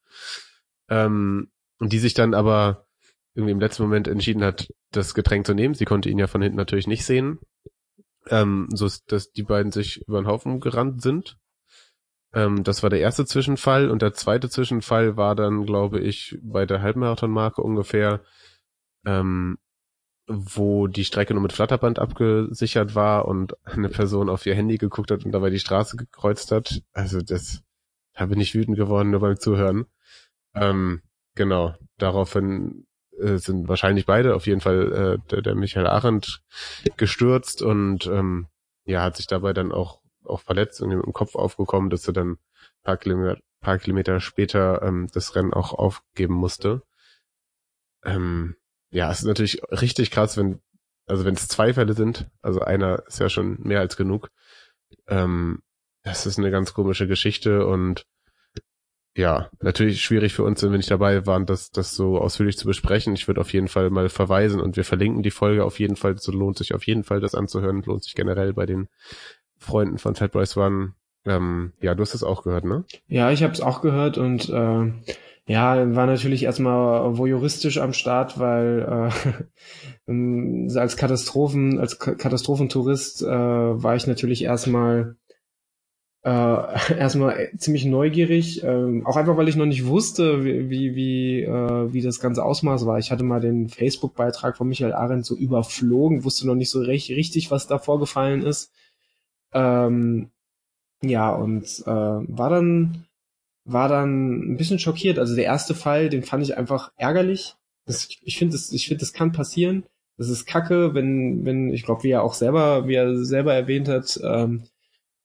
[0.89, 2.87] Ähm, und die sich dann aber
[3.35, 5.75] irgendwie im letzten Moment entschieden hat, das Getränk zu nehmen.
[5.75, 7.39] Sie konnte ihn ja von hinten natürlich nicht sehen.
[8.29, 11.39] Ähm, so dass die beiden sich über den Haufen gerannt sind
[12.33, 16.65] ähm, das war der erste Zwischenfall und der zweite Zwischenfall war dann, glaube ich, bei
[16.65, 18.21] der Halbmarathonmarke ungefähr,
[19.05, 19.59] ähm,
[20.29, 25.11] wo die Strecke nur mit Flatterband abgesichert war und eine Person auf ihr Handy geguckt
[25.11, 26.83] hat und dabei die Straße gekreuzt hat.
[26.93, 27.63] Also das,
[28.15, 29.87] da bin ich wütend geworden nur beim Zuhören.
[30.55, 31.03] Ähm,
[31.35, 32.87] genau, daraufhin
[33.21, 36.43] äh, sind wahrscheinlich beide, auf jeden Fall äh, der, der Michael Arendt
[36.97, 38.49] gestürzt und ähm,
[38.85, 42.39] ja, hat sich dabei dann auch auch verletzt und im Kopf aufgekommen, dass er dann
[42.83, 46.83] paar Kilometer, paar Kilometer später ähm, das Rennen auch aufgeben musste.
[48.05, 48.57] Ähm,
[48.91, 50.61] ja, es ist natürlich richtig krass, wenn,
[51.07, 54.31] also wenn es zwei Fälle sind, also einer ist ja schon mehr als genug.
[55.07, 55.63] Ähm,
[56.03, 58.07] das ist eine ganz komische Geschichte und
[59.17, 62.67] ja, natürlich schwierig für uns, wenn wir nicht dabei waren, das, das so ausführlich zu
[62.67, 63.15] besprechen.
[63.15, 66.17] Ich würde auf jeden Fall mal verweisen und wir verlinken die Folge auf jeden Fall.
[66.19, 67.83] So lohnt sich auf jeden Fall, das anzuhören.
[67.83, 68.89] Lohnt sich generell bei den
[69.59, 70.95] Freunden von Fat Boys One.
[71.27, 72.85] Ähm, ja, du hast es auch gehört, ne?
[73.09, 74.93] Ja, ich habe es auch gehört und äh,
[75.47, 79.11] ja, war natürlich erstmal voyeuristisch am Start, weil
[80.07, 85.17] äh, als Katastrophen, als Katastrophentourist äh, war ich natürlich erstmal
[86.23, 86.31] äh,
[86.99, 91.93] erstmal ziemlich neugierig, äh, auch einfach weil ich noch nicht wusste, wie wie wie, äh,
[91.93, 92.99] wie das ganze Ausmaß war.
[92.99, 97.11] Ich hatte mal den Facebook-Beitrag von Michael Arendt so überflogen, wusste noch nicht so recht,
[97.11, 98.73] richtig, was da vorgefallen ist.
[99.53, 100.31] Ähm,
[101.03, 103.07] ja, und äh, war dann
[103.65, 105.19] war dann ein bisschen schockiert.
[105.19, 107.57] Also der erste Fall, den fand ich einfach ärgerlich.
[107.87, 109.85] Das, ich finde, das, ich finde, das kann passieren.
[110.17, 113.89] Das ist Kacke, wenn, wenn, ich glaube, wie er auch selber, wie er selber erwähnt
[113.89, 114.65] hat, ähm,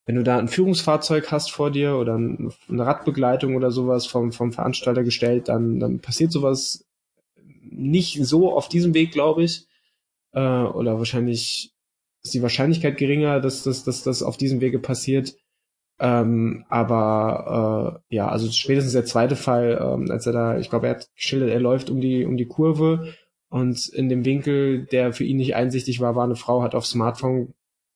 [0.06, 4.52] wenn du da ein Führungsfahrzeug hast vor dir oder eine Radbegleitung oder sowas vom, vom
[4.52, 6.86] Veranstalter gestellt, dann, dann passiert sowas
[7.64, 9.68] nicht so auf diesem Weg, glaube ich.
[10.32, 11.74] Äh, oder wahrscheinlich
[12.24, 15.36] ist die Wahrscheinlichkeit geringer, dass das dass, dass auf diesem Wege passiert.
[16.00, 20.88] Ähm, aber äh, ja, also spätestens der zweite Fall, ähm, als er da, ich glaube,
[20.88, 23.14] er hat geschildert, er läuft um die um die Kurve
[23.50, 26.90] und in dem Winkel, der für ihn nicht einsichtig war, war eine Frau, hat aufs
[26.90, 27.54] Smartphone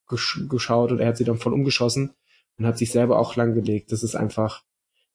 [0.10, 2.12] gesch geschaut und er hat sie dann voll umgeschossen
[2.58, 3.92] und hat sich selber auch langgelegt.
[3.92, 4.64] Das ist einfach,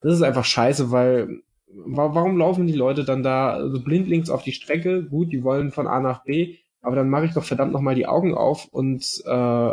[0.01, 4.53] das ist einfach scheiße, weil warum laufen die Leute dann da so blindlings auf die
[4.53, 5.05] Strecke?
[5.05, 8.07] Gut, die wollen von A nach B, aber dann mache ich doch verdammt nochmal die
[8.07, 9.73] Augen auf und äh,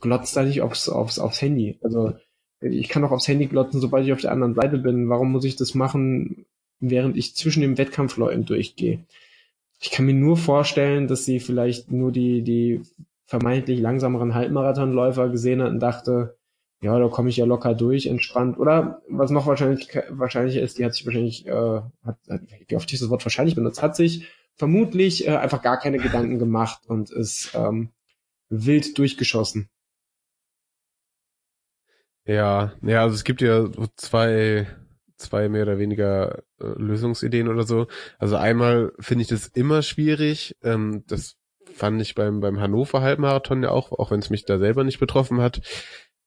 [0.00, 1.78] glotzt da nicht aufs, aufs, aufs Handy.
[1.82, 2.12] Also
[2.60, 5.08] ich kann doch aufs Handy glotzen, sobald ich auf der anderen Seite bin.
[5.08, 6.46] Warum muss ich das machen,
[6.80, 9.04] während ich zwischen den Wettkampfleuten durchgehe?
[9.80, 12.82] Ich kann mir nur vorstellen, dass sie vielleicht nur die, die
[13.28, 16.38] vermeintlich langsameren Halbmarathonläufer gesehen hat und dachte,
[16.80, 18.58] ja, da komme ich ja locker durch, entspannt.
[18.58, 22.16] Oder was noch wahrscheinlich wahrscheinlicher ist, die hat sich wahrscheinlich, äh, hat,
[22.68, 26.38] wie oft ich das Wort wahrscheinlich benutzt, hat sich vermutlich äh, einfach gar keine Gedanken
[26.38, 27.90] gemacht und ist ähm,
[28.48, 29.68] wild durchgeschossen.
[32.24, 34.66] Ja, ja, also es gibt ja zwei,
[35.16, 37.88] zwei mehr oder weniger äh, Lösungsideen oder so.
[38.18, 40.56] Also einmal finde ich das immer schwierig.
[40.62, 41.37] Ähm, das
[41.74, 45.00] fand ich beim, beim Hannover Halbmarathon ja auch, auch wenn es mich da selber nicht
[45.00, 45.60] betroffen hat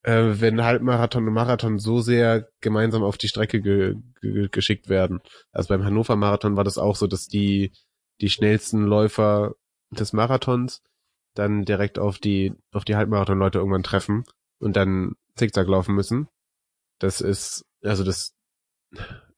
[0.03, 5.19] äh, wenn Halbmarathon und Marathon so sehr gemeinsam auf die Strecke ge ge geschickt werden.
[5.51, 7.71] Also beim Hannover Marathon war das auch so, dass die,
[8.19, 9.53] die schnellsten Läufer
[9.91, 10.81] des Marathons
[11.35, 14.23] dann direkt auf die, auf die Halbmarathon-Leute irgendwann treffen
[14.59, 16.27] und dann zickzack laufen müssen.
[16.99, 18.35] Das ist, also das,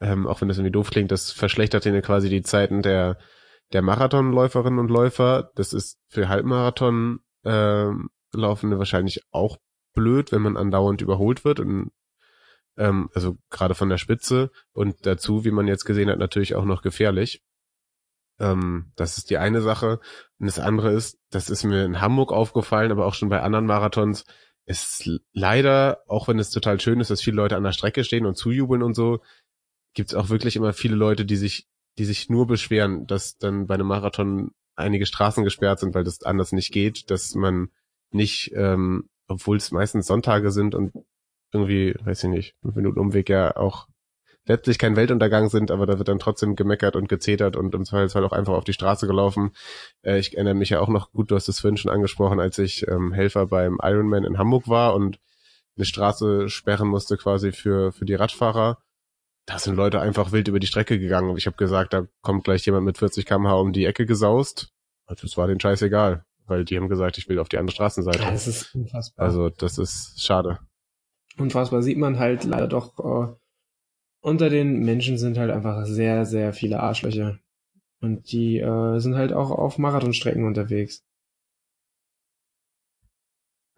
[0.01, 3.17] ähm, auch wenn das irgendwie doof klingt, das verschlechtert ihnen quasi die Zeiten der,
[3.73, 5.51] der Marathonläuferinnen und Läufer.
[5.55, 9.57] Das ist für Halbmarathon ähm, Laufende wahrscheinlich auch
[9.93, 11.91] blöd, wenn man andauernd überholt wird und
[12.77, 16.65] ähm, also gerade von der Spitze und dazu, wie man jetzt gesehen hat, natürlich auch
[16.65, 17.43] noch gefährlich.
[18.39, 19.99] Ähm, das ist die eine Sache.
[20.39, 23.67] Und das andere ist, das ist mir in Hamburg aufgefallen, aber auch schon bei anderen
[23.67, 24.25] Marathons,
[24.65, 28.25] ist leider, auch wenn es total schön ist, dass viele Leute an der Strecke stehen
[28.25, 29.19] und zujubeln und so,
[29.93, 31.67] gibt es auch wirklich immer viele Leute, die sich,
[31.97, 36.23] die sich nur beschweren, dass dann bei einem Marathon einige Straßen gesperrt sind, weil das
[36.23, 37.69] anders nicht geht, dass man
[38.11, 40.93] nicht ähm, obwohl es meistens Sonntage sind und
[41.51, 43.87] irgendwie, weiß ich nicht, fünf Minuten Umweg ja auch
[44.45, 48.25] letztlich kein Weltuntergang sind, aber da wird dann trotzdem gemeckert und gezetert und im Zweifelsfall
[48.25, 49.51] auch einfach auf die Straße gelaufen.
[50.01, 52.57] Äh, ich erinnere mich ja auch noch gut, du hast es vorhin schon angesprochen, als
[52.57, 55.19] ich ähm, Helfer beim Ironman in Hamburg war und
[55.77, 58.79] eine Straße sperren musste quasi für, für die Radfahrer.
[59.45, 62.45] Da sind Leute einfach wild über die Strecke gegangen und ich habe gesagt, da kommt
[62.45, 64.73] gleich jemand mit 40 km/h um die Ecke gesaust.
[65.05, 67.73] Und das war den Scheiß egal weil die haben gesagt, ich will auf die andere
[67.73, 68.19] Straßenseite.
[68.19, 69.25] Das ist unfassbar.
[69.25, 70.59] Also das ist schade.
[71.37, 73.33] Unfassbar sieht man halt leider doch, äh,
[74.21, 77.39] unter den Menschen sind halt einfach sehr, sehr viele Arschlöcher.
[78.01, 81.03] Und die äh, sind halt auch auf Marathonstrecken unterwegs.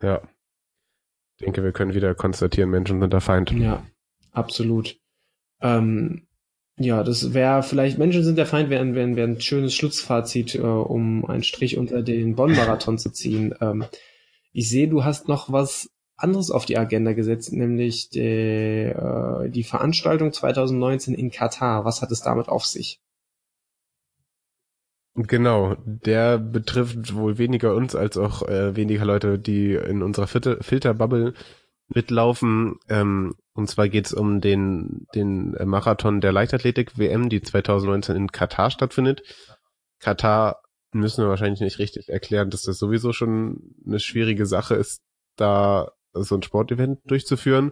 [0.02, 0.22] Ja.
[1.38, 3.52] Ich denke, wir können wieder konstatieren, Menschen sind der Feind.
[3.52, 3.86] Ja,
[4.32, 5.00] absolut.
[5.62, 6.28] Ähm,
[6.78, 10.60] ja, das wäre vielleicht, Menschen sind der Feind, wäre wär, wär ein schönes Schlussfazit, äh,
[10.60, 13.54] um einen Strich unter den Bonn-Marathon zu ziehen.
[13.62, 13.86] Ähm,
[14.52, 19.64] ich sehe, du hast noch was anderes auf die Agenda gesetzt, nämlich die, äh, die
[19.64, 21.84] Veranstaltung 2019 in Katar.
[21.86, 23.02] Was hat es damit auf sich?
[25.16, 31.34] Genau, der betrifft wohl weniger uns als auch äh, weniger Leute, die in unserer Filterbubble
[31.88, 32.76] mitlaufen.
[32.90, 38.70] Ähm, und zwar geht's um den, den Marathon der Leichtathletik WM, die 2019 in Katar
[38.70, 39.24] stattfindet.
[40.00, 40.62] Katar
[40.92, 45.02] müssen wir wahrscheinlich nicht richtig erklären, dass das sowieso schon eine schwierige Sache ist,
[45.38, 47.72] da so ein Sportevent durchzuführen.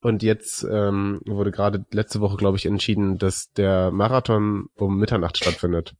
[0.00, 5.38] Und jetzt ähm, wurde gerade letzte Woche, glaube ich, entschieden, dass der Marathon um Mitternacht
[5.38, 5.94] stattfindet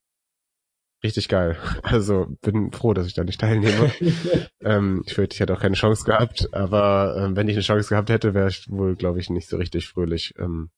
[1.02, 1.56] richtig geil.
[1.82, 3.92] Also bin froh, dass ich da nicht teilnehme.
[4.60, 7.88] ähm, ich fürchte, ich hätte auch keine Chance gehabt, aber ähm, wenn ich eine Chance
[7.88, 10.34] gehabt hätte, wäre ich wohl, glaube ich, nicht so richtig fröhlich.
[10.38, 10.70] Ähm,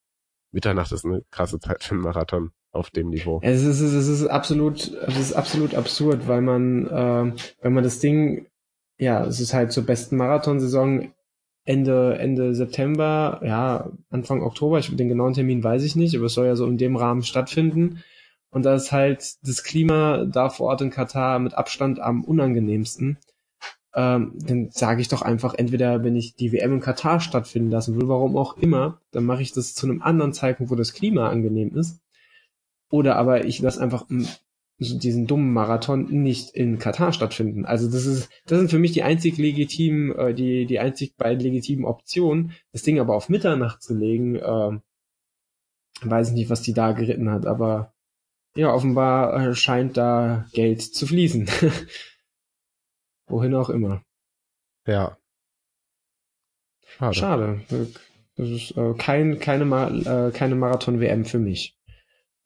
[0.52, 3.40] Mitternacht ist eine krasse Zeit für einen Marathon auf dem Niveau.
[3.42, 7.32] Es ist, es ist, es ist absolut, es ist absolut absurd, weil man, äh,
[7.62, 8.46] wenn man das Ding,
[8.98, 11.12] ja, es ist halt zur besten Marathonsaison
[11.64, 16.34] Ende, Ende September, ja, Anfang Oktober, ich, den genauen Termin weiß ich nicht, aber es
[16.34, 18.02] soll ja so in dem Rahmen stattfinden.
[18.50, 23.18] Und da ist halt das Klima da vor Ort in Katar mit Abstand am unangenehmsten.
[23.94, 28.00] Ähm, dann sage ich doch einfach, entweder wenn ich die WM in Katar stattfinden lassen
[28.00, 31.28] will, warum auch immer, dann mache ich das zu einem anderen Zeitpunkt, wo das Klima
[31.28, 32.00] angenehm ist.
[32.90, 34.06] Oder aber ich lasse einfach
[34.80, 37.66] diesen dummen Marathon nicht in Katar stattfinden.
[37.66, 41.40] Also das ist, das sind für mich die einzig legitimen, äh, die, die einzig beiden
[41.40, 42.52] legitimen Optionen.
[42.72, 44.78] Das Ding aber auf Mitternacht zu legen, äh,
[46.02, 47.92] weiß ich nicht, was die da geritten hat, aber
[48.54, 51.48] ja, offenbar äh, scheint da Geld zu fließen.
[53.26, 54.02] Wohin auch immer.
[54.86, 55.16] Ja.
[56.86, 57.14] Schade.
[57.14, 57.60] Schade.
[58.36, 61.76] Das ist äh, kein, keine, Ma äh, keine Marathon-WM für mich.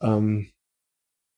[0.03, 0.51] Ähm,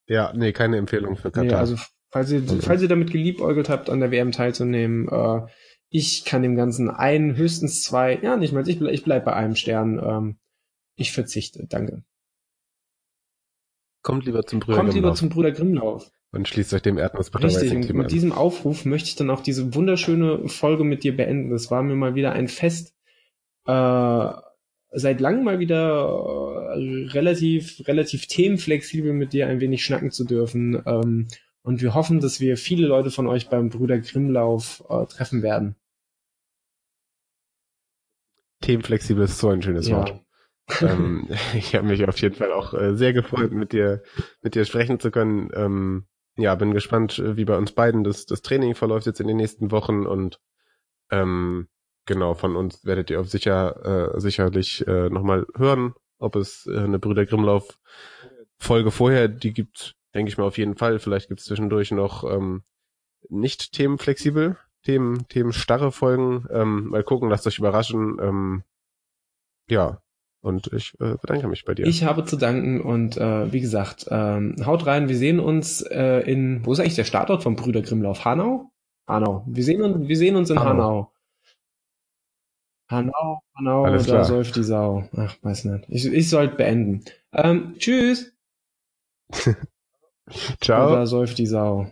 [0.08, 1.44] Ja, nee, keine Empfehlung für Katar.
[1.44, 1.76] Nee, also
[2.10, 2.60] falls ihr, mhm.
[2.60, 5.46] falls ihr damit geliebäugelt habt, an der WM teilzunehmen, äh,
[5.90, 9.34] ich kann dem Ganzen ein, höchstens zwei, ja nicht mal, ich, bleib, ich bleib bei
[9.34, 10.00] einem Stern.
[10.02, 10.38] Ähm,
[10.96, 12.02] ich verzichte, danke.
[14.06, 16.12] Kommt lieber zum Brüder Kommt lieber zum Bruder Grimmlauf.
[16.30, 19.74] Und schließt euch dem Erdnussbutter Richtig, und mit diesem Aufruf möchte ich dann auch diese
[19.74, 21.50] wunderschöne Folge mit dir beenden.
[21.50, 22.94] Das war mir mal wieder ein Fest.
[23.66, 24.30] Äh,
[24.92, 30.80] seit langem mal wieder äh, relativ, relativ themenflexibel mit dir ein wenig schnacken zu dürfen.
[30.86, 31.26] Ähm,
[31.62, 35.74] und wir hoffen, dass wir viele Leute von euch beim Brüder Grimmlauf äh, treffen werden.
[38.60, 39.96] Themenflexibel ist so ein schönes ja.
[39.96, 40.25] Wort.
[40.80, 44.02] Ähm, ich habe mich auf jeden Fall auch äh, sehr gefreut, mit dir,
[44.42, 45.50] mit dir sprechen zu können.
[45.54, 46.06] Ähm,
[46.36, 49.70] ja, bin gespannt, wie bei uns beiden das, das Training verläuft jetzt in den nächsten
[49.70, 50.38] Wochen und
[51.10, 51.68] ähm,
[52.04, 56.78] genau, von uns werdet ihr auf sicher, äh, sicherlich äh, nochmal hören, ob es äh,
[56.78, 57.78] eine Brüder Grimmlauf
[58.58, 60.98] Folge vorher, die gibt denke ich mal auf jeden Fall.
[60.98, 62.64] Vielleicht gibt es zwischendurch noch ähm,
[63.28, 66.46] nicht themenflexibel, Themen, themenstarre Folgen.
[66.50, 68.18] Ähm, mal gucken, lasst euch überraschen.
[68.20, 68.62] Ähm,
[69.68, 70.00] ja,
[70.46, 71.86] und ich äh, bedanke mich bei dir.
[71.86, 75.08] Ich habe zu danken und äh, wie gesagt, ähm, haut rein.
[75.08, 78.24] Wir sehen uns äh, in, wo ist eigentlich der Startort vom Brüder Grimmlauf?
[78.24, 78.70] Hanau?
[79.08, 79.44] Hanau.
[79.48, 81.12] Wir sehen uns, wir sehen uns in Hanau.
[82.88, 85.08] Hanau, Hanau, Hanau da säuft die Sau.
[85.16, 85.86] Ach, weiß nicht.
[85.88, 87.04] Ich, ich sollte beenden.
[87.32, 88.32] Ähm, tschüss.
[90.60, 90.92] Ciao.
[90.92, 91.90] Oder säuft die Sau.